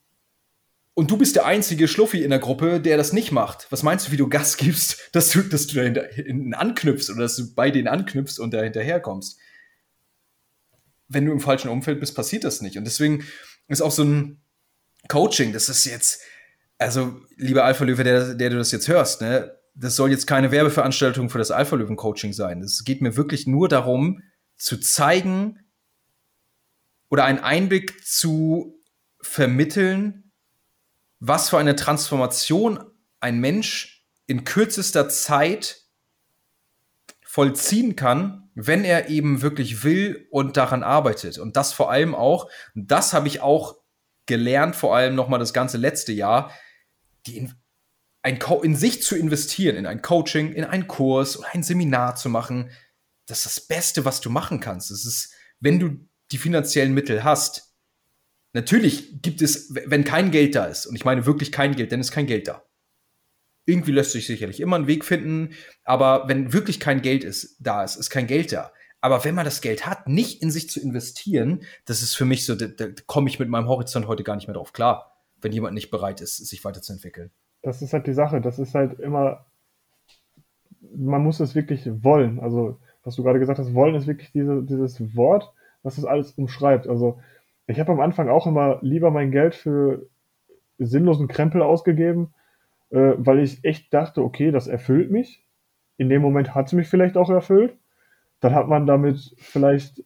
und 0.98 1.12
du 1.12 1.18
bist 1.18 1.36
der 1.36 1.46
einzige 1.46 1.90
Schluffi 1.90 2.24
in 2.24 2.30
der 2.30 2.40
Gruppe, 2.40 2.80
der 2.80 2.96
das 2.96 3.12
nicht 3.12 3.34
macht. 3.34 3.68
Was 3.70 3.84
meinst 3.84 4.08
du, 4.08 4.12
wie 4.14 4.18
du 4.18 4.30
Gas 4.30 4.56
gibst, 4.56 4.98
dass 5.12 5.30
du, 5.30 5.42
dass 5.42 5.68
du 5.68 5.92
da 5.92 6.02
hinten 6.04 6.54
anknüpfst 6.54 7.10
oder 7.10 7.24
dass 7.24 7.36
du 7.36 7.54
bei 7.54 7.70
denen 7.70 7.90
anknüpfst 7.90 8.40
und 8.40 8.54
da 8.54 8.64
hinterherkommst? 8.64 9.38
Wenn 11.08 11.26
du 11.26 11.32
im 11.32 11.40
falschen 11.40 11.70
Umfeld 11.70 12.00
bist, 12.00 12.16
passiert 12.16 12.44
das 12.44 12.62
nicht. 12.62 12.78
Und 12.78 12.86
deswegen 12.86 13.24
ist 13.68 13.82
auch 13.82 13.92
so 13.92 14.04
ein, 14.04 14.42
Coaching, 15.08 15.54
das 15.54 15.70
ist 15.70 15.86
jetzt, 15.86 16.22
also 16.78 17.22
lieber 17.38 17.64
Alpha-Löwe, 17.64 18.04
der, 18.04 18.34
der 18.34 18.50
du 18.50 18.58
das 18.58 18.72
jetzt 18.72 18.88
hörst, 18.88 19.22
ne, 19.22 19.56
das 19.76 19.96
soll 19.96 20.12
jetzt 20.12 20.26
keine 20.26 20.52
Werbeveranstaltung 20.52 21.30
für 21.30 21.38
das 21.38 21.52
Alpha-Löwen-Coaching 21.52 22.34
sein. 22.34 22.62
Es 22.62 22.84
geht 22.84 23.02
mir 23.02 23.18
wirklich 23.18 23.46
nur 23.46 23.68
darum, 23.68 24.22
zu 24.56 24.78
zeigen 24.78 25.60
oder 27.10 27.26
einen 27.26 27.40
Einblick 27.40 28.06
zu 28.06 28.80
vermitteln, 29.22 30.32
was 31.20 31.50
für 31.50 31.58
eine 31.58 31.76
Transformation 31.76 32.80
ein 33.20 33.40
Mensch 33.40 34.06
in 34.28 34.44
kürzester 34.44 35.10
Zeit 35.10 35.84
vollziehen 37.26 37.96
kann, 37.96 38.45
wenn 38.56 38.86
er 38.86 39.10
eben 39.10 39.42
wirklich 39.42 39.84
will 39.84 40.28
und 40.32 40.58
daran 40.58 40.82
arbeitet. 40.82 41.38
Und 41.38 41.58
das 41.58 41.74
vor 41.74 41.92
allem 41.92 42.16
auch, 42.16 42.50
das 42.74 43.14
habe 43.14 43.28
ich 43.28 43.42
auch 43.42 43.76
gelernt, 44.26 44.76
vor 44.76 44.96
allem 44.96 45.14
nochmal 45.14 45.40
das 45.40 45.54
ganze 45.54 45.78
letzte 45.78 46.14
Jahr, 46.14 46.52
die 47.28 47.38
in, 47.38 47.54
ein 48.24 48.40
in 48.64 48.76
sich 48.76 49.04
zu 49.04 49.16
investieren, 49.16 49.76
in 49.76 49.86
ein 49.86 50.02
Coaching, 50.02 50.54
in 50.54 50.64
einen 50.64 50.88
Kurs 50.88 51.38
oder 51.38 51.50
ein 51.54 51.64
Seminar 51.64 52.16
zu 52.16 52.30
machen. 52.30 52.72
Das 53.28 53.40
ist 53.40 53.46
das 53.46 53.68
Beste, 53.68 54.06
was 54.06 54.22
du 54.22 54.30
machen 54.30 54.62
kannst. 54.62 54.90
Das 54.90 55.06
ist, 55.06 55.34
wenn 55.60 55.80
du 55.80 56.08
die 56.32 56.38
finanziellen 56.38 56.94
Mittel 56.94 57.24
hast. 57.24 57.76
Natürlich 58.54 59.22
gibt 59.22 59.42
es, 59.42 59.76
wenn 59.76 60.06
kein 60.06 60.32
Geld 60.32 60.56
da 60.56 60.66
ist, 60.66 60.86
und 60.86 60.96
ich 60.96 61.04
meine 61.04 61.26
wirklich 61.26 61.52
kein 61.52 61.76
Geld, 61.76 61.92
dann 61.92 62.00
ist 62.00 62.12
kein 62.12 62.26
Geld 62.26 62.48
da. 62.48 62.64
Irgendwie 63.66 63.92
lässt 63.92 64.12
sich 64.12 64.28
sicherlich 64.28 64.60
immer 64.60 64.76
einen 64.76 64.88
Weg 64.88 65.06
finden, 65.06 65.50
aber 65.84 66.28
wenn 66.28 66.54
wirklich 66.54 66.80
kein 66.80 67.02
Geld 67.02 67.24
ist, 67.24 67.58
da 67.60 67.84
ist, 67.84 67.96
ist 67.96 68.10
kein 68.10 68.28
Geld 68.28 68.52
da. 68.52 68.72
Aber 69.02 69.24
wenn 69.24 69.36
man 69.36 69.46
das 69.46 69.62
Geld 69.62 69.86
hat, 69.86 70.08
nicht 70.08 70.42
in 70.42 70.50
sich 70.50 70.70
zu 70.70 70.82
investieren, 70.82 71.62
das 71.86 72.02
ist 72.02 72.16
für 72.16 72.26
mich 72.26 72.46
so, 72.46 72.56
da, 72.56 72.66
da 72.68 72.88
komme 73.06 73.30
ich 73.30 73.40
mit 73.40 73.50
meinem 73.50 73.68
Horizont 73.68 74.08
heute 74.08 74.24
gar 74.24 74.36
nicht 74.36 74.48
mehr 74.48 74.56
drauf 74.56 74.74
klar, 74.74 75.12
wenn 75.42 75.52
jemand 75.52 75.76
nicht 75.76 75.92
bereit 75.92 76.22
ist, 76.22 76.38
sich 76.38 76.66
weiterzuentwickeln. 76.66 77.32
Das 77.62 77.82
ist 77.82 77.94
halt 77.94 78.08
die 78.08 78.14
Sache. 78.14 78.42
Das 78.42 78.58
ist 78.58 78.74
halt 78.74 79.00
immer, 79.00 79.46
man 80.96 81.24
muss 81.24 81.40
es 81.40 81.56
wirklich 81.56 81.88
wollen. 82.04 82.40
Also, 82.40 82.80
was 83.04 83.16
du 83.16 83.24
gerade 83.24 83.40
gesagt 83.40 83.60
hast, 83.60 83.74
wollen 83.74 83.96
ist 83.96 84.08
wirklich 84.08 84.32
diese, 84.32 84.64
dieses 84.64 85.16
Wort, 85.16 85.52
was 85.84 85.98
das 85.98 86.06
alles 86.06 86.32
umschreibt. 86.32 86.88
Also, 86.88 87.20
ich 87.68 87.80
habe 87.80 87.92
am 87.92 88.00
Anfang 88.00 88.30
auch 88.30 88.48
immer 88.48 88.80
lieber 88.82 89.12
mein 89.12 89.32
Geld 89.32 89.56
für 89.56 90.08
sinnlosen 90.78 91.28
Krempel 91.28 91.62
ausgegeben, 91.62 92.34
äh, 92.90 93.14
weil 93.18 93.40
ich 93.40 93.64
echt 93.64 93.94
dachte, 93.94 94.22
okay, 94.24 94.52
das 94.52 94.68
erfüllt 94.68 95.12
mich. 95.12 95.46
In 95.98 96.10
dem 96.10 96.22
Moment 96.22 96.56
hat 96.56 96.68
es 96.68 96.74
mich 96.74 96.88
vielleicht 96.88 97.18
auch 97.18 97.30
erfüllt 97.30 97.78
dann 98.46 98.54
hat 98.54 98.68
man 98.68 98.86
damit 98.86 99.34
vielleicht 99.38 100.04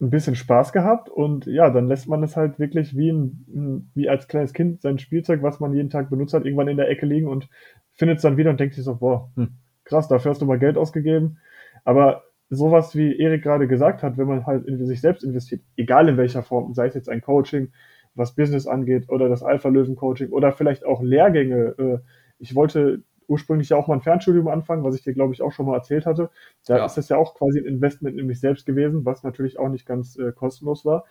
ein 0.00 0.10
bisschen 0.10 0.36
Spaß 0.36 0.72
gehabt 0.72 1.08
und 1.08 1.46
ja, 1.46 1.70
dann 1.70 1.88
lässt 1.88 2.08
man 2.08 2.22
es 2.22 2.36
halt 2.36 2.58
wirklich 2.58 2.96
wie, 2.96 3.10
ein, 3.10 3.90
wie 3.94 4.08
als 4.08 4.28
kleines 4.28 4.52
Kind 4.52 4.80
sein 4.80 4.98
Spielzeug, 4.98 5.42
was 5.42 5.60
man 5.60 5.74
jeden 5.74 5.90
Tag 5.90 6.08
benutzt 6.08 6.34
hat, 6.34 6.44
irgendwann 6.44 6.68
in 6.68 6.76
der 6.76 6.88
Ecke 6.88 7.06
liegen 7.06 7.26
und 7.26 7.48
findet 7.94 8.16
es 8.16 8.22
dann 8.22 8.36
wieder 8.36 8.50
und 8.50 8.60
denkt 8.60 8.74
sich 8.74 8.84
so, 8.84 8.96
boah, 8.96 9.30
hm, 9.34 9.50
krass, 9.84 10.08
dafür 10.08 10.30
hast 10.30 10.40
du 10.40 10.46
mal 10.46 10.58
Geld 10.58 10.76
ausgegeben. 10.76 11.38
Aber 11.84 12.24
sowas, 12.48 12.94
wie 12.94 13.16
Erik 13.18 13.42
gerade 13.42 13.66
gesagt 13.66 14.02
hat, 14.02 14.16
wenn 14.18 14.28
man 14.28 14.46
halt 14.46 14.66
in 14.66 14.84
sich 14.86 15.00
selbst 15.00 15.24
investiert, 15.24 15.62
egal 15.76 16.08
in 16.08 16.16
welcher 16.16 16.42
Form, 16.42 16.74
sei 16.74 16.86
es 16.86 16.94
jetzt 16.94 17.08
ein 17.08 17.20
Coaching, 17.20 17.72
was 18.18 18.34
Business 18.34 18.66
angeht 18.66 19.08
oder 19.08 19.28
das 19.28 19.42
Alpha-Löwen-Coaching 19.42 20.30
oder 20.30 20.52
vielleicht 20.52 20.84
auch 20.84 21.02
Lehrgänge. 21.02 21.74
Äh, 21.78 21.98
ich 22.38 22.54
wollte 22.54 23.02
ursprünglich 23.28 23.68
ja 23.68 23.76
auch 23.76 23.86
mal 23.86 23.94
ein 23.94 24.00
Fernstudium 24.00 24.48
anfangen, 24.48 24.84
was 24.84 24.94
ich 24.94 25.02
dir, 25.02 25.12
glaube 25.12 25.34
ich, 25.34 25.42
auch 25.42 25.52
schon 25.52 25.66
mal 25.66 25.76
erzählt 25.76 26.06
hatte. 26.06 26.30
Da 26.66 26.78
ja. 26.78 26.84
ist 26.86 26.96
das 26.96 27.08
ja 27.08 27.16
auch 27.16 27.34
quasi 27.34 27.60
ein 27.60 27.66
Investment 27.66 28.18
in 28.18 28.26
mich 28.26 28.40
selbst 28.40 28.66
gewesen, 28.66 29.04
was 29.04 29.22
natürlich 29.22 29.58
auch 29.58 29.68
nicht 29.68 29.86
ganz 29.86 30.16
äh, 30.16 30.32
kostenlos 30.32 30.84
war. 30.84 31.04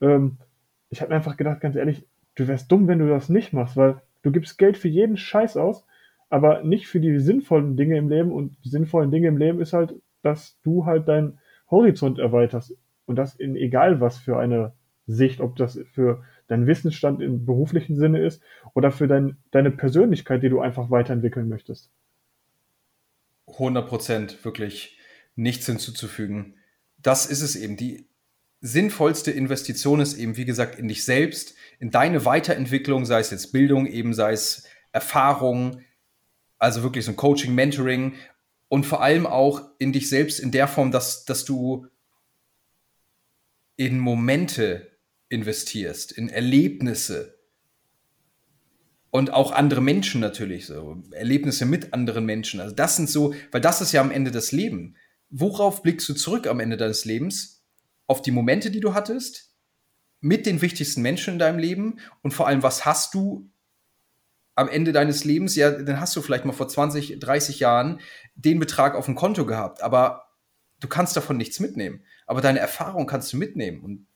Ähm, 0.00 0.38
ich 0.88 1.00
habe 1.00 1.10
mir 1.10 1.16
einfach 1.16 1.36
gedacht, 1.36 1.60
ganz 1.60 1.76
ehrlich, 1.76 2.06
du 2.36 2.48
wärst 2.48 2.70
dumm, 2.70 2.86
wenn 2.88 3.00
du 3.00 3.08
das 3.08 3.28
nicht 3.28 3.52
machst, 3.52 3.76
weil 3.76 4.00
du 4.22 4.30
gibst 4.30 4.56
Geld 4.56 4.78
für 4.78 4.88
jeden 4.88 5.16
Scheiß 5.16 5.56
aus, 5.56 5.84
aber 6.30 6.62
nicht 6.62 6.86
für 6.86 7.00
die 7.00 7.18
sinnvollen 7.18 7.76
Dinge 7.76 7.98
im 7.98 8.08
Leben. 8.08 8.32
Und 8.32 8.56
die 8.64 8.68
sinnvollen 8.68 9.10
Dinge 9.10 9.28
im 9.28 9.36
Leben 9.36 9.60
ist 9.60 9.72
halt, 9.72 9.94
dass 10.22 10.60
du 10.62 10.86
halt 10.86 11.08
deinen 11.08 11.38
Horizont 11.70 12.18
erweiterst. 12.18 12.76
Und 13.06 13.16
das 13.16 13.34
in 13.34 13.56
egal 13.56 14.00
was 14.00 14.18
für 14.18 14.38
eine 14.38 14.72
Sicht, 15.06 15.40
ob 15.40 15.56
das 15.56 15.80
für 15.92 16.22
dein 16.48 16.66
Wissensstand 16.66 17.22
im 17.22 17.46
beruflichen 17.46 17.96
Sinne 17.96 18.20
ist 18.20 18.42
oder 18.74 18.90
für 18.90 19.06
dein, 19.06 19.36
deine 19.50 19.70
Persönlichkeit, 19.70 20.42
die 20.42 20.48
du 20.48 20.60
einfach 20.60 20.90
weiterentwickeln 20.90 21.48
möchtest. 21.48 21.90
100 23.46 23.88
Prozent, 23.88 24.44
wirklich 24.44 24.98
nichts 25.36 25.66
hinzuzufügen. 25.66 26.56
Das 27.00 27.26
ist 27.26 27.42
es 27.42 27.56
eben. 27.56 27.76
Die, 27.76 28.08
sinnvollste 28.60 29.30
Investition 29.30 30.00
ist 30.00 30.18
eben, 30.18 30.36
wie 30.36 30.44
gesagt, 30.44 30.78
in 30.78 30.88
dich 30.88 31.04
selbst, 31.04 31.54
in 31.78 31.90
deine 31.90 32.24
Weiterentwicklung, 32.24 33.04
sei 33.04 33.20
es 33.20 33.30
jetzt 33.30 33.52
Bildung, 33.52 33.86
eben 33.86 34.14
sei 34.14 34.32
es 34.32 34.64
Erfahrung, 34.92 35.82
also 36.58 36.82
wirklich 36.82 37.04
so 37.04 37.12
ein 37.12 37.16
Coaching, 37.16 37.54
Mentoring 37.54 38.14
und 38.68 38.84
vor 38.84 39.02
allem 39.02 39.26
auch 39.26 39.62
in 39.78 39.92
dich 39.92 40.08
selbst 40.08 40.40
in 40.40 40.50
der 40.50 40.66
Form, 40.66 40.90
dass, 40.90 41.24
dass 41.24 41.44
du 41.44 41.86
in 43.76 44.00
Momente 44.00 44.97
investierst, 45.28 46.12
in 46.12 46.28
Erlebnisse 46.28 47.38
und 49.10 49.32
auch 49.32 49.52
andere 49.52 49.80
Menschen 49.80 50.20
natürlich, 50.20 50.66
so 50.66 51.02
Erlebnisse 51.12 51.66
mit 51.66 51.92
anderen 51.92 52.24
Menschen. 52.26 52.60
Also 52.60 52.74
das 52.74 52.96
sind 52.96 53.08
so, 53.08 53.34
weil 53.50 53.60
das 53.60 53.80
ist 53.80 53.92
ja 53.92 54.00
am 54.00 54.10
Ende 54.10 54.30
das 54.30 54.52
Leben. 54.52 54.96
Worauf 55.30 55.82
blickst 55.82 56.08
du 56.08 56.14
zurück 56.14 56.46
am 56.46 56.60
Ende 56.60 56.76
deines 56.76 57.04
Lebens? 57.04 57.58
auf 58.08 58.22
die 58.22 58.32
Momente, 58.32 58.72
die 58.72 58.80
du 58.80 58.94
hattest, 58.94 59.54
mit 60.20 60.46
den 60.46 60.60
wichtigsten 60.60 61.02
Menschen 61.02 61.34
in 61.34 61.38
deinem 61.38 61.60
Leben 61.60 62.00
und 62.22 62.32
vor 62.32 62.48
allem, 62.48 62.64
was 62.64 62.84
hast 62.84 63.14
du 63.14 63.48
am 64.56 64.68
Ende 64.68 64.90
deines 64.90 65.24
Lebens? 65.24 65.54
Ja, 65.54 65.70
dann 65.70 66.00
hast 66.00 66.16
du 66.16 66.22
vielleicht 66.22 66.44
mal 66.44 66.52
vor 66.52 66.66
20, 66.66 67.20
30 67.20 67.60
Jahren 67.60 68.00
den 68.34 68.58
Betrag 68.58 68.96
auf 68.96 69.04
dem 69.04 69.14
Konto 69.14 69.46
gehabt, 69.46 69.82
aber 69.82 70.34
du 70.80 70.88
kannst 70.88 71.16
davon 71.16 71.36
nichts 71.36 71.60
mitnehmen. 71.60 72.02
Aber 72.26 72.40
deine 72.40 72.58
Erfahrung 72.58 73.06
kannst 73.06 73.32
du 73.32 73.36
mitnehmen 73.36 73.84
und 73.84 74.06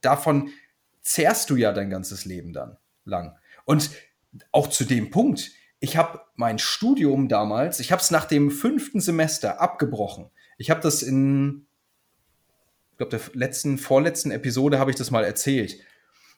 davon 0.00 0.50
zehrst 1.02 1.50
du 1.50 1.56
ja 1.56 1.72
dein 1.72 1.90
ganzes 1.90 2.24
Leben 2.24 2.52
dann 2.52 2.76
lang. 3.04 3.36
Und 3.64 3.90
auch 4.52 4.68
zu 4.68 4.84
dem 4.84 5.10
Punkt, 5.10 5.50
ich 5.78 5.96
habe 5.96 6.20
mein 6.34 6.58
Studium 6.58 7.28
damals, 7.28 7.80
ich 7.80 7.92
habe 7.92 8.02
es 8.02 8.10
nach 8.10 8.24
dem 8.24 8.50
fünften 8.50 9.00
Semester 9.00 9.60
abgebrochen. 9.60 10.30
Ich 10.58 10.70
habe 10.70 10.80
das 10.80 11.02
in 11.02 11.66
ich 12.96 12.98
glaube, 12.98 13.18
der 13.18 13.20
letzten, 13.34 13.76
vorletzten 13.76 14.30
Episode 14.30 14.78
habe 14.78 14.90
ich 14.90 14.96
das 14.96 15.10
mal 15.10 15.22
erzählt. 15.22 15.78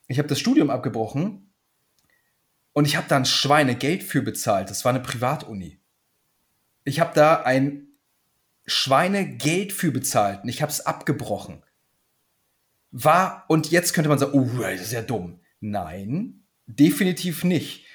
Ich 0.09 0.19
habe 0.19 0.27
das 0.27 0.41
Studium 0.41 0.71
abgebrochen 0.71 1.53
und 2.73 2.85
ich 2.85 2.97
habe 2.97 3.07
da 3.09 3.17
ein 3.17 3.27
Schweinegeld 3.27 4.03
für 4.03 4.23
bezahlt. 4.23 4.69
Das 4.69 4.85
war 4.85 4.91
eine 4.91 4.99
Privatuni. 4.99 5.79
Ich 6.83 6.99
habe 6.99 7.15
da 7.15 7.43
ein 7.43 7.87
Schweinegeld 8.67 9.73
für 9.73 9.93
bezahlt 9.93 10.43
und 10.43 10.49
ich 10.49 10.61
habe 10.61 10.73
es 10.73 10.85
abgebrochen. 10.85 11.63
War, 12.91 13.45
und 13.49 13.71
jetzt 13.71 13.93
könnte 13.93 14.09
man 14.09 14.19
sagen, 14.19 14.33
oh, 14.33 14.61
das 14.61 14.81
ist 14.81 14.93
ja 14.93 15.03
dumm. 15.03 15.41
Nein, 15.61 16.45
definitiv 16.67 17.45
nicht. 17.45 17.87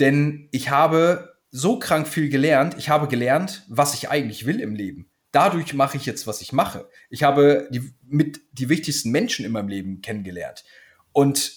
Denn 0.00 0.48
ich 0.52 0.70
habe 0.70 1.36
so 1.50 1.78
krank 1.78 2.06
viel 2.06 2.28
gelernt. 2.28 2.76
Ich 2.78 2.88
habe 2.88 3.08
gelernt, 3.08 3.64
was 3.68 3.94
ich 3.94 4.10
eigentlich 4.10 4.46
will 4.46 4.60
im 4.60 4.74
Leben 4.74 5.10
dadurch 5.32 5.74
mache 5.74 5.96
ich 5.96 6.06
jetzt, 6.06 6.26
was 6.26 6.40
ich 6.40 6.52
mache. 6.52 6.88
Ich 7.10 7.22
habe 7.22 7.68
die, 7.70 7.92
mit 8.06 8.40
die 8.52 8.68
wichtigsten 8.68 9.10
Menschen 9.10 9.44
in 9.44 9.52
meinem 9.52 9.68
Leben 9.68 10.00
kennengelernt. 10.00 10.64
Und 11.12 11.52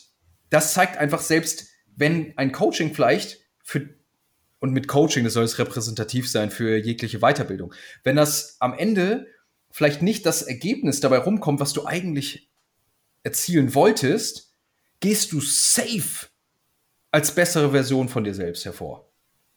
das 0.50 0.74
zeigt 0.74 0.98
einfach 0.98 1.22
selbst, 1.22 1.68
wenn 1.96 2.38
ein 2.38 2.52
Coaching 2.52 2.94
vielleicht 2.94 3.40
für, 3.64 3.90
und 4.60 4.74
mit 4.74 4.88
Coaching, 4.88 5.24
das 5.24 5.34
soll 5.34 5.44
es 5.44 5.60
repräsentativ 5.60 6.30
sein 6.30 6.52
für 6.52 6.78
jegliche 6.78 7.20
Weiterbildung, 7.20 7.74
wenn 8.04 8.16
das 8.16 8.58
am 8.60 8.74
Ende 8.74 9.28
vielleicht 9.72 10.02
nicht 10.02 10.26
das 10.26 10.42
Ergebnis 10.42 11.00
dabei 11.00 11.20
rumkommt, 11.20 11.60
was 11.60 11.74
du 11.74 11.86
eigentlich 11.86 12.51
erzielen 13.24 13.74
wolltest, 13.76 14.56
gehst 15.00 15.32
du 15.32 15.42
safe 15.42 16.28
als 17.12 17.36
bessere 17.36 17.72
Version 17.72 18.08
von 18.08 18.24
dir 18.24 18.34
selbst 18.34 18.66
hervor. 18.66 19.10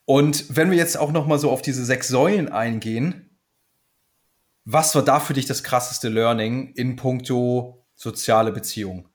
Und 0.06 0.56
wenn 0.56 0.70
wir 0.70 0.76
jetzt 0.76 0.98
auch 0.98 1.12
noch 1.12 1.26
mal 1.26 1.38
so 1.38 1.50
auf 1.50 1.62
diese 1.62 1.84
sechs 1.84 2.08
Säulen 2.08 2.50
eingehen, 2.50 3.38
was 4.64 4.94
war 4.94 5.02
da 5.02 5.20
für 5.20 5.34
dich 5.34 5.46
das 5.46 5.62
krasseste 5.62 6.08
Learning 6.08 6.72
in 6.74 6.96
puncto 6.96 7.84
soziale 7.94 8.52
Beziehungen? 8.52 9.06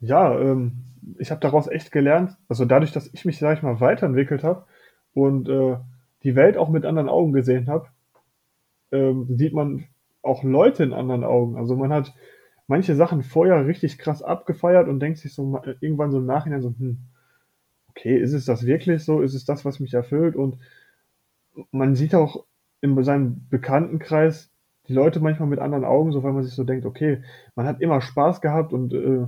Ja, 0.00 0.38
ähm, 0.38 0.84
ich 1.18 1.30
habe 1.30 1.40
daraus 1.40 1.66
echt 1.66 1.92
gelernt, 1.92 2.36
also 2.48 2.64
dadurch, 2.64 2.92
dass 2.92 3.08
ich 3.12 3.24
mich, 3.24 3.38
sag 3.38 3.56
ich 3.56 3.62
mal, 3.62 3.80
weiterentwickelt 3.80 4.42
habe 4.42 4.66
und 5.14 5.48
äh, 5.48 5.76
die 6.22 6.36
Welt 6.36 6.56
auch 6.56 6.68
mit 6.68 6.84
anderen 6.84 7.08
Augen 7.08 7.32
gesehen 7.32 7.68
habe, 7.68 7.88
ähm, 8.92 9.26
sieht 9.36 9.52
man 9.52 9.86
auch 10.22 10.42
Leute 10.42 10.82
in 10.82 10.92
anderen 10.92 11.24
Augen. 11.24 11.56
Also 11.56 11.76
man 11.76 11.92
hat 11.92 12.12
manche 12.70 12.94
Sachen 12.94 13.22
vorher 13.22 13.66
richtig 13.66 13.98
krass 13.98 14.22
abgefeiert 14.22 14.86
und 14.86 15.00
denkt 15.00 15.18
sich 15.18 15.34
so 15.34 15.60
irgendwann 15.80 16.12
so 16.12 16.18
im 16.18 16.26
Nachhinein 16.26 16.62
so, 16.62 16.68
hm, 16.68 16.98
okay, 17.88 18.16
ist 18.16 18.32
es 18.32 18.44
das 18.44 18.64
wirklich 18.64 19.04
so? 19.04 19.22
Ist 19.22 19.34
es 19.34 19.44
das, 19.44 19.64
was 19.64 19.80
mich 19.80 19.92
erfüllt? 19.92 20.36
Und 20.36 20.56
man 21.72 21.96
sieht 21.96 22.14
auch 22.14 22.44
in 22.80 23.02
seinem 23.02 23.48
Bekanntenkreis 23.50 24.50
die 24.86 24.92
Leute 24.92 25.18
manchmal 25.18 25.48
mit 25.48 25.58
anderen 25.58 25.84
Augen, 25.84 26.12
so 26.12 26.22
weil 26.22 26.32
man 26.32 26.44
sich 26.44 26.54
so 26.54 26.62
denkt, 26.62 26.86
okay, 26.86 27.22
man 27.56 27.66
hat 27.66 27.80
immer 27.80 28.00
Spaß 28.00 28.40
gehabt 28.40 28.72
und 28.72 28.94
äh, 28.94 29.26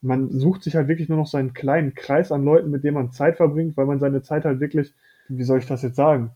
man 0.00 0.30
sucht 0.30 0.62
sich 0.62 0.76
halt 0.76 0.86
wirklich 0.86 1.08
nur 1.08 1.18
noch 1.18 1.26
seinen 1.26 1.54
kleinen 1.54 1.94
Kreis 1.94 2.30
an 2.30 2.44
Leuten, 2.44 2.70
mit 2.70 2.84
denen 2.84 2.94
man 2.94 3.10
Zeit 3.10 3.36
verbringt, 3.36 3.76
weil 3.76 3.86
man 3.86 3.98
seine 3.98 4.22
Zeit 4.22 4.44
halt 4.44 4.60
wirklich, 4.60 4.94
wie 5.28 5.42
soll 5.42 5.58
ich 5.58 5.66
das 5.66 5.82
jetzt 5.82 5.96
sagen? 5.96 6.30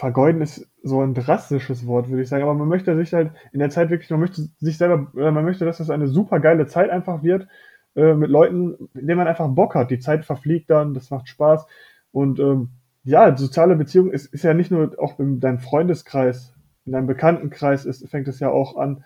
Vergeuden 0.00 0.40
ist 0.40 0.66
so 0.82 1.02
ein 1.02 1.14
drastisches 1.14 1.86
Wort, 1.86 2.08
würde 2.08 2.22
ich 2.22 2.28
sagen, 2.28 2.42
aber 2.42 2.54
man 2.54 2.68
möchte 2.68 2.96
sich 2.96 3.12
halt 3.12 3.32
in 3.52 3.60
der 3.60 3.70
Zeit 3.70 3.90
wirklich, 3.90 4.10
man 4.10 4.20
möchte 4.20 4.42
sich 4.58 4.78
selber, 4.78 5.12
äh, 5.16 5.30
man 5.30 5.44
möchte, 5.44 5.64
dass 5.64 5.78
das 5.78 5.90
eine 5.90 6.08
super 6.08 6.40
geile 6.40 6.66
Zeit 6.66 6.90
einfach 6.90 7.22
wird, 7.22 7.46
äh, 7.94 8.14
mit 8.14 8.30
Leuten, 8.30 8.88
mit 8.94 9.08
denen 9.08 9.18
man 9.18 9.28
einfach 9.28 9.48
Bock 9.48 9.74
hat. 9.74 9.90
Die 9.90 9.98
Zeit 9.98 10.24
verfliegt 10.24 10.70
dann, 10.70 10.94
das 10.94 11.10
macht 11.10 11.28
Spaß 11.28 11.66
und 12.12 12.40
ähm, 12.40 12.70
ja, 13.04 13.36
soziale 13.36 13.76
Beziehung 13.76 14.10
ist, 14.10 14.32
ist 14.32 14.42
ja 14.42 14.54
nicht 14.54 14.70
nur 14.70 14.94
auch 14.98 15.18
in 15.18 15.40
deinem 15.40 15.58
Freundeskreis 15.58 16.54
in 16.86 16.92
deinem 16.92 17.06
Bekanntenkreis 17.06 17.84
ist, 17.84 18.08
fängt 18.08 18.28
es 18.28 18.40
ja 18.40 18.50
auch 18.50 18.76
an. 18.76 19.04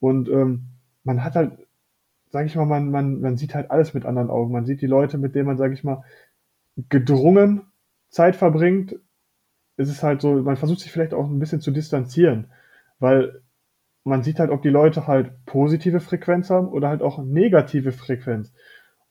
Und 0.00 0.28
ähm, 0.28 0.66
man 1.04 1.24
hat 1.24 1.34
halt, 1.34 1.52
sage 2.30 2.46
ich 2.46 2.56
mal, 2.56 2.66
man, 2.66 2.90
man, 2.90 3.20
man 3.20 3.36
sieht 3.36 3.54
halt 3.54 3.70
alles 3.70 3.94
mit 3.94 4.06
anderen 4.06 4.30
Augen. 4.30 4.52
Man 4.52 4.64
sieht 4.64 4.80
die 4.80 4.86
Leute, 4.86 5.18
mit 5.18 5.34
denen 5.34 5.46
man, 5.46 5.58
sage 5.58 5.74
ich 5.74 5.84
mal, 5.84 6.04
gedrungen 6.88 7.62
Zeit 8.08 8.36
verbringt. 8.36 8.96
Es 9.76 9.88
ist 9.88 10.02
halt 10.02 10.20
so, 10.20 10.34
man 10.34 10.56
versucht 10.56 10.80
sich 10.80 10.90
vielleicht 10.90 11.14
auch 11.14 11.28
ein 11.28 11.38
bisschen 11.38 11.60
zu 11.60 11.70
distanzieren, 11.70 12.46
weil 12.98 13.42
man 14.04 14.22
sieht 14.22 14.38
halt, 14.38 14.50
ob 14.50 14.62
die 14.62 14.68
Leute 14.68 15.06
halt 15.06 15.32
positive 15.46 16.00
Frequenz 16.00 16.48
haben 16.48 16.68
oder 16.68 16.88
halt 16.88 17.02
auch 17.02 17.22
negative 17.22 17.92
Frequenz. 17.92 18.52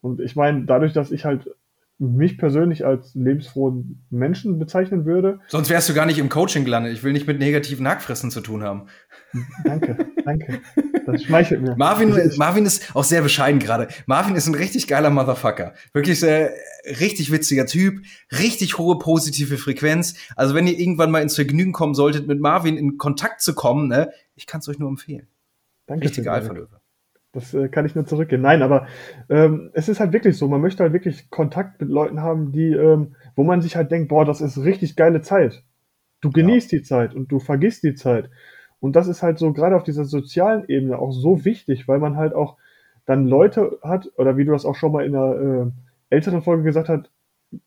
Und 0.01 0.21
ich 0.21 0.35
meine, 0.35 0.65
dadurch, 0.65 0.93
dass 0.93 1.11
ich 1.11 1.25
halt 1.25 1.49
mich 1.97 2.37
persönlich 2.37 2.85
als 2.85 3.15
lebensfrohen 3.15 4.05
Menschen 4.09 4.59
bezeichnen 4.59 5.05
würde. 5.05 5.39
Sonst 5.47 5.69
wärst 5.69 5.87
du 5.89 5.93
gar 5.93 6.05
nicht 6.05 6.19
im 6.19 6.29
Coaching 6.29 6.65
gelandet. 6.65 6.93
Ich 6.93 7.03
will 7.03 7.13
nicht 7.13 7.27
mit 7.27 7.39
negativen 7.39 7.87
Hackfressen 7.87 8.31
zu 8.31 8.41
tun 8.41 8.63
haben. 8.63 8.87
Danke, 9.63 9.97
danke. 10.23 10.61
Das 11.05 11.23
schmeichelt 11.23 11.61
mir. 11.61 11.75
Marvin, 11.77 12.31
Marvin 12.37 12.65
ist 12.65 12.95
auch 12.95 13.03
sehr 13.03 13.21
bescheiden 13.21 13.59
gerade. 13.59 13.87
Marvin 14.05 14.35
ist 14.35 14.47
ein 14.47 14.55
richtig 14.55 14.87
geiler 14.87 15.09
Motherfucker. 15.09 15.73
Wirklich 15.93 16.19
sehr, 16.19 16.51
richtig 16.99 17.31
witziger 17.31 17.65
Typ, 17.65 18.01
richtig 18.31 18.77
hohe 18.77 18.97
positive 18.99 19.57
Frequenz. 19.57 20.15
Also 20.35 20.55
wenn 20.55 20.67
ihr 20.67 20.77
irgendwann 20.79 21.11
mal 21.11 21.21
ins 21.21 21.35
Vergnügen 21.35 21.71
kommen 21.71 21.93
solltet, 21.93 22.27
mit 22.27 22.39
Marvin 22.39 22.77
in 22.77 22.97
Kontakt 22.97 23.41
zu 23.41 23.53
kommen, 23.53 23.87
ne, 23.87 24.11
ich 24.35 24.47
kann 24.47 24.59
es 24.59 24.67
euch 24.67 24.79
nur 24.79 24.89
empfehlen. 24.89 25.27
Danke. 25.85 26.05
Richtig 26.05 26.29
Alpha-Löwe. 26.29 26.79
Das 27.35 27.53
äh, 27.53 27.67
kann 27.67 27.85
ich 27.85 27.95
nur 27.95 28.05
zurückgehen. 28.05 28.41
Nein, 28.41 28.61
aber 28.61 28.87
ähm, 29.29 29.69
es 29.73 29.89
ist 29.89 29.99
halt 29.99 30.13
wirklich 30.13 30.37
so, 30.37 30.47
man 30.47 30.61
möchte 30.61 30.83
halt 30.83 30.93
wirklich 30.93 31.29
Kontakt 31.29 31.81
mit 31.81 31.89
Leuten 31.89 32.21
haben, 32.21 32.53
die, 32.53 32.71
ähm, 32.71 33.15
wo 33.35 33.43
man 33.43 33.61
sich 33.61 33.75
halt 33.75 33.91
denkt, 33.91 34.07
boah, 34.07 34.23
das 34.23 34.39
ist 34.39 34.57
richtig 34.57 34.95
geile 34.95 35.21
Zeit. 35.21 35.63
Du 36.21 36.31
genießt 36.31 36.71
ja. 36.71 36.79
die 36.79 36.83
Zeit 36.85 37.13
und 37.13 37.31
du 37.31 37.39
vergisst 37.39 37.83
die 37.83 37.93
Zeit. 37.93 38.29
Und 38.79 38.95
das 38.95 39.07
ist 39.07 39.23
halt 39.23 39.39
so 39.39 39.53
gerade 39.53 39.75
auf 39.75 39.83
dieser 39.83 40.05
sozialen 40.05 40.65
Ebene 40.67 40.99
auch 40.99 41.11
so 41.11 41.45
wichtig, 41.45 41.87
weil 41.87 41.99
man 41.99 42.17
halt 42.17 42.33
auch 42.33 42.57
dann 43.05 43.27
Leute 43.27 43.79
hat, 43.83 44.11
oder 44.17 44.37
wie 44.37 44.45
du 44.45 44.51
das 44.51 44.65
auch 44.65 44.75
schon 44.75 44.91
mal 44.91 45.05
in 45.05 45.15
einer 45.15 45.35
äh, 45.35 45.71
älteren 46.09 46.41
Folge 46.41 46.63
gesagt 46.63 46.89
hast, 46.89 47.09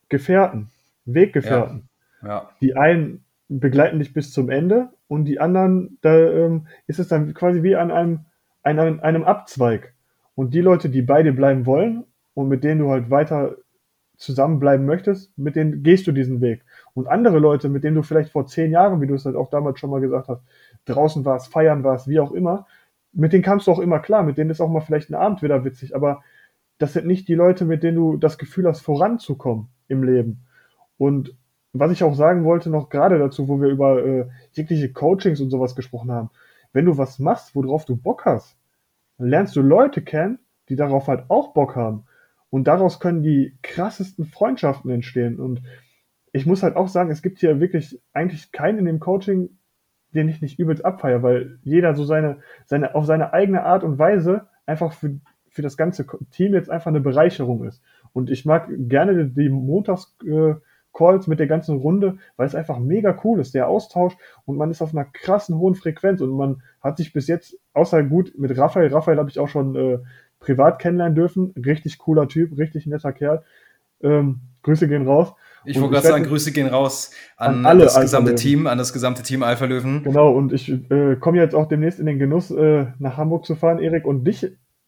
Gefährten, 0.08 0.70
Weggefährten. 1.04 1.88
Ja. 2.22 2.28
ja. 2.28 2.50
Die 2.60 2.76
einen 2.76 3.24
begleiten 3.48 3.98
dich 3.98 4.12
bis 4.12 4.32
zum 4.32 4.50
Ende 4.50 4.90
und 5.06 5.24
die 5.24 5.40
anderen, 5.40 5.98
da 6.02 6.14
ähm, 6.14 6.66
ist 6.86 6.98
es 6.98 7.08
dann 7.08 7.32
quasi 7.34 7.62
wie 7.62 7.76
an 7.76 7.90
einem 7.90 8.20
einem, 8.62 9.00
einem 9.00 9.24
Abzweig. 9.24 9.94
Und 10.34 10.54
die 10.54 10.60
Leute, 10.60 10.88
die 10.88 11.02
bei 11.02 11.22
dir 11.22 11.34
bleiben 11.34 11.66
wollen 11.66 12.04
und 12.34 12.48
mit 12.48 12.64
denen 12.64 12.80
du 12.80 12.90
halt 12.90 13.10
weiter 13.10 13.56
zusammenbleiben 14.16 14.84
möchtest, 14.84 15.36
mit 15.38 15.56
denen 15.56 15.82
gehst 15.82 16.06
du 16.06 16.12
diesen 16.12 16.40
Weg. 16.40 16.64
Und 16.94 17.06
andere 17.06 17.38
Leute, 17.38 17.68
mit 17.68 17.84
denen 17.84 17.96
du 17.96 18.02
vielleicht 18.02 18.30
vor 18.30 18.46
zehn 18.46 18.70
Jahren, 18.72 19.00
wie 19.00 19.06
du 19.06 19.14
es 19.14 19.24
halt 19.24 19.36
auch 19.36 19.50
damals 19.50 19.78
schon 19.78 19.90
mal 19.90 20.00
gesagt 20.00 20.28
hast, 20.28 20.42
draußen 20.88 21.24
warst, 21.24 21.52
feiern 21.52 21.84
warst, 21.84 22.08
wie 22.08 22.20
auch 22.20 22.32
immer, 22.32 22.66
mit 23.12 23.32
denen 23.32 23.42
kamst 23.42 23.66
du 23.66 23.72
auch 23.72 23.78
immer 23.78 24.00
klar, 24.00 24.22
mit 24.22 24.38
denen 24.38 24.50
ist 24.50 24.60
auch 24.60 24.68
mal 24.68 24.80
vielleicht 24.80 25.10
ein 25.10 25.14
Abend 25.14 25.42
wieder 25.42 25.64
witzig, 25.64 25.94
aber 25.94 26.22
das 26.78 26.92
sind 26.92 27.06
nicht 27.06 27.28
die 27.28 27.34
Leute, 27.34 27.64
mit 27.64 27.82
denen 27.82 27.96
du 27.96 28.16
das 28.16 28.38
Gefühl 28.38 28.66
hast, 28.66 28.80
voranzukommen 28.80 29.68
im 29.88 30.02
Leben. 30.02 30.46
Und 30.96 31.34
was 31.72 31.92
ich 31.92 32.02
auch 32.02 32.14
sagen 32.14 32.44
wollte, 32.44 32.70
noch 32.70 32.88
gerade 32.88 33.18
dazu, 33.18 33.48
wo 33.48 33.60
wir 33.60 33.68
über 33.68 34.04
äh, 34.04 34.28
jegliche 34.52 34.92
Coachings 34.92 35.40
und 35.40 35.50
sowas 35.50 35.74
gesprochen 35.74 36.10
haben, 36.10 36.30
wenn 36.72 36.84
du 36.84 36.98
was 36.98 37.18
machst, 37.18 37.54
worauf 37.54 37.84
du 37.84 37.96
Bock 37.96 38.24
hast, 38.24 38.56
dann 39.18 39.28
lernst 39.28 39.56
du 39.56 39.62
Leute 39.62 40.02
kennen, 40.02 40.38
die 40.68 40.76
darauf 40.76 41.08
halt 41.08 41.24
auch 41.28 41.52
Bock 41.52 41.76
haben. 41.76 42.04
Und 42.50 42.64
daraus 42.64 43.00
können 43.00 43.22
die 43.22 43.56
krassesten 43.62 44.24
Freundschaften 44.24 44.90
entstehen. 44.90 45.38
Und 45.38 45.62
ich 46.32 46.46
muss 46.46 46.62
halt 46.62 46.76
auch 46.76 46.88
sagen, 46.88 47.10
es 47.10 47.22
gibt 47.22 47.38
hier 47.38 47.60
wirklich 47.60 48.00
eigentlich 48.12 48.52
keinen 48.52 48.78
in 48.78 48.84
dem 48.86 49.00
Coaching, 49.00 49.57
den 50.18 50.28
ich 50.28 50.42
nicht 50.42 50.58
übelst 50.58 50.84
abfeiere, 50.84 51.22
weil 51.22 51.58
jeder 51.62 51.94
so 51.94 52.04
seine, 52.04 52.38
seine, 52.66 52.96
auf 52.96 53.06
seine 53.06 53.32
eigene 53.32 53.62
Art 53.62 53.84
und 53.84 53.98
Weise 53.98 54.48
einfach 54.66 54.92
für, 54.92 55.20
für 55.48 55.62
das 55.62 55.76
ganze 55.76 56.06
Team 56.32 56.54
jetzt 56.54 56.70
einfach 56.70 56.88
eine 56.88 57.00
Bereicherung 57.00 57.64
ist. 57.64 57.80
Und 58.12 58.28
ich 58.28 58.44
mag 58.44 58.68
gerne 58.68 59.26
die 59.26 59.48
Montags-Calls 59.48 61.28
mit 61.28 61.38
der 61.38 61.46
ganzen 61.46 61.76
Runde, 61.76 62.18
weil 62.36 62.48
es 62.48 62.56
einfach 62.56 62.80
mega 62.80 63.16
cool 63.22 63.38
ist, 63.38 63.54
der 63.54 63.68
Austausch 63.68 64.16
und 64.44 64.56
man 64.56 64.72
ist 64.72 64.82
auf 64.82 64.92
einer 64.92 65.04
krassen 65.04 65.56
hohen 65.56 65.76
Frequenz 65.76 66.20
und 66.20 66.30
man 66.30 66.62
hat 66.80 66.96
sich 66.96 67.12
bis 67.12 67.28
jetzt, 67.28 67.56
außer 67.74 68.02
gut 68.02 68.36
mit 68.36 68.58
Raphael, 68.58 68.92
Raphael 68.92 69.18
habe 69.18 69.30
ich 69.30 69.38
auch 69.38 69.48
schon 69.48 69.76
äh, 69.76 69.98
privat 70.40 70.80
kennenlernen 70.80 71.14
dürfen, 71.14 71.54
richtig 71.64 71.98
cooler 71.98 72.26
Typ, 72.26 72.58
richtig 72.58 72.86
netter 72.86 73.12
Kerl. 73.12 73.44
Ähm, 74.00 74.40
Grüße 74.62 74.88
gehen 74.88 75.06
raus. 75.06 75.32
Ich 75.68 75.80
wollte 75.80 75.94
gerade 75.94 76.08
sagen, 76.08 76.24
Grüße 76.24 76.52
gehen 76.52 76.68
raus 76.68 77.10
an, 77.36 77.58
an 77.58 77.66
alle 77.66 77.84
das 77.84 78.00
gesamte 78.00 78.34
Team, 78.34 78.66
an 78.66 78.78
das 78.78 78.92
gesamte 78.92 79.22
Team 79.22 79.42
Alpha 79.42 79.66
Löwen. 79.66 80.02
Genau, 80.02 80.32
und 80.32 80.52
ich 80.52 80.68
äh, 80.68 81.16
komme 81.16 81.38
jetzt 81.38 81.54
auch 81.54 81.68
demnächst 81.68 82.00
in 82.00 82.06
den 82.06 82.18
Genuss, 82.18 82.50
äh, 82.50 82.86
nach 82.98 83.16
Hamburg 83.16 83.44
zu 83.44 83.54
fahren, 83.54 83.78
Erik, 83.78 84.04
und 84.06 84.24
dich 84.24 84.46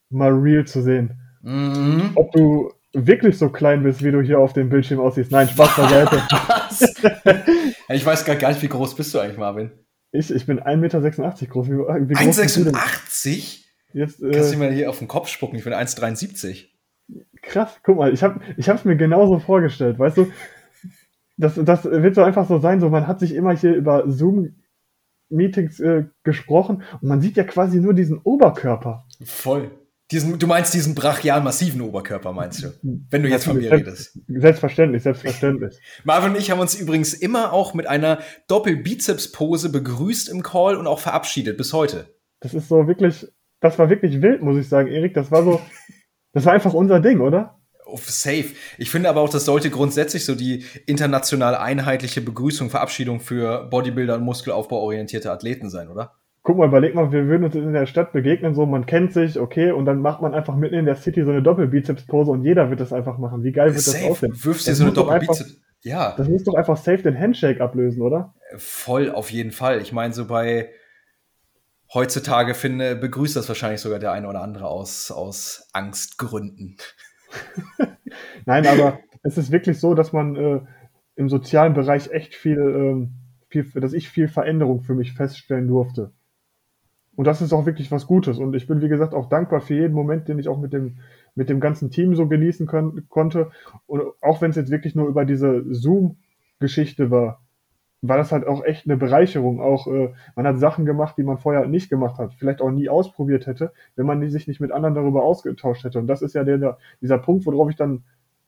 mal 0.09 0.31
real 0.31 0.65
zu 0.65 0.81
sehen. 0.81 1.19
Mhm. 1.41 2.11
Ob 2.15 2.31
du 2.31 2.71
wirklich 2.93 3.37
so 3.37 3.49
klein 3.49 3.83
bist, 3.83 4.03
wie 4.03 4.11
du 4.11 4.21
hier 4.21 4.39
auf 4.39 4.53
dem 4.53 4.69
Bildschirm 4.69 4.99
aussiehst. 4.99 5.31
Nein, 5.31 5.47
Spaß 5.47 5.75
beiseite. 5.75 6.21
ich 7.89 8.05
weiß 8.05 8.25
gar 8.25 8.49
nicht, 8.49 8.61
wie 8.61 8.67
groß 8.67 8.95
bist 8.95 9.13
du 9.13 9.19
eigentlich, 9.19 9.37
Marvin? 9.37 9.71
Ich, 10.11 10.33
ich 10.33 10.45
bin 10.45 10.59
1,86 10.59 10.77
Meter 10.77 11.45
groß. 11.47 11.67
Wie, 11.67 11.77
wie 11.77 12.15
1,86? 12.15 13.59
Jetzt, 13.93 14.21
äh, 14.21 14.31
Kannst 14.31 14.53
du 14.53 14.57
mir 14.57 14.71
hier 14.71 14.89
auf 14.89 14.99
den 14.99 15.07
Kopf 15.07 15.29
spucken? 15.29 15.55
Ich 15.55 15.63
bin 15.63 15.73
1,73. 15.73 16.65
Krass, 17.41 17.79
guck 17.83 17.97
mal, 17.97 18.13
ich 18.13 18.23
habe 18.23 18.39
ich 18.55 18.67
es 18.67 18.85
mir 18.85 18.95
genauso 18.95 19.39
vorgestellt, 19.39 19.99
weißt 19.99 20.17
du? 20.17 20.31
Das, 21.37 21.55
das 21.55 21.85
wird 21.85 22.15
so 22.15 22.23
einfach 22.23 22.47
so 22.47 22.59
sein, 22.59 22.79
so 22.79 22.89
man 22.89 23.07
hat 23.07 23.19
sich 23.19 23.33
immer 23.33 23.55
hier 23.55 23.73
über 23.73 24.03
Zoom-Meetings 24.07 25.79
äh, 25.79 26.05
gesprochen 26.23 26.83
und 27.01 27.07
man 27.07 27.21
sieht 27.21 27.37
ja 27.37 27.43
quasi 27.43 27.79
nur 27.79 27.93
diesen 27.93 28.19
Oberkörper. 28.19 29.05
Voll. 29.23 29.71
Diesen, 30.11 30.37
du 30.37 30.45
meinst 30.45 30.73
diesen 30.73 30.93
brachial 30.93 31.41
massiven 31.41 31.79
Oberkörper, 31.79 32.33
meinst 32.33 32.63
du? 32.63 32.67
Wenn 32.81 33.23
du 33.23 33.29
jetzt 33.29 33.45
von 33.45 33.57
mir 33.57 33.71
redest. 33.71 34.19
Selbstverständlich, 34.27 35.03
selbstverständlich. 35.03 35.79
Marvin 36.03 36.31
und 36.31 36.37
ich 36.37 36.51
haben 36.51 36.59
uns 36.59 36.75
übrigens 36.75 37.13
immer 37.13 37.53
auch 37.53 37.73
mit 37.73 37.87
einer 37.87 38.19
Doppel-Bizeps-Pose 38.49 39.69
begrüßt 39.69 40.27
im 40.27 40.43
Call 40.43 40.75
und 40.75 40.85
auch 40.85 40.99
verabschiedet 40.99 41.57
bis 41.57 41.71
heute. 41.71 42.13
Das 42.41 42.53
ist 42.53 42.67
so 42.67 42.87
wirklich, 42.87 43.25
das 43.61 43.79
war 43.79 43.89
wirklich 43.89 44.21
wild, 44.21 44.41
muss 44.41 44.57
ich 44.57 44.67
sagen, 44.67 44.89
Erik. 44.89 45.13
Das 45.13 45.31
war 45.31 45.43
so, 45.43 45.61
das 46.33 46.45
war 46.45 46.51
einfach 46.51 46.73
unser 46.73 46.99
Ding, 46.99 47.21
oder? 47.21 47.60
Safe. 47.97 48.45
Ich 48.77 48.89
finde 48.89 49.09
aber 49.09 49.21
auch, 49.21 49.29
das 49.29 49.45
sollte 49.45 49.69
grundsätzlich 49.69 50.25
so 50.25 50.35
die 50.35 50.65
international 50.85 51.55
einheitliche 51.55 52.21
Begrüßung, 52.21 52.69
Verabschiedung 52.69 53.19
für 53.19 53.65
Bodybuilder 53.69 54.15
und 54.15 54.23
muskelaufbauorientierte 54.23 55.31
Athleten 55.31 55.69
sein, 55.69 55.89
oder? 55.89 56.13
Guck 56.43 56.57
mal, 56.57 56.67
überleg 56.67 56.95
mal, 56.95 57.11
wir 57.11 57.27
würden 57.27 57.43
uns 57.43 57.55
in 57.55 57.73
der 57.73 57.85
Stadt 57.85 58.13
begegnen, 58.13 58.55
so 58.55 58.65
man 58.65 58.87
kennt 58.87 59.13
sich, 59.13 59.39
okay, 59.39 59.71
und 59.71 59.85
dann 59.85 60.01
macht 60.01 60.21
man 60.21 60.33
einfach 60.33 60.55
mitten 60.55 60.75
in 60.75 60.85
der 60.85 60.95
City 60.95 61.23
so 61.23 61.29
eine 61.29 61.43
Doppelbizeps-Pose 61.43 62.31
und 62.31 62.43
jeder 62.43 62.71
wird 62.71 62.79
das 62.79 62.91
einfach 62.91 63.19
machen. 63.19 63.43
Wie 63.43 63.51
geil 63.51 63.75
wird 63.75 63.83
safe. 63.83 63.99
das 63.99 64.11
aussehen? 64.11 64.33
Wirfst 64.35 64.67
dir 64.67 64.73
so 64.73 64.85
eine 64.85 64.93
Doppelbizeps. 64.93 65.61
Ja. 65.83 66.15
Das 66.17 66.27
muss 66.27 66.43
doch 66.43 66.55
einfach 66.55 66.77
safe 66.77 67.03
den 67.03 67.17
Handshake 67.17 67.61
ablösen, 67.61 68.01
oder? 68.01 68.33
Voll, 68.57 69.11
auf 69.11 69.31
jeden 69.31 69.51
Fall. 69.51 69.81
Ich 69.81 69.91
meine, 69.91 70.13
so 70.13 70.25
bei 70.25 70.69
heutzutage 71.93 72.53
finde, 72.53 72.95
begrüßt 72.95 73.35
das 73.35 73.47
wahrscheinlich 73.47 73.81
sogar 73.81 73.99
der 73.99 74.11
eine 74.11 74.27
oder 74.27 74.41
andere 74.41 74.67
aus, 74.67 75.11
aus 75.11 75.69
Angstgründen. 75.73 76.77
Nein, 78.45 78.67
aber 78.67 78.99
es 79.23 79.37
ist 79.37 79.51
wirklich 79.51 79.79
so, 79.79 79.93
dass 79.93 80.13
man 80.13 80.35
äh, 80.35 80.61
im 81.15 81.29
sozialen 81.29 81.73
Bereich 81.73 82.11
echt 82.11 82.35
viel, 82.35 82.59
ähm, 82.59 83.11
viel, 83.47 83.63
dass 83.75 83.93
ich 83.93 84.09
viel 84.09 84.27
Veränderung 84.27 84.81
für 84.81 84.95
mich 84.95 85.13
feststellen 85.13 85.67
durfte. 85.67 86.11
Und 87.15 87.25
das 87.25 87.41
ist 87.41 87.53
auch 87.53 87.65
wirklich 87.65 87.91
was 87.91 88.07
Gutes. 88.07 88.37
Und 88.39 88.55
ich 88.55 88.67
bin, 88.67 88.81
wie 88.81 88.87
gesagt, 88.87 89.13
auch 89.13 89.27
dankbar 89.27 89.61
für 89.61 89.75
jeden 89.75 89.93
Moment, 89.93 90.27
den 90.27 90.39
ich 90.39 90.47
auch 90.47 90.59
mit 90.59 90.73
dem, 90.73 90.99
mit 91.35 91.49
dem 91.49 91.59
ganzen 91.59 91.91
Team 91.91 92.15
so 92.15 92.27
genießen 92.27 92.67
können, 92.67 93.07
konnte. 93.09 93.51
Und 93.85 94.01
auch 94.21 94.41
wenn 94.41 94.51
es 94.51 94.55
jetzt 94.55 94.71
wirklich 94.71 94.95
nur 94.95 95.07
über 95.07 95.25
diese 95.25 95.63
Zoom-Geschichte 95.73 97.11
war, 97.11 97.41
war 98.01 98.17
das 98.17 98.31
halt 98.31 98.47
auch 98.47 98.63
echt 98.63 98.85
eine 98.85 98.97
Bereicherung. 98.97 99.61
Auch 99.61 99.87
äh, 99.87 100.13
man 100.35 100.47
hat 100.47 100.57
Sachen 100.59 100.85
gemacht, 100.85 101.15
die 101.17 101.23
man 101.23 101.37
vorher 101.37 101.67
nicht 101.67 101.89
gemacht 101.89 102.17
hat, 102.17 102.33
vielleicht 102.33 102.61
auch 102.61 102.71
nie 102.71 102.89
ausprobiert 102.89 103.45
hätte, 103.47 103.73
wenn 103.95 104.05
man 104.05 104.27
sich 104.29 104.47
nicht 104.47 104.59
mit 104.59 104.71
anderen 104.71 104.95
darüber 104.95 105.23
ausgetauscht 105.23 105.83
hätte. 105.83 105.99
Und 105.99 106.07
das 106.07 106.21
ist 106.21 106.33
ja 106.33 106.43
der, 106.43 106.77
dieser 107.01 107.19
Punkt, 107.19 107.45
worauf 107.45 107.69
ich 107.69 107.75
dann 107.75 108.03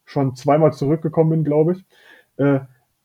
schon 0.05 0.35
zweimal 0.35 0.73
zurückgekommen 0.73 1.29
bin, 1.29 1.43
glaube 1.43 1.73
ich. 1.73 1.85
Äh, 2.37 2.61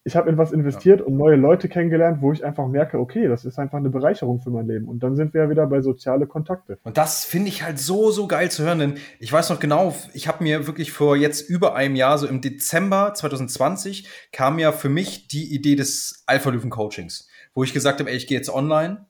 ich 0.08 0.16
habe 0.16 0.30
in 0.30 0.38
was 0.38 0.52
investiert 0.52 1.02
und 1.02 1.18
neue 1.18 1.36
Leute 1.36 1.68
kennengelernt, 1.68 2.22
wo 2.22 2.32
ich 2.32 2.42
einfach 2.42 2.66
merke, 2.66 2.98
okay, 2.98 3.28
das 3.28 3.44
ist 3.44 3.58
einfach 3.58 3.76
eine 3.76 3.90
Bereicherung 3.90 4.40
für 4.40 4.48
mein 4.48 4.66
Leben. 4.66 4.88
Und 4.88 5.02
dann 5.02 5.16
sind 5.16 5.34
wir 5.34 5.42
ja 5.42 5.50
wieder 5.50 5.66
bei 5.66 5.82
soziale 5.82 6.26
Kontakte. 6.26 6.78
Und 6.82 6.96
das 6.96 7.26
finde 7.26 7.50
ich 7.50 7.62
halt 7.62 7.78
so, 7.78 8.10
so 8.10 8.26
geil 8.26 8.50
zu 8.50 8.64
hören, 8.64 8.78
denn 8.78 8.94
ich 9.20 9.30
weiß 9.30 9.50
noch 9.50 9.60
genau, 9.60 9.94
ich 10.14 10.26
habe 10.26 10.42
mir 10.42 10.66
wirklich 10.66 10.92
vor 10.92 11.14
jetzt 11.14 11.50
über 11.50 11.74
einem 11.74 11.94
Jahr, 11.94 12.16
so 12.16 12.26
im 12.26 12.40
Dezember 12.40 13.12
2020, 13.12 14.08
kam 14.32 14.58
ja 14.58 14.72
für 14.72 14.88
mich 14.88 15.28
die 15.28 15.54
Idee 15.54 15.76
des 15.76 16.22
Alpha-Löwen-Coachings, 16.24 17.28
wo 17.52 17.62
ich 17.62 17.74
gesagt 17.74 18.00
habe, 18.00 18.08
ey, 18.08 18.16
ich 18.16 18.26
gehe 18.26 18.38
jetzt 18.38 18.48
online. 18.48 19.04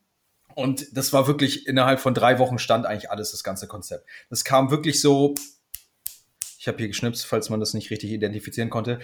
Und 0.57 0.97
das 0.97 1.13
war 1.13 1.29
wirklich 1.29 1.69
innerhalb 1.69 2.01
von 2.01 2.13
drei 2.13 2.41
Wochen 2.41 2.59
stand 2.59 2.87
eigentlich 2.87 3.13
alles, 3.13 3.31
das 3.31 3.45
ganze 3.45 3.69
Konzept. 3.69 4.05
Das 4.31 4.43
kam 4.43 4.73
wirklich 4.73 5.01
so, 5.01 5.37
ich 6.59 6.67
habe 6.67 6.79
hier 6.79 6.89
geschnipst, 6.89 7.25
falls 7.25 7.51
man 7.51 7.61
das 7.61 7.73
nicht 7.73 7.89
richtig 7.93 8.11
identifizieren 8.11 8.69
konnte 8.69 8.99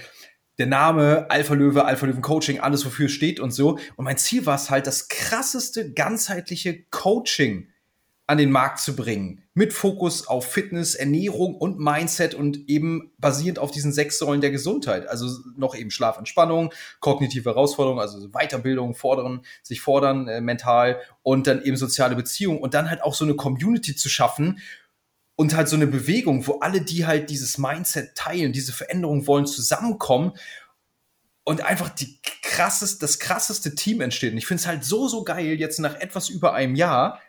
der 0.59 0.67
Name 0.67 1.27
Alpha 1.31 1.55
Löwe, 1.55 1.85
Alpha 1.85 2.07
Löwen 2.07 2.23
Coaching, 2.23 2.61
alles 2.61 2.85
wofür 2.85 3.09
steht 3.09 3.41
und 3.41 3.51
so. 3.51 3.79
Und 3.97 4.05
mein 4.05 4.19
Ziel 4.19 4.47
war 4.47 4.55
es 4.55 4.71
halt, 4.71 4.87
das 4.87 5.09
krasseste 5.09 5.93
ganzheitliche 5.93 6.85
Coaching 6.91 7.69
an 8.27 8.39
den 8.39 8.51
Markt 8.51 8.81
zu 8.81 8.97
bringen. 8.97 9.43
Mit 9.53 9.73
Fokus 9.73 10.27
auf 10.27 10.51
Fitness, 10.51 10.95
Ernährung 10.95 11.55
und 11.55 11.79
Mindset 11.79 12.35
und 12.35 12.69
eben 12.69 13.13
basierend 13.19 13.59
auf 13.59 13.71
diesen 13.71 13.93
sechs 13.93 14.19
Säulen 14.19 14.41
der 14.41 14.51
Gesundheit. 14.51 15.07
Also 15.07 15.29
noch 15.57 15.77
eben 15.77 15.91
Schlaf, 15.91 16.17
Entspannung, 16.17 16.73
kognitive 17.01 17.51
Herausforderungen, 17.51 18.01
also 18.01 18.27
Weiterbildung, 18.31 18.95
fordern, 18.95 19.43
sich 19.63 19.83
fordern 19.83 20.27
äh, 20.27 20.41
mental 20.41 21.01
und 21.23 21.47
dann 21.47 21.63
eben 21.63 21.77
soziale 21.77 22.17
Beziehungen 22.17 22.61
und 22.61 22.73
dann 22.73 22.89
halt 22.89 23.03
auch 23.03 23.15
so 23.15 23.25
eine 23.25 23.35
Community 23.35 23.95
zu 23.95 24.09
schaffen, 24.09 24.59
und 25.37 25.57
halt 25.57 25.69
so 25.69 25.77
eine 25.77 25.87
Bewegung, 25.87 26.47
wo 26.47 26.61
alle, 26.61 26.81
die 26.81 27.07
halt 27.07 27.31
dieses 27.31 27.59
Mindset 27.59 28.15
teilen, 28.15 28.53
diese 28.53 28.73
Veränderung 28.73 29.27
wollen, 29.27 29.47
zusammenkommen 29.47 30.33
und 31.45 31.63
einfach 31.63 31.89
die 31.89 32.19
krasseste, 32.43 33.01
das 33.01 33.19
krasseste 33.19 33.75
Team 33.75 34.01
entsteht. 34.01 34.33
Und 34.33 34.39
ich 34.39 34.47
finde 34.47 34.61
es 34.61 34.67
halt 34.67 34.85
so, 34.85 35.09
so 35.09 35.25
geil, 35.25 35.59
jetzt 35.59 35.81
nach 35.81 35.97
etwas 35.97 36.29
über 36.29 36.55
einem 36.55 36.75
Jahr 36.75 37.21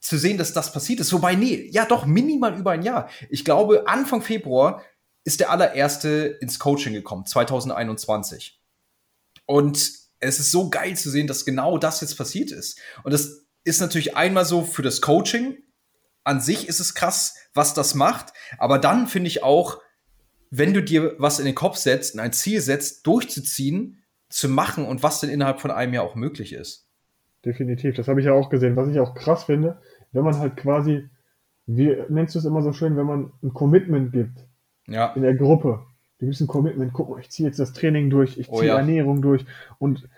zu 0.00 0.18
sehen, 0.18 0.38
dass 0.38 0.52
das 0.52 0.72
passiert 0.72 1.00
ist. 1.00 1.12
Wobei, 1.12 1.34
nee, 1.34 1.68
ja 1.70 1.84
doch, 1.84 2.06
minimal 2.06 2.58
über 2.58 2.72
ein 2.72 2.82
Jahr. 2.82 3.08
Ich 3.28 3.44
glaube, 3.44 3.86
Anfang 3.86 4.22
Februar 4.22 4.82
ist 5.24 5.40
der 5.40 5.50
allererste 5.50 6.38
ins 6.40 6.58
Coaching 6.58 6.94
gekommen, 6.94 7.26
2021. 7.26 8.58
Und 9.46 9.92
es 10.20 10.38
ist 10.38 10.50
so 10.50 10.70
geil 10.70 10.96
zu 10.96 11.10
sehen, 11.10 11.26
dass 11.26 11.44
genau 11.44 11.78
das 11.78 12.00
jetzt 12.00 12.16
passiert 12.16 12.50
ist. 12.50 12.78
Und 13.04 13.12
das 13.12 13.46
ist 13.64 13.80
natürlich 13.80 14.16
einmal 14.16 14.44
so 14.44 14.64
für 14.64 14.82
das 14.82 15.00
Coaching, 15.00 15.58
an 16.30 16.40
sich 16.40 16.68
ist 16.68 16.78
es 16.78 16.94
krass, 16.94 17.36
was 17.54 17.74
das 17.74 17.94
macht. 17.94 18.32
Aber 18.56 18.78
dann 18.78 19.08
finde 19.08 19.26
ich 19.26 19.42
auch, 19.42 19.80
wenn 20.50 20.72
du 20.72 20.82
dir 20.82 21.16
was 21.18 21.40
in 21.40 21.44
den 21.44 21.56
Kopf 21.56 21.76
setzt 21.76 22.14
und 22.14 22.20
ein 22.20 22.32
Ziel 22.32 22.60
setzt, 22.60 23.06
durchzuziehen, 23.06 23.98
zu 24.28 24.48
machen 24.48 24.86
und 24.86 25.02
was 25.02 25.20
denn 25.20 25.28
innerhalb 25.28 25.60
von 25.60 25.72
einem 25.72 25.92
Jahr 25.92 26.04
auch 26.04 26.14
möglich 26.14 26.52
ist. 26.52 26.86
Definitiv, 27.44 27.96
das 27.96 28.06
habe 28.06 28.20
ich 28.20 28.26
ja 28.26 28.32
auch 28.32 28.48
gesehen. 28.48 28.76
Was 28.76 28.88
ich 28.88 29.00
auch 29.00 29.14
krass 29.14 29.44
finde, 29.44 29.80
wenn 30.12 30.22
man 30.22 30.38
halt 30.38 30.56
quasi, 30.56 31.08
wie 31.66 31.96
nennst 32.08 32.36
du 32.36 32.38
es 32.38 32.44
immer 32.44 32.62
so 32.62 32.72
schön, 32.72 32.96
wenn 32.96 33.06
man 33.06 33.32
ein 33.42 33.52
Commitment 33.52 34.12
gibt 34.12 34.46
ja. 34.86 35.12
in 35.14 35.22
der 35.22 35.34
Gruppe. 35.34 35.80
Du 36.18 36.26
gibst 36.26 36.40
ein 36.40 36.46
Commitment, 36.46 36.92
guck 36.92 37.10
mal, 37.10 37.18
ich 37.18 37.30
ziehe 37.30 37.48
jetzt 37.48 37.58
das 37.58 37.72
Training 37.72 38.08
durch, 38.08 38.38
ich 38.38 38.48
oh 38.50 38.58
ziehe 38.58 38.70
oh 38.70 38.74
ja. 38.74 38.78
Ernährung 38.78 39.20
durch 39.20 39.44
und 39.78 40.08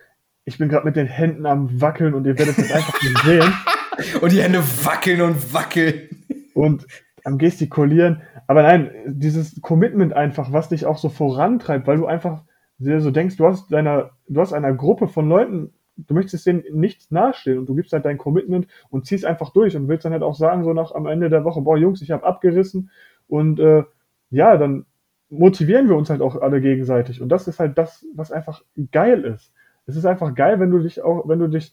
ich 0.45 0.59
bin 0.59 0.69
gerade 0.69 0.85
mit 0.85 0.97
den 0.97 1.07
Händen 1.07 1.47
am 1.47 1.81
Wackeln 1.81 2.13
und 2.13 2.27
ihr 2.27 2.37
werdet 2.37 2.59
es 2.59 2.71
einfach 2.71 3.01
nicht 3.01 3.19
sehen. 3.25 3.55
Und 4.21 4.33
die 4.33 4.43
Hände 4.43 4.63
wackeln 4.85 5.21
und 5.21 5.55
wackeln. 5.55 6.25
Und 6.55 6.87
am 7.25 7.39
Gestikulieren. 7.39 8.23
Aber 8.47 8.63
nein, 8.63 8.91
dieses 9.07 9.61
Commitment 9.63 10.13
einfach, 10.13 10.53
was 10.53 10.69
dich 10.69 10.87
auch 10.87 10.99
so 10.99 11.09
vorantreibt, 11.09 11.87
weil 11.87 11.99
du 11.99 12.07
einfach 12.07 12.43
so 12.79 13.11
denkst, 13.11 13.37
du 13.37 13.47
hast 13.47 13.71
deiner, 13.71 14.11
du 14.29 14.41
hast 14.41 14.53
einer 14.53 14.73
Gruppe 14.73 15.07
von 15.07 15.29
Leuten, 15.29 15.73
du 15.97 16.15
möchtest 16.15 16.47
denen 16.47 16.65
nichts 16.73 17.11
nahestehen 17.11 17.59
und 17.59 17.69
du 17.69 17.75
gibst 17.75 17.93
halt 17.93 18.05
dein 18.05 18.19
Commitment 18.19 18.67
und 18.91 19.07
ziehst 19.07 19.25
einfach 19.25 19.51
durch 19.51 19.77
und 19.77 19.89
willst 19.89 20.05
dann 20.05 20.13
halt 20.13 20.23
auch 20.23 20.35
sagen, 20.35 20.65
so 20.65 20.73
nach 20.73 20.93
am 20.93 21.07
Ende 21.07 21.31
der 21.31 21.45
Woche, 21.45 21.61
boah, 21.61 21.77
Jungs, 21.77 22.03
ich 22.03 22.11
habe 22.11 22.25
abgerissen 22.25 22.91
und 23.29 23.61
äh, 23.61 23.85
ja, 24.31 24.57
dann 24.57 24.87
motivieren 25.29 25.89
wir 25.89 25.97
uns 25.97 26.11
halt 26.11 26.23
auch 26.23 26.41
alle 26.41 26.61
gegenseitig. 26.61 27.23
Und 27.23 27.29
das 27.29 27.49
ist 27.49 27.61
halt 27.61 27.79
das, 27.79 28.05
was 28.15 28.33
einfach 28.33 28.63
geil 28.91 29.25
ist. 29.25 29.53
Es 29.87 29.97
ist 29.97 30.07
einfach 30.07 30.35
geil, 30.35 30.61
wenn 30.61 30.71
du 30.71 30.79
dich 30.79 31.03
auch, 31.03 31.29
wenn 31.29 31.39
du 31.39 31.49
dich 31.49 31.73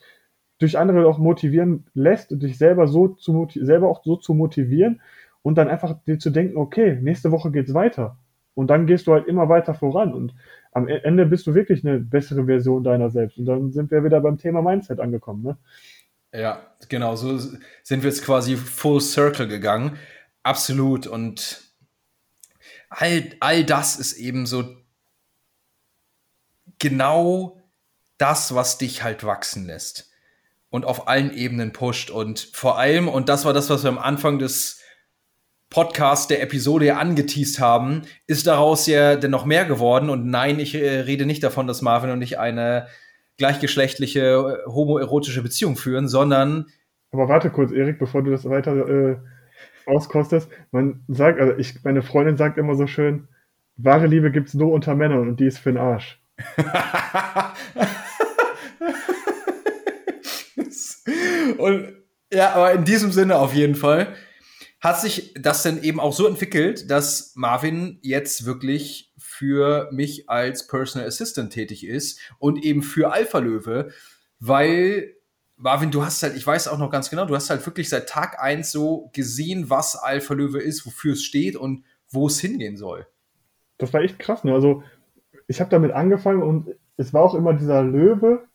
durch 0.60 0.78
andere 0.78 1.07
auch 1.07 1.18
motivieren 1.18 1.86
lässt 1.93 2.32
und 2.32 2.43
dich 2.43 2.57
selber 2.57 2.88
so 2.88 3.07
zu 3.07 3.47
selber 3.55 3.88
auch 3.88 4.03
so 4.03 4.18
zu 4.18 4.34
motivieren 4.34 5.01
und 5.41 5.57
dann 5.57 5.70
einfach 5.70 5.97
dir 6.05 6.20
zu 6.20 6.30
denken, 6.30 6.57
okay, 6.57 6.99
nächste 7.01 7.32
Woche 7.32 7.49
geht's 7.49 7.74
weiter. 7.74 8.18
Und 8.55 8.68
dann 8.68 8.86
gehst 8.86 9.07
du 9.07 9.14
halt 9.14 9.26
immer 9.28 9.47
weiter 9.47 9.74
voran 9.74 10.14
und 10.14 10.36
am 10.74 10.89
e-, 10.89 10.97
Ende 10.97 11.26
bist 11.26 11.47
du 11.47 11.55
wirklich 11.55 11.86
eine 11.86 11.99
bessere 11.99 12.45
Version 12.45 12.84
deiner 12.84 13.10
selbst. 13.10 13.38
Und 13.38 13.45
dann 13.45 13.72
sind 13.72 13.89
wir 13.89 14.03
wieder 14.03 14.20
beim 14.20 14.38
Thema 14.38 14.62
Mindset 14.62 14.99
angekommen, 14.99 15.43
ne? 15.43 15.57
Ja, 16.32 16.62
genau, 16.89 17.16
so 17.16 17.38
sind 17.38 18.03
wir 18.03 18.10
jetzt 18.10 18.24
quasi 18.24 18.55
full 18.55 19.01
circle 19.01 19.47
gegangen. 19.47 19.97
Absolut. 20.43 21.07
Und 21.07 21.62
all, 22.89 23.24
all 23.39 23.64
das 23.64 23.97
ist 23.97 24.14
eben 24.14 24.45
so 24.45 24.64
genau 26.78 27.62
das, 28.18 28.53
was 28.53 28.78
dich 28.78 29.03
halt 29.03 29.24
wachsen 29.24 29.66
lässt 29.66 30.09
und 30.70 30.86
auf 30.86 31.07
allen 31.07 31.34
Ebenen 31.34 31.74
pusht. 31.74 32.09
Und 32.11 32.49
vor 32.53 32.78
allem, 32.78 33.07
und 33.07 33.30
das 33.30 33.45
war 33.45 33.53
das, 33.53 33.70
was 33.70 33.84
wir 33.84 33.89
am 33.89 33.97
Anfang 33.97 34.39
des 34.39 34.82
Podcasts 35.70 36.28
der 36.28 36.41
Episode 36.41 36.86
ja 36.86 36.97
angeteased 36.97 37.59
haben, 37.59 38.01
ist 38.26 38.47
daraus 38.47 38.88
ja 38.88 39.15
denn 39.15 39.32
noch 39.32 39.45
mehr 39.45 39.65
geworden. 39.65 40.09
Und 40.09 40.26
nein, 40.26 40.59
ich 40.59 40.76
äh, 40.76 41.01
rede 41.01 41.26
nicht 41.26 41.43
davon, 41.43 41.67
dass 41.67 41.82
Marvin 41.82 42.09
und 42.09 42.22
ich 42.22 42.39
eine 42.39 42.88
gleichgeschlechtliche 43.38 44.63
äh, 44.65 44.70
homoerotische 44.70 45.43
Beziehung 45.43 45.76
führen, 45.76 46.07
sondern. 46.07 46.67
Aber 47.11 47.28
warte 47.28 47.49
kurz, 47.49 47.72
Erik, 47.72 47.99
bevor 47.99 48.24
du 48.24 48.32
das 48.32 48.49
weiter 48.49 48.88
äh, 48.88 49.17
auskostest. 49.86 50.49
Man 50.72 51.01
sagt, 51.07 51.39
also 51.39 51.57
ich, 51.57 51.84
meine 51.84 52.01
Freundin 52.01 52.38
sagt 52.38 52.57
immer 52.57 52.76
so 52.76 52.88
schön, 52.88 53.28
wahre 53.78 54.07
Liebe 54.07 54.32
gibt 54.32 54.49
es 54.49 54.53
nur 54.53 54.72
unter 54.72 54.95
Männern 54.95 55.28
und 55.28 55.39
die 55.39 55.45
ist 55.45 55.59
für 55.59 55.72
den 55.72 55.80
Arsch. 55.80 56.22
und 61.57 61.93
ja, 62.32 62.53
aber 62.53 62.74
in 62.74 62.86
diesem 62.86 63.12
Sinne 63.12 63.38
auf 63.38 63.53
jeden 63.53 63.76
Fall 63.76 64.16
hat 64.82 65.01
sich 65.01 65.34
das 65.34 65.64
denn 65.64 65.84
eben 65.84 65.99
auch 65.99 66.14
so 66.14 66.28
entwickelt, 66.28 66.89
dass 66.89 67.34
Marvin 67.36 67.99
jetzt 68.01 68.45
wirklich 68.45 69.14
für 69.18 69.89
mich 69.91 70.30
als 70.30 70.68
Personal 70.68 71.07
Assistant 71.07 71.51
tätig 71.51 71.86
ist 71.86 72.20
und 72.39 72.64
eben 72.64 72.82
für 72.82 73.12
Alpha 73.12 73.39
Löwe, 73.39 73.91
weil 74.39 75.16
Marvin, 75.57 75.91
du 75.91 76.05
hast 76.05 76.24
halt, 76.24 76.38
ich 76.38 76.47
weiß 76.47 76.70
auch 76.70 76.78
noch 76.78 76.89
ganz 76.89 77.10
genau, 77.10 77.26
du 77.26 77.36
hast 77.36 77.49
halt 77.49 77.66
wirklich 77.66 77.89
seit 77.89 78.07
Tag 78.07 78.41
eins 78.41 78.72
so 78.72 79.10
gesehen, 79.14 79.70
was 79.70 79.97
Alpha 79.97 80.34
Löwe 80.34 80.60
ist, 80.60 80.86
wofür 80.86 81.14
es 81.14 81.24
steht 81.24 81.57
und 81.57 81.84
wo 82.10 82.28
es 82.28 82.39
hingehen 82.39 82.78
soll. 82.78 83.05
Das 83.78 83.93
war 83.93 84.01
echt 84.01 84.20
krass, 84.20 84.45
ne? 84.45 84.53
Also, 84.53 84.84
ich 85.47 85.60
habe 85.60 85.70
damit 85.70 85.91
angefangen 85.91 86.41
und 86.41 86.76
es 86.95 87.14
war 87.14 87.24
auch 87.24 87.36
immer 87.36 87.53
dieser 87.53 87.84
Löwe, 87.84 88.47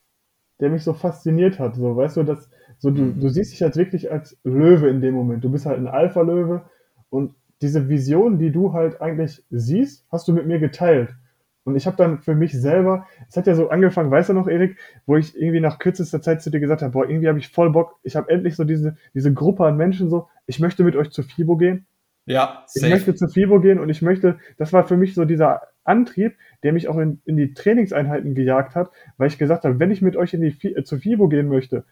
der 0.64 0.70
mich 0.70 0.82
so 0.82 0.94
fasziniert 0.94 1.58
hat. 1.58 1.76
So, 1.76 1.94
weißt 1.94 2.16
du, 2.16 2.22
dass 2.22 2.48
so 2.78 2.90
du, 2.90 3.02
mhm. 3.02 3.20
du 3.20 3.28
siehst 3.28 3.52
dich 3.52 3.60
jetzt 3.60 3.76
wirklich 3.76 4.10
als 4.10 4.38
Löwe 4.44 4.88
in 4.88 5.02
dem 5.02 5.12
Moment. 5.12 5.44
Du 5.44 5.50
bist 5.50 5.66
halt 5.66 5.78
ein 5.78 5.86
Alpha-Löwe 5.86 6.62
und 7.10 7.34
diese 7.60 7.90
Vision, 7.90 8.38
die 8.38 8.50
du 8.50 8.72
halt 8.72 9.02
eigentlich 9.02 9.44
siehst, 9.50 10.06
hast 10.10 10.26
du 10.26 10.32
mit 10.32 10.46
mir 10.46 10.58
geteilt. 10.58 11.14
Und 11.64 11.76
ich 11.76 11.86
habe 11.86 11.98
dann 11.98 12.22
für 12.22 12.34
mich 12.34 12.58
selber, 12.58 13.06
es 13.28 13.36
hat 13.36 13.46
ja 13.46 13.54
so 13.54 13.68
angefangen, 13.68 14.10
weißt 14.10 14.30
du 14.30 14.32
noch, 14.32 14.48
Erik, 14.48 14.78
wo 15.04 15.16
ich 15.16 15.36
irgendwie 15.36 15.60
nach 15.60 15.78
kürzester 15.78 16.22
Zeit 16.22 16.40
zu 16.40 16.50
dir 16.50 16.60
gesagt 16.60 16.80
habe, 16.80 16.92
boah, 16.92 17.06
irgendwie 17.06 17.28
habe 17.28 17.38
ich 17.38 17.48
voll 17.48 17.70
Bock, 17.70 17.96
ich 18.02 18.16
habe 18.16 18.30
endlich 18.30 18.56
so 18.56 18.64
diese, 18.64 18.96
diese 19.12 19.34
Gruppe 19.34 19.66
an 19.66 19.76
Menschen 19.76 20.08
so, 20.08 20.28
ich 20.46 20.60
möchte 20.60 20.82
mit 20.82 20.96
euch 20.96 21.10
zu 21.10 21.22
FIBO 21.22 21.58
gehen. 21.58 21.86
Ja, 22.24 22.64
safe. 22.66 22.86
Ich 22.86 22.92
möchte 22.92 23.14
zu 23.14 23.28
FIBO 23.28 23.60
gehen 23.60 23.78
und 23.78 23.90
ich 23.90 24.00
möchte, 24.00 24.38
das 24.56 24.72
war 24.72 24.84
für 24.84 24.96
mich 24.96 25.14
so 25.14 25.26
dieser 25.26 25.60
Antrieb, 25.84 26.34
der 26.62 26.72
mich 26.72 26.88
auch 26.88 26.98
in, 26.98 27.20
in 27.24 27.36
die 27.36 27.54
Trainingseinheiten 27.54 28.34
gejagt 28.34 28.74
hat, 28.74 28.90
weil 29.16 29.28
ich 29.28 29.38
gesagt 29.38 29.64
habe, 29.64 29.78
wenn 29.78 29.90
ich 29.90 30.02
mit 30.02 30.16
euch 30.16 30.34
in 30.34 30.40
die, 30.40 30.74
äh, 30.74 30.82
zu 30.82 30.98
FIBO 30.98 31.28
gehen 31.28 31.48
möchte, 31.48 31.84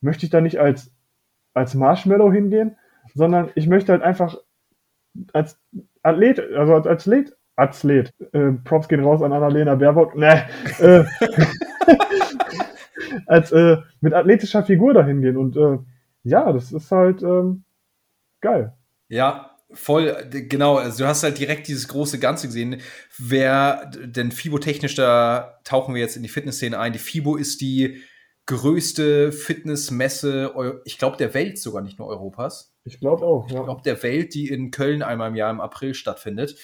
möchte 0.00 0.26
ich 0.26 0.30
da 0.30 0.40
nicht 0.40 0.58
als, 0.58 0.92
als 1.54 1.74
Marshmallow 1.74 2.32
hingehen, 2.32 2.76
sondern 3.14 3.50
ich 3.54 3.66
möchte 3.66 3.92
halt 3.92 4.02
einfach 4.02 4.36
als 5.32 5.58
Athlet, 6.02 6.40
also 6.54 6.74
als 6.74 6.86
Athlet, 6.86 7.36
Athlet, 7.56 8.14
äh, 8.32 8.52
Props 8.64 8.88
gehen 8.88 9.02
raus 9.02 9.22
an 9.22 9.32
Annalena 9.32 9.74
Baerbock, 9.74 10.14
ne, 10.14 10.46
äh, 10.78 11.04
als 13.26 13.50
äh, 13.52 13.78
mit 14.00 14.14
athletischer 14.14 14.62
Figur 14.62 14.94
dahin 14.94 15.22
gehen 15.22 15.36
und 15.36 15.56
äh, 15.56 15.78
ja, 16.22 16.52
das 16.52 16.72
ist 16.72 16.92
halt 16.92 17.22
ähm, 17.22 17.64
geil. 18.40 18.74
Ja, 19.08 19.47
voll, 19.72 20.28
genau. 20.30 20.76
Also 20.76 21.04
du 21.04 21.06
hast 21.06 21.22
halt 21.22 21.38
direkt 21.38 21.68
dieses 21.68 21.88
große 21.88 22.18
Ganze 22.18 22.46
gesehen. 22.46 22.80
Wer, 23.18 23.90
denn 24.04 24.32
FIBO-technisch, 24.32 24.94
da 24.94 25.60
tauchen 25.64 25.94
wir 25.94 26.00
jetzt 26.00 26.16
in 26.16 26.22
die 26.22 26.28
Fitnessszene 26.28 26.78
ein. 26.78 26.92
Die 26.92 26.98
FIBO 26.98 27.36
ist 27.36 27.60
die 27.60 28.02
größte 28.46 29.30
Fitnessmesse, 29.30 30.80
ich 30.86 30.96
glaube, 30.96 31.18
der 31.18 31.34
Welt 31.34 31.58
sogar, 31.58 31.82
nicht 31.82 31.98
nur 31.98 32.08
Europas. 32.08 32.74
Ich 32.84 32.98
glaube 32.98 33.26
auch, 33.26 33.50
ja. 33.50 33.58
Ich 33.58 33.64
glaube, 33.64 33.82
der 33.82 34.02
Welt, 34.02 34.34
die 34.34 34.48
in 34.48 34.70
Köln 34.70 35.02
einmal 35.02 35.28
im 35.28 35.36
Jahr 35.36 35.50
im 35.50 35.60
April 35.60 35.92
stattfindet. 35.92 36.56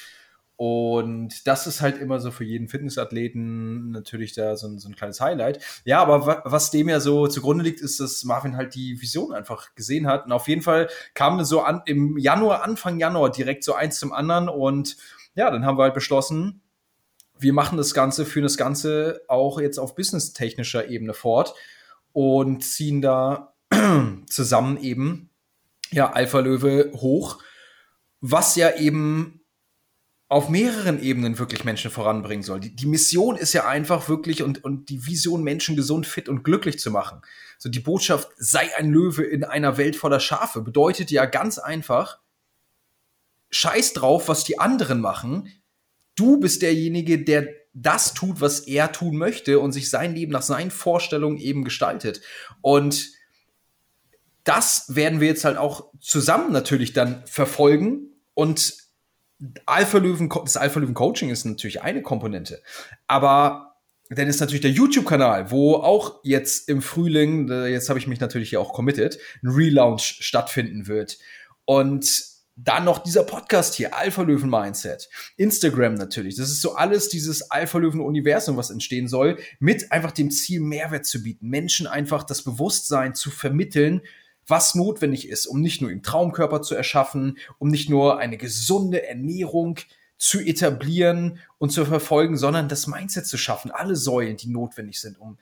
Und 0.57 1.49
das 1.49 1.67
ist 1.67 1.81
halt 1.81 1.99
immer 1.99 2.21
so 2.21 2.31
für 2.31 2.45
jeden 2.45 2.69
Fitnessathleten 2.69 3.91
natürlich 3.91 4.35
da 4.35 4.57
so 4.57 4.69
ein, 4.69 4.79
so 4.79 4.89
ein 4.89 4.95
kleines 4.95 5.21
Highlight. 5.21 5.59
Ja, 5.85 6.01
aber 6.01 6.43
was 6.45 6.71
dem 6.71 6.89
ja 6.89 7.01
so 7.01 7.27
zugrunde 7.27 7.65
liegt, 7.65 7.81
ist, 7.81 7.99
dass 7.99 8.23
Marvin 8.23 8.57
halt 8.57 8.75
die 8.77 9.01
Vision 9.03 9.35
einfach 9.35 9.75
gesehen 9.75 10.07
hat. 10.07 10.27
Und 10.27 10.33
auf 10.33 10.47
jeden 10.47 10.63
Fall 10.63 10.89
kam 11.15 11.45
so 11.45 11.63
an, 11.63 11.83
im 11.87 12.17
Januar, 12.19 12.63
Anfang 12.63 13.01
Januar 13.01 13.33
direkt 13.33 13.65
so 13.65 13.75
eins 13.75 13.99
zum 13.99 14.13
anderen. 14.13 14.49
Und 14.49 14.97
ja, 15.35 15.51
dann 15.51 15.67
haben 15.67 15.77
wir 15.77 15.85
halt 15.85 15.95
beschlossen, 15.95 16.63
wir 17.37 17.53
machen 17.53 17.77
das 17.77 17.93
Ganze, 17.93 18.25
führen 18.25 18.45
das 18.45 18.57
Ganze 18.57 19.23
auch 19.27 19.61
jetzt 19.61 19.79
auf 19.79 19.97
businesstechnischer 19.97 20.89
Ebene 20.89 21.15
fort 21.15 21.55
und 22.13 22.63
ziehen 22.63 23.03
da 23.03 23.55
zusammen 24.29 24.77
eben 24.77 25.31
ja 25.91 26.13
Alpha 26.13 26.39
Löwe 26.39 26.93
hoch, 26.95 27.43
was 28.21 28.55
ja 28.55 28.77
eben 28.77 29.44
auf 30.29 30.49
mehreren 30.49 31.03
Ebenen 31.03 31.39
wirklich 31.39 31.65
Menschen 31.65 31.91
voranbringen 31.91 32.43
soll. 32.43 32.61
Die, 32.61 32.75
die 32.75 32.87
Mission 32.87 33.37
ist 33.37 33.53
ja 33.53 33.67
einfach 33.67 34.09
wirklich 34.09 34.43
und, 34.43 34.65
und 34.65 34.89
die 34.89 35.07
Vision, 35.07 35.43
Menschen 35.43 35.77
gesund, 35.77 36.07
fit 36.07 36.29
und 36.29 36.43
glücklich 36.43 36.79
zu 36.79 36.91
machen. 36.91 37.21
So 37.59 37.69
die 37.69 37.81
Botschaft, 37.81 38.29
sei 38.37 38.75
ein 38.77 38.91
Löwe 38.91 39.23
in 39.23 39.45
einer 39.45 39.77
Welt 39.77 39.97
voller 39.97 40.21
Schafe, 40.21 40.63
bedeutet 40.63 41.11
ja 41.11 41.27
ganz 41.27 41.59
einfach, 41.59 42.21
scheiß 43.51 43.93
drauf, 43.93 44.29
was 44.29 44.45
die 44.45 44.59
anderen 44.59 45.01
machen. 45.01 45.53
Du 46.17 46.41
bist 46.41 46.63
derjenige, 46.63 47.23
der 47.23 47.49
das 47.75 48.15
tut, 48.15 48.41
was 48.41 48.61
er 48.61 48.93
tun 48.93 49.17
möchte 49.17 49.61
und 49.61 49.73
sich 49.73 49.91
sein 49.91 50.15
Leben 50.15 50.33
nach 50.33 50.43
seinen 50.43 50.71
Vorstellungen 50.71 51.39
eben 51.39 51.65
gestaltet. 51.65 52.23
Und 52.61 53.11
das 54.45 54.95
werden 54.95 55.21
wir 55.21 55.29
jetzt 55.29 55.45
halt 55.45 55.57
auch 55.57 55.93
zusammen 56.01 56.53
natürlich 56.53 56.93
dann 56.93 57.27
verfolgen 57.27 58.13
und 58.35 58.84
Alpha 59.67 59.99
Löwen, 59.99 60.29
das 60.29 60.57
Alpha 60.57 60.81
Löwen 60.81 60.95
Coaching 60.95 61.31
ist 61.31 61.45
natürlich 61.45 61.83
eine 61.83 62.03
Komponente, 62.03 62.63
aber 63.07 63.77
dann 64.11 64.29
ist 64.29 64.41
natürlich 64.41 64.61
der 64.61 64.71
YouTube-Kanal, 64.71 65.51
wo 65.51 65.77
auch 65.77 66.21
jetzt 66.25 66.69
im 66.69 66.83
Frühling, 66.83 67.49
jetzt 67.49 67.89
habe 67.89 67.99
ich 67.99 68.07
mich 68.07 68.21
natürlich 68.21 68.51
hier 68.51 68.61
auch 68.61 68.73
committed, 68.73 69.19
ein 69.43 69.49
Relaunch 69.49 70.19
stattfinden 70.21 70.87
wird. 70.87 71.19
Und 71.65 72.35
dann 72.57 72.85
noch 72.85 72.99
dieser 72.99 73.25
Podcast 73.25 73.75
hier, 73.75 73.97
Alpha 73.97 74.23
Löwen 74.23 74.49
Mindset. 74.49 75.09
Instagram 75.37 75.95
natürlich. 75.95 76.37
Das 76.37 76.51
ist 76.51 76.61
so 76.61 76.75
alles 76.75 77.09
dieses 77.09 77.51
Alpha 77.51 77.79
Löwen 77.79 78.01
Universum, 78.01 78.57
was 78.57 78.71
entstehen 78.71 79.09
soll, 79.09 79.39
mit 79.59 79.91
einfach 79.91 80.13
dem 80.13 80.31
Ziel, 80.31 80.61
Mehrwert 80.61 81.07
zu 81.07 81.23
bieten. 81.23 81.49
Menschen 81.49 81.87
einfach 81.87 82.23
das 82.23 82.43
Bewusstsein 82.45 83.15
zu 83.15 83.31
vermitteln, 83.31 84.03
was 84.47 84.75
notwendig 84.75 85.29
ist, 85.29 85.47
um 85.47 85.61
nicht 85.61 85.81
nur 85.81 85.91
im 85.91 86.03
Traumkörper 86.03 86.63
zu 86.63 86.75
erschaffen, 86.75 87.39
um 87.59 87.69
nicht 87.69 87.89
nur 87.89 88.19
eine 88.19 88.37
gesunde 88.37 89.07
Ernährung 89.07 89.79
zu 90.17 90.41
etablieren 90.41 91.39
und 91.59 91.71
zu 91.71 91.85
verfolgen, 91.85 92.37
sondern 92.37 92.69
das 92.69 92.87
Mindset 92.87 93.27
zu 93.27 93.37
schaffen. 93.37 93.71
Alle 93.71 93.97
Säulen, 93.97 94.37
die 94.37 94.49
notwendig 94.49 95.01
sind, 95.01 95.19
um 95.19 95.39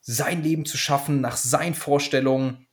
sein 0.00 0.42
Leben 0.42 0.64
zu 0.64 0.76
schaffen, 0.76 1.20
nach 1.20 1.36
seinen 1.36 1.74
Vorstellungen 1.74 2.66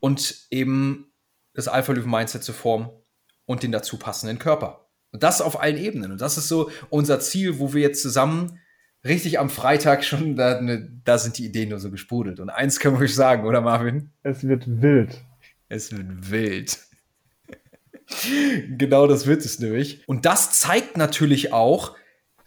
und 0.00 0.46
eben 0.50 1.12
das 1.54 1.68
Alpha-Löwen-Mindset 1.68 2.42
zu 2.42 2.52
formen 2.52 2.90
und 3.46 3.62
den 3.62 3.72
dazu 3.72 3.98
passenden 3.98 4.38
Körper. 4.38 4.86
Und 5.12 5.22
das 5.22 5.40
auf 5.40 5.60
allen 5.60 5.78
Ebenen. 5.78 6.12
Und 6.12 6.20
das 6.20 6.36
ist 6.36 6.48
so 6.48 6.70
unser 6.90 7.20
Ziel, 7.20 7.60
wo 7.60 7.72
wir 7.72 7.82
jetzt 7.82 8.02
zusammen 8.02 8.60
richtig 9.04 9.38
am 9.38 9.50
Freitag 9.50 10.04
schon, 10.04 10.36
da, 10.36 10.60
ne, 10.60 10.90
da 11.04 11.18
sind 11.18 11.38
die 11.38 11.44
Ideen 11.44 11.70
nur 11.70 11.78
so 11.78 11.90
gesprudelt. 11.90 12.40
Und 12.40 12.50
eins 12.50 12.80
können 12.80 12.96
wir 12.96 13.04
euch 13.04 13.14
sagen, 13.14 13.46
oder 13.46 13.60
Marvin? 13.60 14.10
Es 14.22 14.46
wird 14.46 14.64
wild. 14.66 15.22
Es 15.68 15.92
wird 15.92 16.30
wild. 16.30 16.78
genau 18.78 19.06
das 19.06 19.26
wird 19.26 19.44
es 19.44 19.58
nämlich. 19.58 20.06
Und 20.08 20.24
das 20.24 20.52
zeigt 20.52 20.96
natürlich 20.96 21.52
auch, 21.52 21.96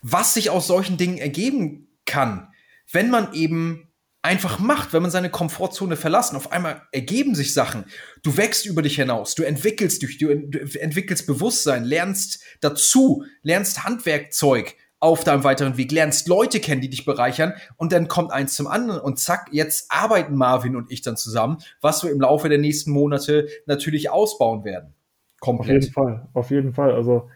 was 0.01 0.33
sich 0.33 0.49
aus 0.49 0.67
solchen 0.67 0.97
Dingen 0.97 1.17
ergeben 1.17 1.87
kann, 2.05 2.47
wenn 2.91 3.09
man 3.09 3.33
eben 3.33 3.87
einfach 4.21 4.59
macht, 4.59 4.93
wenn 4.93 5.01
man 5.01 5.11
seine 5.11 5.29
Komfortzone 5.29 5.95
verlassen. 5.95 6.35
Auf 6.35 6.51
einmal 6.51 6.81
ergeben 6.91 7.35
sich 7.35 7.53
Sachen. 7.53 7.85
Du 8.23 8.35
wächst 8.35 8.65
über 8.65 8.81
dich 8.81 8.95
hinaus, 8.95 9.35
du 9.35 9.43
entwickelst 9.43 10.01
dich, 10.01 10.17
du, 10.17 10.29
entwickelst 10.29 11.27
Bewusstsein, 11.27 11.85
lernst 11.85 12.43
dazu, 12.59 13.23
lernst 13.41 13.83
Handwerkzeug 13.83 14.75
auf 14.99 15.23
deinem 15.23 15.43
weiteren 15.43 15.77
Weg, 15.77 15.91
lernst 15.91 16.27
Leute 16.27 16.59
kennen, 16.59 16.81
die 16.81 16.89
dich 16.89 17.05
bereichern 17.05 17.53
und 17.75 17.91
dann 17.91 18.07
kommt 18.07 18.31
eins 18.31 18.55
zum 18.55 18.67
anderen 18.67 18.99
und 18.99 19.19
zack, 19.19 19.49
jetzt 19.51 19.91
arbeiten 19.91 20.35
Marvin 20.35 20.75
und 20.75 20.91
ich 20.91 21.01
dann 21.01 21.17
zusammen, 21.17 21.57
was 21.81 22.03
wir 22.03 22.11
im 22.11 22.19
Laufe 22.19 22.49
der 22.49 22.57
nächsten 22.57 22.91
Monate 22.91 23.47
natürlich 23.65 24.09
ausbauen 24.09 24.63
werden. 24.63 24.93
Komplett. 25.39 25.77
Auf 25.77 25.83
jeden 25.83 25.93
Fall, 25.93 26.27
auf 26.33 26.51
jeden 26.51 26.73
Fall. 26.73 26.93
Also 26.93 27.29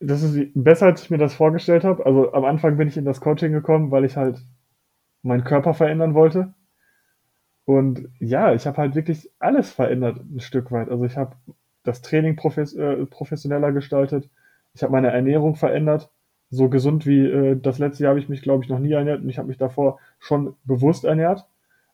das 0.00 0.22
ist 0.22 0.50
besser, 0.54 0.86
als 0.86 1.02
ich 1.02 1.10
mir 1.10 1.18
das 1.18 1.34
vorgestellt 1.34 1.84
habe. 1.84 2.04
Also 2.04 2.32
am 2.32 2.44
Anfang 2.44 2.76
bin 2.76 2.88
ich 2.88 2.96
in 2.96 3.04
das 3.04 3.20
Coaching 3.20 3.52
gekommen, 3.52 3.90
weil 3.90 4.04
ich 4.04 4.16
halt 4.16 4.40
meinen 5.22 5.44
Körper 5.44 5.74
verändern 5.74 6.14
wollte. 6.14 6.54
Und 7.66 8.08
ja, 8.18 8.52
ich 8.54 8.66
habe 8.66 8.78
halt 8.78 8.94
wirklich 8.94 9.30
alles 9.38 9.70
verändert, 9.70 10.18
ein 10.18 10.40
Stück 10.40 10.72
weit. 10.72 10.88
Also 10.88 11.04
ich 11.04 11.16
habe 11.16 11.36
das 11.84 12.02
Training 12.02 12.34
profes 12.34 12.74
äh, 12.74 13.06
professioneller 13.06 13.72
gestaltet. 13.72 14.28
Ich 14.74 14.82
habe 14.82 14.92
meine 14.92 15.12
Ernährung 15.12 15.54
verändert. 15.54 16.10
So 16.50 16.68
gesund 16.68 17.06
wie 17.06 17.20
äh, 17.26 17.56
das 17.56 17.78
letzte 17.78 18.04
Jahr 18.04 18.10
habe 18.10 18.20
ich 18.20 18.28
mich, 18.28 18.42
glaube 18.42 18.64
ich, 18.64 18.70
noch 18.70 18.78
nie 18.78 18.92
ernährt. 18.92 19.22
Und 19.22 19.28
ich 19.28 19.38
habe 19.38 19.48
mich 19.48 19.58
davor 19.58 19.98
schon 20.18 20.54
bewusst 20.64 21.04
ernährt, 21.04 21.46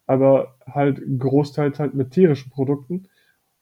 aber 0.07 0.55
halt 0.67 1.01
großteils 1.19 1.79
halt 1.79 1.95
mit 1.95 2.11
tierischen 2.13 2.51
Produkten. 2.51 3.09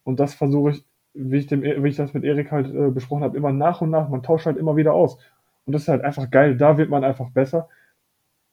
Und 0.03 0.19
das 0.19 0.33
versuche 0.33 0.71
ich, 0.71 0.85
wie 1.13 1.37
ich, 1.37 1.47
dem, 1.47 1.63
wie 1.63 1.89
ich 1.89 1.95
das 1.95 2.13
mit 2.13 2.23
Erik 2.23 2.51
halt 2.51 2.73
äh, 2.73 2.89
besprochen 2.91 3.23
habe, 3.23 3.37
immer 3.37 3.51
nach 3.51 3.81
und 3.81 3.89
nach. 3.89 4.09
Man 4.09 4.23
tauscht 4.23 4.45
halt 4.45 4.57
immer 4.57 4.75
wieder 4.75 4.93
aus. 4.93 5.17
Und 5.65 5.73
das 5.73 5.83
ist 5.83 5.87
halt 5.89 6.03
einfach 6.03 6.29
geil. 6.29 6.55
Da 6.57 6.77
wird 6.77 6.89
man 6.89 7.03
einfach 7.03 7.29
besser. 7.31 7.69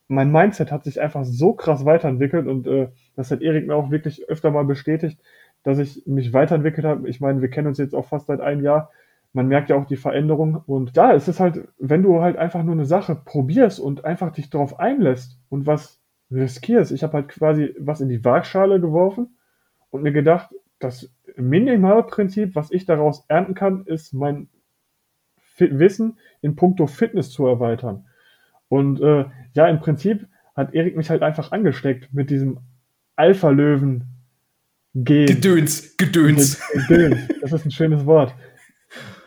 Mein 0.08 0.30
Mindset 0.30 0.70
hat 0.72 0.84
sich 0.84 1.00
einfach 1.00 1.24
so 1.24 1.54
krass 1.54 1.84
weiterentwickelt 1.84 2.46
und 2.46 2.66
äh, 2.66 2.88
das 3.16 3.30
hat 3.30 3.40
Erik 3.40 3.66
mir 3.66 3.74
auch 3.74 3.90
wirklich 3.90 4.28
öfter 4.28 4.50
mal 4.50 4.64
bestätigt, 4.64 5.18
dass 5.62 5.78
ich 5.78 6.06
mich 6.06 6.32
weiterentwickelt 6.32 6.86
habe. 6.86 7.08
Ich 7.08 7.20
meine, 7.20 7.40
wir 7.40 7.48
kennen 7.48 7.68
uns 7.68 7.78
jetzt 7.78 7.94
auch 7.94 8.06
fast 8.06 8.26
seit 8.26 8.40
einem 8.40 8.62
Jahr. 8.62 8.90
Man 9.32 9.48
merkt 9.48 9.70
ja 9.70 9.76
auch 9.76 9.86
die 9.86 9.96
Veränderung. 9.96 10.56
Und 10.66 10.96
ja, 10.96 11.14
es 11.14 11.28
ist 11.28 11.40
halt, 11.40 11.68
wenn 11.78 12.02
du 12.02 12.20
halt 12.20 12.36
einfach 12.36 12.62
nur 12.62 12.74
eine 12.74 12.84
Sache 12.84 13.14
probierst 13.14 13.80
und 13.80 14.04
einfach 14.04 14.32
dich 14.32 14.50
darauf 14.50 14.78
einlässt 14.78 15.38
und 15.48 15.66
was 15.66 16.00
riskierst. 16.30 16.92
Ich 16.92 17.02
habe 17.02 17.14
halt 17.14 17.28
quasi 17.28 17.74
was 17.78 18.00
in 18.00 18.08
die 18.08 18.24
Waagschale 18.24 18.80
geworfen 18.80 19.36
und 19.90 20.02
mir 20.02 20.12
gedacht, 20.12 20.54
das 20.78 21.12
Minimalprinzip, 21.36 22.54
was 22.54 22.70
ich 22.70 22.86
daraus 22.86 23.24
ernten 23.28 23.54
kann, 23.54 23.84
ist 23.86 24.12
mein 24.12 24.48
Wissen 25.58 26.18
in 26.40 26.56
puncto 26.56 26.86
Fitness 26.86 27.30
zu 27.30 27.46
erweitern. 27.46 28.06
Und 28.68 29.00
äh, 29.00 29.26
ja, 29.54 29.68
im 29.68 29.80
Prinzip 29.80 30.26
hat 30.56 30.74
Erik 30.74 30.96
mich 30.96 31.10
halt 31.10 31.22
einfach 31.22 31.52
angesteckt 31.52 32.12
mit 32.12 32.30
diesem 32.30 32.58
Alpha-Löwen 33.16 34.04
gehen. 34.94 35.26
Gedöns, 35.26 35.96
Gedöns. 35.96 36.60
Gedöns, 36.72 37.28
das 37.40 37.52
ist 37.52 37.64
ein 37.64 37.70
schönes 37.70 38.06
Wort. 38.06 38.34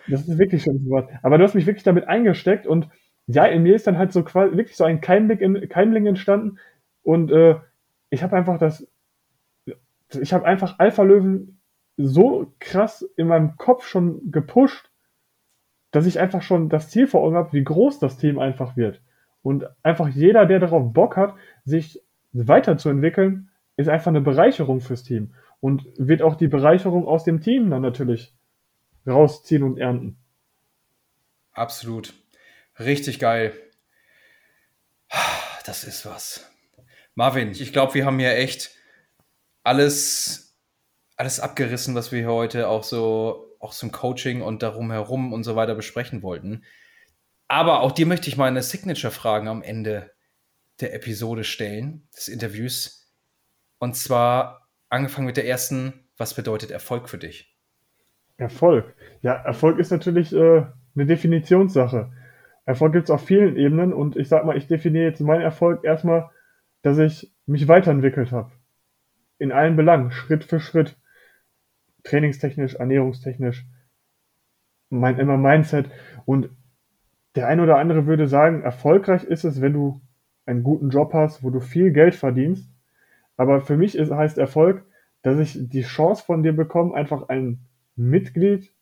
Das 0.08 0.28
ist 0.28 0.38
wirklich 0.38 0.64
schönes 0.64 0.88
Wort. 0.90 1.10
Aber 1.22 1.38
du 1.38 1.44
hast 1.44 1.56
mich 1.56 1.66
wirklich 1.66 1.84
damit 1.84 2.08
eingesteckt 2.08 2.68
und 2.68 2.90
ja, 3.28 3.46
in 3.46 3.64
mir 3.64 3.76
ist 3.76 3.88
dann 3.88 3.98
halt 3.98 4.14
so 4.14 4.24
quasi 4.24 4.56
wirklich 4.56 4.78
so 4.78 4.84
ein 4.84 5.02
Keimling, 5.02 5.40
in, 5.40 5.70
Keimling 5.70 6.06
entstanden 6.06 6.60
und 7.04 7.32
äh, 7.32 7.56
ich 8.10 8.24
habe 8.24 8.36
einfach 8.36 8.58
das, 8.60 8.88
ich 10.20 10.34
habe 10.34 10.46
einfach 10.46 10.80
Alpha-Löwen 10.80 11.60
so 11.98 12.54
krass 12.60 13.02
in 13.18 13.28
meinem 13.28 13.58
Kopf 13.58 13.86
schon 13.86 14.32
gepusht, 14.32 14.92
dass 15.92 16.06
ich 16.06 16.20
einfach 16.20 16.42
schon 16.42 16.70
das 16.70 16.90
Ziel 16.90 17.08
vor 17.08 17.22
Augen 17.22 17.36
habe, 17.36 17.54
wie 17.54 17.64
groß 17.64 18.00
das 18.00 18.18
Team 18.18 18.38
einfach 18.38 18.76
wird. 18.76 19.02
Und 19.42 19.66
einfach 19.84 20.10
jeder, 20.10 20.46
der 20.46 20.60
darauf 20.60 20.92
Bock 20.92 21.18
hat, 21.18 21.36
sich 21.64 22.02
weiterzuentwickeln, 22.34 23.50
ist 23.78 23.90
einfach 23.90 24.10
eine 24.10 24.22
Bereicherung 24.22 24.82
fürs 24.82 25.04
Team 25.04 25.34
und 25.60 25.86
wird 25.98 26.22
auch 26.22 26.36
die 26.36 26.48
Bereicherung 26.48 27.08
aus 27.08 27.24
dem 27.24 27.42
Team 27.42 27.70
dann 27.70 27.82
natürlich 27.82 28.36
rausziehen 29.08 29.64
und 29.64 29.78
ernten. 29.78 30.18
Absolut. 31.52 32.14
Richtig 32.80 33.20
geil. 33.20 33.54
Das 35.66 35.84
ist 35.84 36.06
was. 36.06 36.50
Marvin, 37.16 37.52
ich 37.52 37.72
glaube, 37.72 37.94
wir 37.94 38.06
haben 38.06 38.20
hier 38.20 38.36
echt 38.36 38.72
alles, 39.64 40.58
alles 41.16 41.40
abgerissen, 41.40 41.96
was 41.96 42.12
wir 42.12 42.28
heute 42.28 42.68
auch 42.68 42.84
so, 42.84 43.56
auch 43.60 43.74
zum 43.74 43.92
Coaching 43.92 44.42
und 44.42 44.62
darum 44.62 44.92
herum 44.92 45.34
und 45.34 45.44
so 45.44 45.56
weiter 45.56 45.76
besprechen 45.76 46.22
wollten. 46.22 46.64
Aber 47.48 47.82
auch 47.82 47.94
dir 47.94 48.06
möchte 48.06 48.28
ich 48.28 48.38
meine 48.38 48.62
Signature-Fragen 48.62 49.48
am 49.48 49.64
Ende 49.64 50.12
der 50.82 50.94
Episode 50.94 51.44
stellen, 51.44 52.08
des 52.16 52.28
Interviews. 52.28 53.14
Und 53.80 53.96
zwar 53.96 54.70
angefangen 54.90 55.28
mit 55.28 55.38
der 55.38 55.48
ersten, 55.48 56.10
was 56.18 56.34
bedeutet 56.34 56.72
Erfolg 56.72 57.10
für 57.10 57.18
dich? 57.18 57.55
Erfolg. 58.38 58.94
Ja, 59.22 59.34
Erfolg 59.34 59.80
ist 59.80 59.92
natürlich 59.92 60.34
äh, 60.34 60.66
eine 60.96 61.06
Definitionssache. 61.06 62.12
Erfolg 62.66 62.94
gibt 62.94 63.06
es 63.06 63.12
auf 63.12 63.24
vielen 63.24 63.58
Ebenen 63.58 63.94
und 63.94 64.16
ich 64.16 64.28
sag 64.28 64.46
mal, 64.46 64.58
ich 64.58 64.68
definiere 64.68 65.06
jetzt 65.06 65.22
meinen 65.22 65.42
Erfolg 65.42 65.84
erstmal, 65.84 66.30
dass 66.82 66.98
ich 66.98 67.34
mich 67.46 67.68
weiterentwickelt 67.68 68.32
habe. 68.32 68.52
In 69.38 69.52
allen 69.52 69.76
Belangen, 69.76 70.12
Schritt 70.12 70.44
für 70.44 70.60
Schritt. 70.60 70.98
Trainingstechnisch, 72.04 72.76
ernährungstechnisch, 72.76 73.66
mein 74.90 75.18
immer 75.18 75.38
Mindset. 75.38 75.90
Und 76.26 76.50
der 77.36 77.48
eine 77.48 77.64
oder 77.64 77.78
andere 77.78 78.06
würde 78.06 78.28
sagen, 78.28 78.62
erfolgreich 78.62 79.24
ist 79.24 79.44
es, 79.44 79.60
wenn 79.60 79.74
du 79.74 80.02
einen 80.46 80.62
guten 80.62 80.90
Job 80.90 81.14
hast, 81.14 81.44
wo 81.44 81.50
du 81.50 81.60
viel 81.60 81.92
Geld 81.92 82.14
verdienst 82.14 82.70
aber 83.38 83.62
für 83.62 83.78
mich 83.78 83.98
ist, 83.98 84.12
heißt 84.12 84.38
Erfolg, 84.38 84.84
dass 85.22 85.40
ich 85.40 85.58
die 85.70 85.82
Chance 85.82 86.24
von 86.24 86.44
dir 86.44 86.54
bekomme, 86.54 86.94
einfach 86.94 87.30
ein 87.30 87.60
Mitglied 87.96 88.74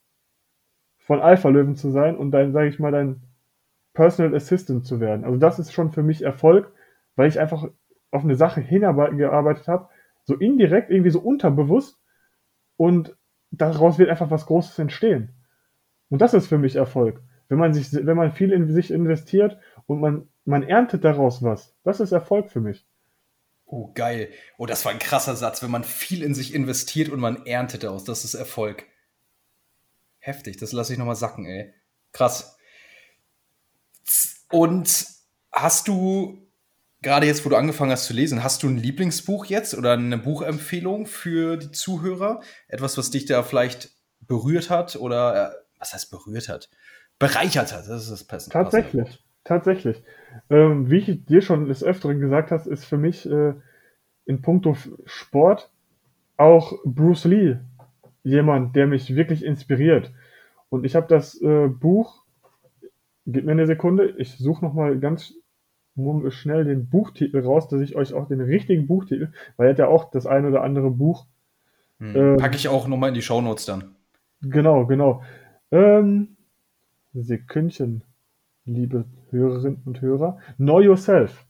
von 0.97 1.19
Alpha 1.19 1.49
Löwen 1.49 1.75
zu 1.75 1.91
sein 1.91 2.15
und 2.17 2.31
dann, 2.31 2.53
sage 2.53 2.69
ich 2.69 2.79
mal, 2.79 2.91
dein 2.91 3.21
Personal 3.93 4.35
Assistant 4.35 4.85
zu 4.85 4.99
werden. 4.99 5.23
Also 5.25 5.37
das 5.37 5.59
ist 5.59 5.71
schon 5.71 5.91
für 5.91 6.03
mich 6.03 6.21
Erfolg, 6.23 6.71
weil 7.15 7.27
ich 7.27 7.39
einfach 7.39 7.67
auf 8.11 8.23
eine 8.23 8.35
Sache 8.35 8.61
hingearbeitet 8.61 9.67
habe, 9.67 9.89
so 10.23 10.35
indirekt, 10.35 10.89
irgendwie 10.89 11.09
so 11.09 11.19
unterbewusst 11.19 11.99
und 12.77 13.15
daraus 13.51 13.99
wird 13.99 14.09
einfach 14.09 14.31
was 14.31 14.45
Großes 14.45 14.79
entstehen. 14.79 15.33
Und 16.09 16.21
das 16.21 16.33
ist 16.33 16.47
für 16.47 16.57
mich 16.57 16.75
Erfolg. 16.75 17.21
Wenn 17.49 17.57
man 17.57 17.73
sich, 17.73 17.93
wenn 17.93 18.17
man 18.17 18.31
viel 18.31 18.51
in 18.51 18.71
sich 18.71 18.91
investiert 18.91 19.57
und 19.85 19.99
man, 19.99 20.27
man 20.45 20.63
erntet 20.63 21.03
daraus 21.03 21.43
was, 21.43 21.75
das 21.83 21.99
ist 21.99 22.11
Erfolg 22.11 22.49
für 22.49 22.61
mich. 22.61 22.85
Oh, 23.65 23.91
geil. 23.93 24.29
Oh, 24.57 24.65
das 24.65 24.85
war 24.85 24.91
ein 24.91 24.99
krasser 24.99 25.35
Satz. 25.35 25.63
Wenn 25.63 25.71
man 25.71 25.83
viel 25.83 26.23
in 26.23 26.35
sich 26.35 26.53
investiert 26.53 27.09
und 27.09 27.19
man 27.19 27.45
erntet 27.45 27.83
daraus, 27.83 28.03
das 28.03 28.23
ist 28.23 28.35
Erfolg. 28.35 28.85
Heftig, 30.25 30.55
das 30.55 30.71
lasse 30.71 30.93
ich 30.93 30.99
nochmal 30.99 31.17
sacken, 31.17 31.45
ey. 31.45 31.73
Krass. 32.13 32.55
Und 34.49 35.05
hast 35.51 35.89
du, 35.89 36.47
gerade 37.01 37.25
jetzt, 37.25 37.43
wo 37.43 37.49
du 37.49 37.57
angefangen 37.57 37.91
hast 37.91 38.05
zu 38.05 38.13
lesen, 38.13 38.41
hast 38.41 38.63
du 38.63 38.69
ein 38.69 38.77
Lieblingsbuch 38.77 39.43
jetzt 39.47 39.75
oder 39.75 39.91
eine 39.91 40.17
Buchempfehlung 40.17 41.07
für 41.07 41.57
die 41.57 41.71
Zuhörer? 41.71 42.39
Etwas, 42.69 42.97
was 42.97 43.11
dich 43.11 43.25
da 43.25 43.43
vielleicht 43.43 43.91
berührt 44.21 44.69
hat 44.69 44.95
oder, 44.95 45.51
äh, 45.51 45.55
was 45.77 45.93
heißt 45.93 46.09
berührt 46.09 46.47
hat? 46.47 46.69
Bereichert 47.19 47.73
hat, 47.73 47.89
das 47.89 48.03
ist 48.03 48.11
das 48.11 48.23
passende. 48.23 48.53
Tatsächlich. 48.53 49.21
Tatsächlich. 49.43 50.03
Ähm, 50.49 50.89
wie 50.89 50.99
ich 50.99 51.25
dir 51.25 51.41
schon 51.41 51.67
des 51.67 51.83
Öfteren 51.83 52.21
gesagt 52.21 52.49
hast, 52.51 52.65
ist 52.65 52.85
für 52.85 52.97
mich 52.97 53.29
äh, 53.29 53.55
in 54.23 54.41
puncto 54.41 54.77
Sport 55.05 55.69
auch 56.37 56.79
Bruce 56.85 57.25
Lee 57.25 57.57
jemand, 58.23 58.75
der 58.75 58.87
mich 58.87 59.15
wirklich 59.15 59.43
inspiriert. 59.43 60.13
Und 60.69 60.85
ich 60.85 60.95
habe 60.95 61.07
das 61.07 61.39
äh, 61.41 61.67
Buch, 61.67 62.23
gib 63.25 63.45
mir 63.45 63.51
eine 63.51 63.67
Sekunde, 63.67 64.15
ich 64.17 64.37
suche 64.37 64.63
nochmal 64.63 64.99
ganz 64.99 65.33
schnell 66.29 66.65
den 66.65 66.89
Buchtitel 66.89 67.39
raus, 67.39 67.67
dass 67.67 67.81
ich 67.81 67.95
euch 67.95 68.13
auch 68.13 68.27
den 68.27 68.41
richtigen 68.41 68.87
Buchtitel, 68.87 69.31
weil 69.57 69.67
er 69.67 69.71
hat 69.71 69.79
ja 69.79 69.87
auch 69.87 70.09
das 70.09 70.25
ein 70.25 70.45
oder 70.45 70.63
andere 70.63 70.89
Buch. 70.89 71.27
Hm, 71.99 72.15
ähm, 72.15 72.37
Packe 72.37 72.55
ich 72.55 72.67
auch 72.67 72.87
nochmal 72.87 73.09
in 73.09 73.15
die 73.15 73.21
Shownotes 73.21 73.65
dann. 73.65 73.95
Genau, 74.41 74.87
genau. 74.87 75.21
Ähm, 75.71 76.35
Sekündchen 77.13 78.03
liebe 78.65 79.05
Hörerinnen 79.29 79.81
und 79.85 80.01
Hörer. 80.01 80.39
Know 80.57 80.79
Yourself 80.79 81.45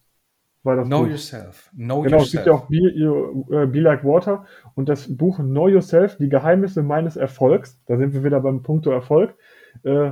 war 0.64 0.78
das 0.78 0.88
Know 0.88 1.02
Buch. 1.02 1.10
Yourself. 1.10 1.70
Know 1.76 2.02
genau, 2.02 2.18
yourself. 2.18 2.24
es 2.24 2.32
gibt 2.32 2.46
ja 2.48 2.54
auch 2.54 2.68
Be, 2.68 3.66
uh, 3.66 3.68
Be, 3.68 3.80
Like 3.82 4.04
Water 4.04 4.46
und 4.76 4.90
das 4.90 5.16
Buch 5.16 5.38
Know 5.38 5.68
Yourself, 5.68 6.18
die 6.18 6.30
Geheimnisse 6.30 6.84
meines 6.84 7.18
Erfolgs, 7.18 7.82
da 7.86 7.98
sind 7.98 8.14
wir 8.14 8.24
wieder 8.24 8.40
beim 8.40 8.64
Punkto 8.64 8.92
Erfolg, 8.92 9.36
äh, 9.84 10.12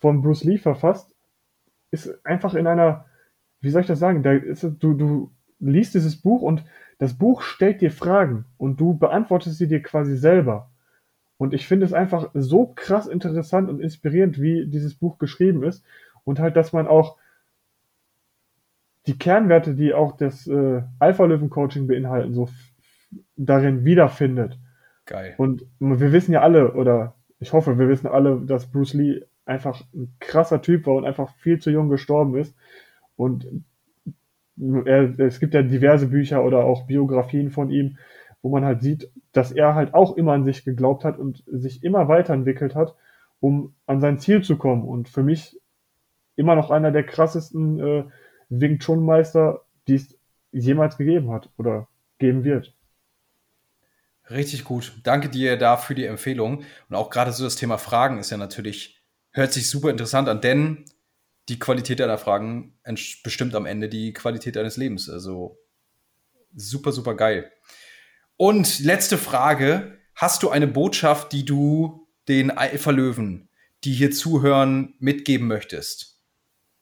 von 0.00 0.22
Bruce 0.22 0.44
Lee 0.44 0.58
verfasst, 0.58 1.14
ist 1.90 2.24
einfach 2.26 2.54
in 2.54 2.66
einer, 2.66 3.06
wie 3.60 3.70
soll 3.70 3.82
ich 3.82 3.86
das 3.86 4.00
sagen, 4.00 4.22
da 4.22 4.32
ist, 4.32 4.62
du, 4.62 4.94
du 4.94 5.30
liest 5.60 5.94
dieses 5.94 6.20
Buch 6.20 6.42
und 6.42 6.64
das 6.98 7.14
Buch 7.14 7.42
stellt 7.42 7.80
dir 7.80 7.90
Fragen 7.90 8.46
und 8.58 8.80
du 8.80 8.96
beantwortest 8.96 9.58
sie 9.58 9.68
dir 9.68 9.82
quasi 9.82 10.16
selber. 10.16 10.70
Und 11.36 11.54
ich 11.54 11.66
finde 11.66 11.86
es 11.86 11.92
einfach 11.92 12.30
so 12.34 12.66
krass 12.66 13.06
interessant 13.06 13.68
und 13.68 13.80
inspirierend, 13.80 14.40
wie 14.40 14.66
dieses 14.66 14.94
Buch 14.94 15.18
geschrieben 15.18 15.62
ist 15.62 15.84
und 16.24 16.38
halt, 16.38 16.56
dass 16.56 16.72
man 16.72 16.86
auch 16.86 17.16
die 19.06 19.18
Kernwerte, 19.18 19.74
die 19.74 19.94
auch 19.94 20.16
das 20.16 20.46
äh, 20.46 20.82
Alpha-Löwen-Coaching 20.98 21.86
beinhalten, 21.86 22.34
so 22.34 22.48
darin 23.36 23.84
wiederfindet. 23.84 24.58
Geil. 25.06 25.34
Und 25.38 25.66
wir 25.80 26.12
wissen 26.12 26.32
ja 26.32 26.42
alle, 26.42 26.74
oder 26.74 27.14
ich 27.40 27.52
hoffe, 27.52 27.78
wir 27.78 27.88
wissen 27.88 28.06
alle, 28.06 28.40
dass 28.46 28.70
Bruce 28.70 28.94
Lee 28.94 29.22
einfach 29.44 29.82
ein 29.92 30.14
krasser 30.20 30.62
Typ 30.62 30.86
war 30.86 30.94
und 30.94 31.04
einfach 31.04 31.34
viel 31.36 31.58
zu 31.58 31.70
jung 31.70 31.88
gestorben 31.88 32.36
ist. 32.36 32.54
Und 33.16 33.46
er, 34.86 35.18
es 35.18 35.40
gibt 35.40 35.54
ja 35.54 35.62
diverse 35.62 36.06
Bücher 36.06 36.44
oder 36.44 36.64
auch 36.64 36.86
Biografien 36.86 37.50
von 37.50 37.70
ihm, 37.70 37.98
wo 38.42 38.50
man 38.50 38.64
halt 38.64 38.82
sieht, 38.82 39.10
dass 39.32 39.50
er 39.50 39.74
halt 39.74 39.94
auch 39.94 40.16
immer 40.16 40.32
an 40.32 40.44
sich 40.44 40.64
geglaubt 40.64 41.04
hat 41.04 41.18
und 41.18 41.42
sich 41.46 41.82
immer 41.82 42.08
weiterentwickelt 42.08 42.74
hat, 42.74 42.94
um 43.40 43.74
an 43.86 44.00
sein 44.00 44.18
Ziel 44.18 44.42
zu 44.42 44.56
kommen. 44.56 44.84
Und 44.84 45.08
für 45.08 45.22
mich 45.22 45.60
immer 46.36 46.54
noch 46.54 46.70
einer 46.70 46.92
der 46.92 47.04
krassesten 47.04 47.80
äh, 47.80 48.04
Wing 48.60 48.78
Chun 48.78 49.04
Meister, 49.04 49.64
die 49.88 49.94
es 49.94 50.16
jemals 50.52 50.98
gegeben 50.98 51.30
hat 51.30 51.48
oder 51.56 51.88
geben 52.18 52.44
wird. 52.44 52.74
Richtig 54.30 54.64
gut. 54.64 54.92
Danke 55.02 55.28
dir 55.28 55.56
da 55.56 55.76
für 55.76 55.94
die 55.94 56.04
Empfehlung. 56.04 56.64
Und 56.88 56.96
auch 56.96 57.10
gerade 57.10 57.32
so 57.32 57.44
das 57.44 57.56
Thema 57.56 57.78
Fragen 57.78 58.18
ist 58.18 58.30
ja 58.30 58.36
natürlich, 58.36 59.02
hört 59.30 59.52
sich 59.52 59.68
super 59.68 59.90
interessant 59.90 60.28
an, 60.28 60.40
denn 60.40 60.84
die 61.48 61.58
Qualität 61.58 62.00
deiner 62.00 62.18
Fragen 62.18 62.74
bestimmt 63.24 63.54
am 63.54 63.66
Ende 63.66 63.88
die 63.88 64.12
Qualität 64.12 64.56
deines 64.56 64.76
Lebens. 64.76 65.08
Also 65.08 65.58
super, 66.54 66.92
super 66.92 67.14
geil. 67.14 67.50
Und 68.36 68.80
letzte 68.80 69.18
Frage. 69.18 69.98
Hast 70.14 70.42
du 70.42 70.50
eine 70.50 70.66
Botschaft, 70.66 71.32
die 71.32 71.46
du 71.46 72.06
den 72.28 72.50
Alpha-Löwen, 72.50 73.48
die 73.82 73.92
hier 73.92 74.10
zuhören, 74.10 74.94
mitgeben 74.98 75.48
möchtest? 75.48 76.20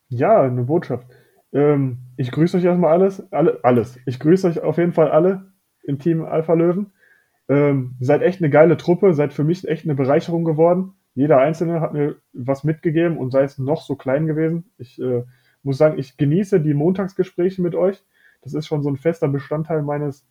Ja, 0.08 0.42
eine 0.42 0.64
Botschaft. 0.64 1.06
Ähm, 1.52 1.98
ich 2.16 2.30
grüße 2.30 2.56
euch 2.56 2.64
erstmal 2.64 2.92
alles, 2.92 3.32
alle, 3.32 3.60
alles. 3.62 3.98
Ich 4.06 4.20
grüße 4.20 4.46
euch 4.46 4.60
auf 4.60 4.78
jeden 4.78 4.92
Fall 4.92 5.10
alle 5.10 5.52
im 5.82 5.98
Team 5.98 6.24
Alpha 6.24 6.54
Löwen. 6.54 6.92
Ähm, 7.48 7.96
seid 8.00 8.22
echt 8.22 8.40
eine 8.40 8.50
geile 8.50 8.76
Truppe, 8.76 9.12
seid 9.12 9.32
für 9.32 9.44
mich 9.44 9.66
echt 9.66 9.84
eine 9.84 9.94
Bereicherung 9.94 10.44
geworden. 10.44 10.92
Jeder 11.14 11.38
Einzelne 11.38 11.80
hat 11.80 11.92
mir 11.92 12.16
was 12.32 12.62
mitgegeben 12.62 13.18
und 13.18 13.32
sei 13.32 13.42
es 13.42 13.58
noch 13.58 13.82
so 13.82 13.96
klein 13.96 14.26
gewesen. 14.26 14.70
Ich 14.78 15.00
äh, 15.00 15.24
muss 15.62 15.78
sagen, 15.78 15.98
ich 15.98 16.16
genieße 16.16 16.60
die 16.60 16.74
Montagsgespräche 16.74 17.60
mit 17.62 17.74
euch. 17.74 18.04
Das 18.42 18.54
ist 18.54 18.66
schon 18.66 18.82
so 18.82 18.88
ein 18.88 18.96
fester 18.96 19.28
Bestandteil 19.28 19.82
meines 19.82 20.26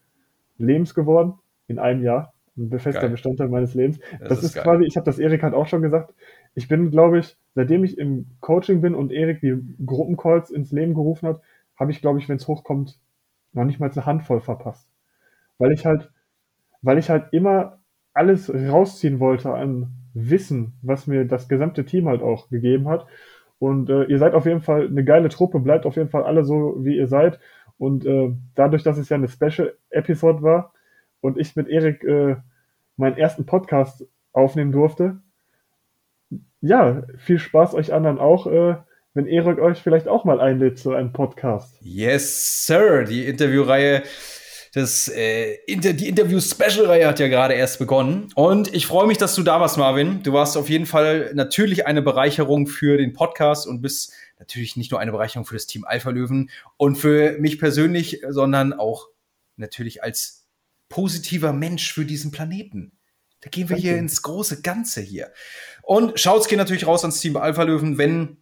Lebens 0.57 0.95
geworden 0.95 1.33
in 1.67 1.79
einem 1.79 2.03
Jahr. 2.03 2.33
Ein 2.57 2.69
fester 2.71 3.01
geil. 3.01 3.09
Bestandteil 3.11 3.49
meines 3.49 3.73
Lebens. 3.73 3.99
Das, 4.19 4.29
das 4.29 4.37
ist, 4.39 4.55
ist 4.55 4.63
quasi, 4.63 4.85
ich 4.85 4.95
habe 4.95 5.05
das 5.05 5.19
Erik 5.19 5.43
halt 5.43 5.53
auch 5.53 5.67
schon 5.67 5.81
gesagt. 5.81 6.13
Ich 6.55 6.67
bin, 6.67 6.91
glaube 6.91 7.19
ich, 7.19 7.37
seitdem 7.59 7.83
ich 7.83 7.97
im 7.97 8.27
Coaching 8.39 8.79
bin 8.79 8.95
und 8.95 9.11
Erik 9.11 9.41
die 9.41 9.57
Gruppencalls 9.85 10.49
ins 10.49 10.71
Leben 10.71 10.93
gerufen 10.93 11.27
hat, 11.27 11.41
habe 11.75 11.91
ich, 11.91 11.99
glaube 11.99 12.19
ich, 12.19 12.29
wenn 12.29 12.37
es 12.37 12.47
hochkommt, 12.47 12.99
noch 13.51 13.65
nicht 13.65 13.81
mal 13.81 13.91
eine 13.91 14.05
Handvoll 14.05 14.39
verpasst. 14.39 14.87
Weil 15.57 15.73
ich 15.73 15.85
halt 15.85 16.09
weil 16.81 16.97
ich 16.97 17.09
halt 17.09 17.33
immer 17.33 17.79
alles 18.13 18.49
rausziehen 18.53 19.19
wollte 19.19 19.53
an 19.53 19.89
Wissen, 20.13 20.73
was 20.81 21.07
mir 21.07 21.25
das 21.25 21.49
gesamte 21.49 21.85
Team 21.85 22.07
halt 22.07 22.21
auch 22.21 22.49
gegeben 22.49 22.87
hat. 22.87 23.05
Und 23.59 23.89
äh, 23.89 24.03
ihr 24.05 24.19
seid 24.19 24.33
auf 24.33 24.45
jeden 24.45 24.61
Fall 24.61 24.87
eine 24.87 25.03
geile 25.03 25.29
Truppe, 25.29 25.59
bleibt 25.59 25.85
auf 25.85 25.97
jeden 25.97 26.09
Fall 26.09 26.23
alle 26.23 26.45
so, 26.45 26.77
wie 26.79 26.95
ihr 26.97 27.07
seid. 27.07 27.39
Und 27.77 28.05
äh, 28.05 28.31
dadurch, 28.55 28.83
dass 28.83 28.97
es 28.97 29.09
ja 29.09 29.17
eine 29.17 29.27
Special-Episode 29.27 30.41
war 30.41 30.73
und 31.19 31.37
ich 31.37 31.55
mit 31.55 31.67
Erik 31.67 32.03
äh, 32.03 32.37
meinen 32.95 33.17
ersten 33.17 33.45
Podcast 33.45 34.07
aufnehmen 34.31 34.71
durfte, 34.71 35.19
ja, 36.61 37.03
viel 37.17 37.39
Spaß 37.39 37.73
euch 37.73 37.93
anderen 37.93 38.19
auch, 38.19 38.47
äh, 38.47 38.75
wenn 39.13 39.27
Erik 39.27 39.59
euch 39.59 39.79
vielleicht 39.79 40.07
auch 40.07 40.25
mal 40.25 40.39
einlädt 40.39 40.77
zu 40.77 40.93
einem 40.93 41.13
Podcast. 41.13 41.75
Yes, 41.81 42.65
Sir. 42.65 43.05
Die 43.05 43.25
Interviewreihe 43.25 44.03
das, 44.73 45.07
äh, 45.07 45.55
Inter 45.65 45.93
die 45.93 46.07
Interview-Special-Reihe 46.07 47.07
hat 47.07 47.19
ja 47.19 47.27
gerade 47.27 47.55
erst 47.55 47.79
begonnen. 47.79 48.31
Und 48.35 48.73
ich 48.73 48.85
freue 48.85 49.07
mich, 49.07 49.17
dass 49.17 49.33
du 49.33 49.41
da 49.41 49.59
warst, 49.59 49.77
Marvin. 49.77 50.21
Du 50.21 50.33
warst 50.33 50.57
auf 50.57 50.69
jeden 50.69 50.85
Fall 50.85 51.31
natürlich 51.33 51.87
eine 51.87 52.01
Bereicherung 52.01 52.67
für 52.67 52.97
den 52.97 53.13
Podcast 53.13 53.65
und 53.65 53.81
bist 53.81 54.13
natürlich 54.37 54.77
nicht 54.77 54.91
nur 54.91 54.99
eine 54.99 55.11
Bereicherung 55.11 55.45
für 55.45 55.55
das 55.55 55.65
Team 55.65 55.85
Alpha 55.85 56.11
Löwen 56.11 56.51
und 56.77 56.97
für 56.97 57.37
mich 57.39 57.59
persönlich, 57.59 58.21
sondern 58.29 58.73
auch 58.73 59.07
natürlich 59.57 60.03
als 60.03 60.45
positiver 60.87 61.51
Mensch 61.51 61.91
für 61.91 62.05
diesen 62.05 62.31
Planeten. 62.31 62.91
Da 63.41 63.49
gehen 63.49 63.69
wir 63.69 63.75
Danke. 63.75 63.81
hier 63.81 63.97
ins 63.97 64.21
große 64.21 64.61
Ganze 64.61 65.01
hier. 65.01 65.31
Und 65.89 66.19
Shouts 66.19 66.47
gehen 66.47 66.59
natürlich 66.59 66.85
raus 66.85 67.03
ans 67.03 67.19
Team 67.19 67.35
Alpha 67.35 67.63
Löwen, 67.63 67.97
wenn 67.97 68.37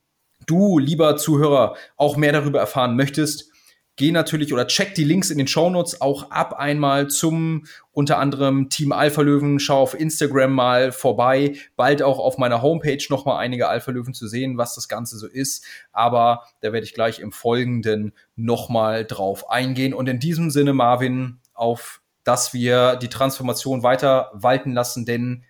du, 0.48 0.80
lieber 0.80 1.16
Zuhörer, 1.16 1.76
auch 1.96 2.18
mehr 2.18 2.34
darüber 2.34 2.60
erfahren 2.60 2.96
möchtest 2.96 3.52
geh 3.98 4.12
natürlich 4.12 4.54
oder 4.54 4.68
check 4.68 4.96
die 4.96 5.04
Links 5.04 5.30
in 5.30 5.38
den 5.38 5.48
Shownotes 5.48 6.00
auch 6.00 6.32
ab 6.32 6.54
einmal 6.54 7.10
zum 7.10 7.66
unter 7.92 8.20
anderem 8.20 8.70
Team 8.70 8.92
Alpha 8.92 9.22
Löwen. 9.22 9.60
Schau 9.60 9.82
auf 9.82 10.00
Instagram 10.00 10.54
mal 10.54 10.92
vorbei. 10.92 11.56
Bald 11.76 12.02
auch 12.02 12.20
auf 12.20 12.38
meiner 12.38 12.62
Homepage 12.62 13.04
noch 13.10 13.26
mal 13.26 13.38
einige 13.38 13.68
Alpha 13.68 13.92
Löwen 13.92 14.14
zu 14.14 14.28
sehen, 14.28 14.58
was 14.58 14.76
das 14.76 14.88
Ganze 14.88 15.18
so 15.18 15.28
ist. 15.28 15.66
Aber 15.92 16.44
da 16.62 16.72
werde 16.72 16.86
ich 16.86 16.94
gleich 16.94 17.20
im 17.20 17.32
Folgenden 17.32 18.14
noch 18.36 18.70
mal 18.70 19.04
drauf 19.04 19.50
eingehen. 19.50 19.94
Und 19.94 20.08
in 20.08 20.20
diesem 20.20 20.52
Sinne, 20.52 20.74
Marvin, 20.74 21.40
auf 21.54 22.02
dass 22.24 22.54
wir 22.54 22.98
die 22.98 23.08
Transformation 23.08 23.84
weiter 23.84 24.32
walten 24.34 24.74
lassen, 24.74 25.06
denn 25.06 25.44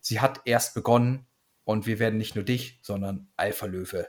sie 0.00 0.20
hat 0.20 0.40
erst 0.44 0.74
begonnen 0.74 1.26
und 1.70 1.86
wir 1.86 2.00
werden 2.00 2.18
nicht 2.18 2.34
nur 2.34 2.44
dich, 2.44 2.80
sondern 2.82 3.28
Alpha 3.36 3.66
Löwe 3.66 4.08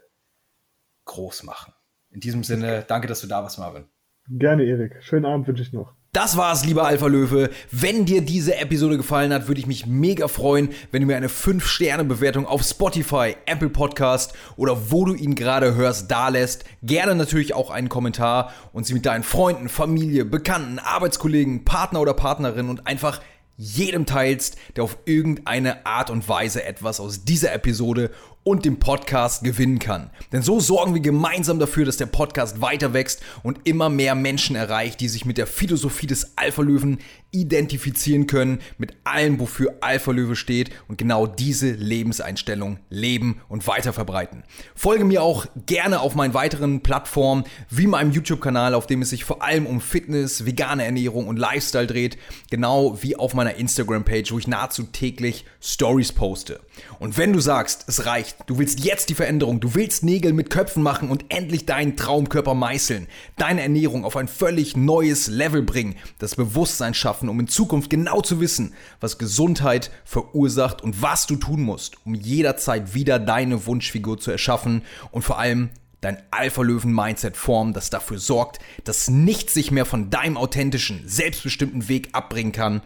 groß 1.05 1.43
machen. 1.43 1.74
In 2.09 2.20
diesem 2.20 2.43
Sinne, 2.43 2.84
danke, 2.88 3.07
dass 3.07 3.22
du 3.22 3.28
da 3.28 3.43
warst, 3.43 3.59
Marvin. 3.59 3.86
Gerne, 4.28 4.64
Erik. 4.64 4.97
Schönen 5.01 5.26
Abend 5.26 5.47
wünsche 5.47 5.62
ich 5.62 5.72
noch. 5.72 5.93
Das 6.12 6.36
war's, 6.36 6.66
lieber 6.66 6.86
Alpha 6.86 7.07
Löwe. 7.07 7.51
Wenn 7.72 8.05
dir 8.05 8.22
diese 8.22 8.57
Episode 8.57 8.97
gefallen 8.97 9.32
hat, 9.32 9.47
würde 9.47 9.62
ich 9.62 9.68
mich 9.68 9.86
mega 9.86 10.28
freuen, 10.28 10.70
wenn 10.91 11.01
du 11.01 11.07
mir 11.07 11.16
eine 11.16 11.30
5-Sterne-Bewertung 11.30 12.47
auf 12.47 12.64
Spotify, 12.64 13.36
Apple 13.45 13.70
Podcast 13.70 14.34
oder 14.57 14.91
wo 14.91 15.05
du 15.05 15.14
ihn 15.14 15.36
gerade 15.36 15.76
hörst, 15.76 16.12
da 16.12 16.30
lässt. 16.30 16.66
Gerne 16.82 17.16
natürlich 17.16 17.53
auch 17.53 17.70
einen 17.70 17.89
Kommentar 17.89 18.51
und 18.74 18.86
sie 18.88 18.93
mit 18.93 19.05
deinen 19.05 19.24
Freunden, 19.24 19.70
Familie, 19.70 20.26
Bekannten, 20.26 20.80
Arbeitskollegen, 20.80 21.64
Partner 21.64 22.01
oder 22.01 22.14
Partnerin 22.14 22.70
und 22.70 22.88
einfach 22.88 23.22
jedem 23.57 24.05
teilst, 24.05 24.57
der 24.75 24.83
auf 24.83 24.97
irgendeine 25.05 25.85
Art 25.85 26.09
und 26.09 26.27
Weise 26.27 26.63
etwas 26.63 26.99
aus 26.99 27.23
dieser 27.23 27.53
Episode 27.53 28.11
und 28.43 28.65
dem 28.65 28.79
Podcast 28.79 29.43
gewinnen 29.43 29.77
kann. 29.77 30.09
Denn 30.31 30.41
so 30.41 30.59
sorgen 30.59 30.93
wir 30.93 31.01
gemeinsam 31.01 31.59
dafür, 31.59 31.85
dass 31.85 31.97
der 31.97 32.07
Podcast 32.07 32.59
weiter 32.61 32.93
wächst 32.93 33.21
und 33.43 33.59
immer 33.65 33.89
mehr 33.89 34.15
Menschen 34.15 34.55
erreicht, 34.55 34.99
die 34.99 35.09
sich 35.09 35.25
mit 35.25 35.37
der 35.37 35.45
Philosophie 35.45 36.07
des 36.07 36.37
Alpha-Löwen 36.37 36.99
identifizieren 37.31 38.27
können, 38.27 38.59
mit 38.77 38.95
allem, 39.03 39.39
wofür 39.39 39.75
Alpha-Löwe 39.81 40.35
steht 40.35 40.71
und 40.87 40.97
genau 40.97 41.27
diese 41.27 41.71
Lebenseinstellung 41.71 42.79
leben 42.89 43.41
und 43.47 43.67
weiter 43.67 43.93
verbreiten. 43.93 44.43
Folge 44.75 45.05
mir 45.05 45.23
auch 45.23 45.45
gerne 45.65 46.01
auf 46.01 46.15
meinen 46.15 46.33
weiteren 46.33 46.81
Plattformen, 46.81 47.45
wie 47.69 47.87
meinem 47.87 48.11
YouTube-Kanal, 48.11 48.73
auf 48.73 48.87
dem 48.87 49.01
es 49.01 49.11
sich 49.11 49.23
vor 49.23 49.43
allem 49.43 49.65
um 49.65 49.81
Fitness, 49.81 50.45
vegane 50.45 50.83
Ernährung 50.83 51.27
und 51.27 51.37
Lifestyle 51.37 51.87
dreht, 51.87 52.17
genau 52.49 53.01
wie 53.01 53.15
auf 53.15 53.33
meiner 53.33 53.55
Instagram-Page, 53.55 54.31
wo 54.31 54.39
ich 54.39 54.47
nahezu 54.47 54.83
täglich 54.83 55.45
Stories 55.61 56.11
poste. 56.11 56.59
Und 56.99 57.17
wenn 57.17 57.33
du 57.33 57.39
sagst, 57.39 57.85
es 57.87 58.05
reicht, 58.05 58.30
erreicht. 58.32 58.49
Du 58.49 58.57
willst 58.57 58.79
jetzt 58.84 59.09
die 59.09 59.15
Veränderung. 59.15 59.59
Du 59.59 59.75
willst 59.75 60.03
Nägel 60.03 60.34
mit 60.34 60.49
Köpfen 60.49 60.84
machen 60.84 61.09
und 61.09 61.25
endlich 61.29 61.65
deinen 61.65 61.95
Traumkörper 61.95 62.53
meißeln. 62.53 63.07
Deine 63.38 63.61
Ernährung 63.61 64.05
auf 64.05 64.15
ein 64.15 64.27
völlig 64.27 64.75
neues 64.75 65.27
Level 65.27 65.61
bringen. 65.61 65.95
Das 66.19 66.36
Bewusstsein 66.36 66.93
schaffen, 66.93 67.29
um 67.29 67.39
in 67.39 67.47
Zukunft 67.47 67.89
genau 67.89 68.21
zu 68.21 68.39
wissen, 68.39 68.73
was 68.99 69.17
Gesundheit 69.17 69.91
verursacht 70.05 70.82
und 70.82 71.01
was 71.01 71.27
du 71.27 71.36
tun 71.36 71.61
musst, 71.61 71.97
um 72.05 72.15
jederzeit 72.15 72.93
wieder 72.93 73.19
deine 73.19 73.65
Wunschfigur 73.65 74.19
zu 74.19 74.32
erschaffen 74.32 74.84
und 75.11 75.23
vor 75.23 75.39
allem 75.39 75.69
dein 76.01 76.17
Alpha-Löwen-Mindset 76.32 77.38
formen, 77.38 77.73
das 77.73 77.91
dafür 77.91 78.17
sorgt, 78.17 78.57
dass 78.86 79.07
nichts 79.07 79.53
sich 79.53 79.69
mehr 79.69 79.86
von 79.86 80.09
deinem 80.09 80.36
authentischen, 80.36 81.03
selbstbestimmten 81.05 81.89
Weg 81.89 82.09
abbringen 82.13 82.51
kann, 82.51 82.82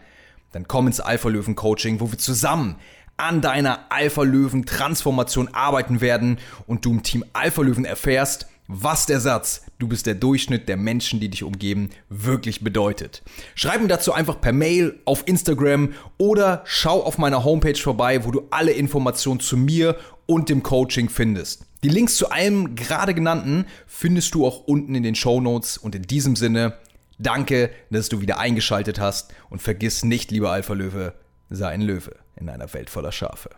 dann 0.52 0.68
komm 0.68 0.88
ins 0.88 1.00
Alpha-Löwen-Coaching, 1.00 2.02
wo 2.02 2.12
wir 2.12 2.18
zusammen 2.18 2.76
an 3.18 3.41
deiner 3.41 3.91
Alpha-Löwen-Transformation 3.91 5.49
arbeiten 5.53 6.01
werden 6.01 6.38
und 6.68 6.86
du 6.86 6.91
im 6.91 7.03
Team 7.03 7.24
Alpha-Löwen 7.34 7.86
erfährst, 7.86 8.47
was 8.68 9.05
der 9.05 9.20
Satz, 9.20 9.61
du 9.78 9.88
bist 9.88 10.07
der 10.07 10.16
Durchschnitt 10.16 10.68
der 10.68 10.78
Menschen, 10.78 11.20
die 11.20 11.30
dich 11.30 11.43
umgeben, 11.43 11.91
wirklich 12.09 12.63
bedeutet. 12.63 13.22
Schreib 13.53 13.82
mir 13.82 13.88
dazu 13.88 14.11
einfach 14.11 14.41
per 14.41 14.53
Mail 14.53 14.99
auf 15.05 15.28
Instagram 15.28 15.93
oder 16.18 16.63
schau 16.66 17.03
auf 17.03 17.18
meiner 17.18 17.43
Homepage 17.43 17.78
vorbei, 17.78 18.26
wo 18.26 18.32
du 18.32 18.47
alle 18.49 18.72
Informationen 18.72 19.39
zu 19.39 19.55
mir 19.55 19.97
und 20.26 20.49
dem 20.49 20.63
Coaching 20.63 21.09
findest. 21.09 21.66
Die 21.84 21.89
Links 21.89 22.16
zu 22.16 22.32
allem 22.32 22.76
gerade 22.76 23.13
genannten 23.13 23.66
findest 23.86 24.34
du 24.34 24.47
auch 24.47 24.66
unten 24.66 24.95
in 24.95 25.03
den 25.03 25.16
Show 25.16 25.39
Notes 25.39 25.78
und 25.78 25.93
in 25.93 26.01
diesem 26.01 26.36
Sinne, 26.36 26.74
danke, 27.20 27.70
dass 27.91 28.09
du 28.09 28.22
wieder 28.22 28.39
eingeschaltet 28.39 28.99
hast 28.99 29.32
und 29.51 29.61
vergiss 29.61 30.03
nicht, 30.03 30.32
lieber 30.32 30.51
Alpha 30.51 30.74
Löwe, 30.74 31.13
sei 31.51 31.70
ein 31.70 31.82
Löwe 31.82 32.25
in 32.36 32.50
einer 32.50 32.74
Welt 32.74 32.90
voller 32.90 33.12
Schafe. 33.12 33.50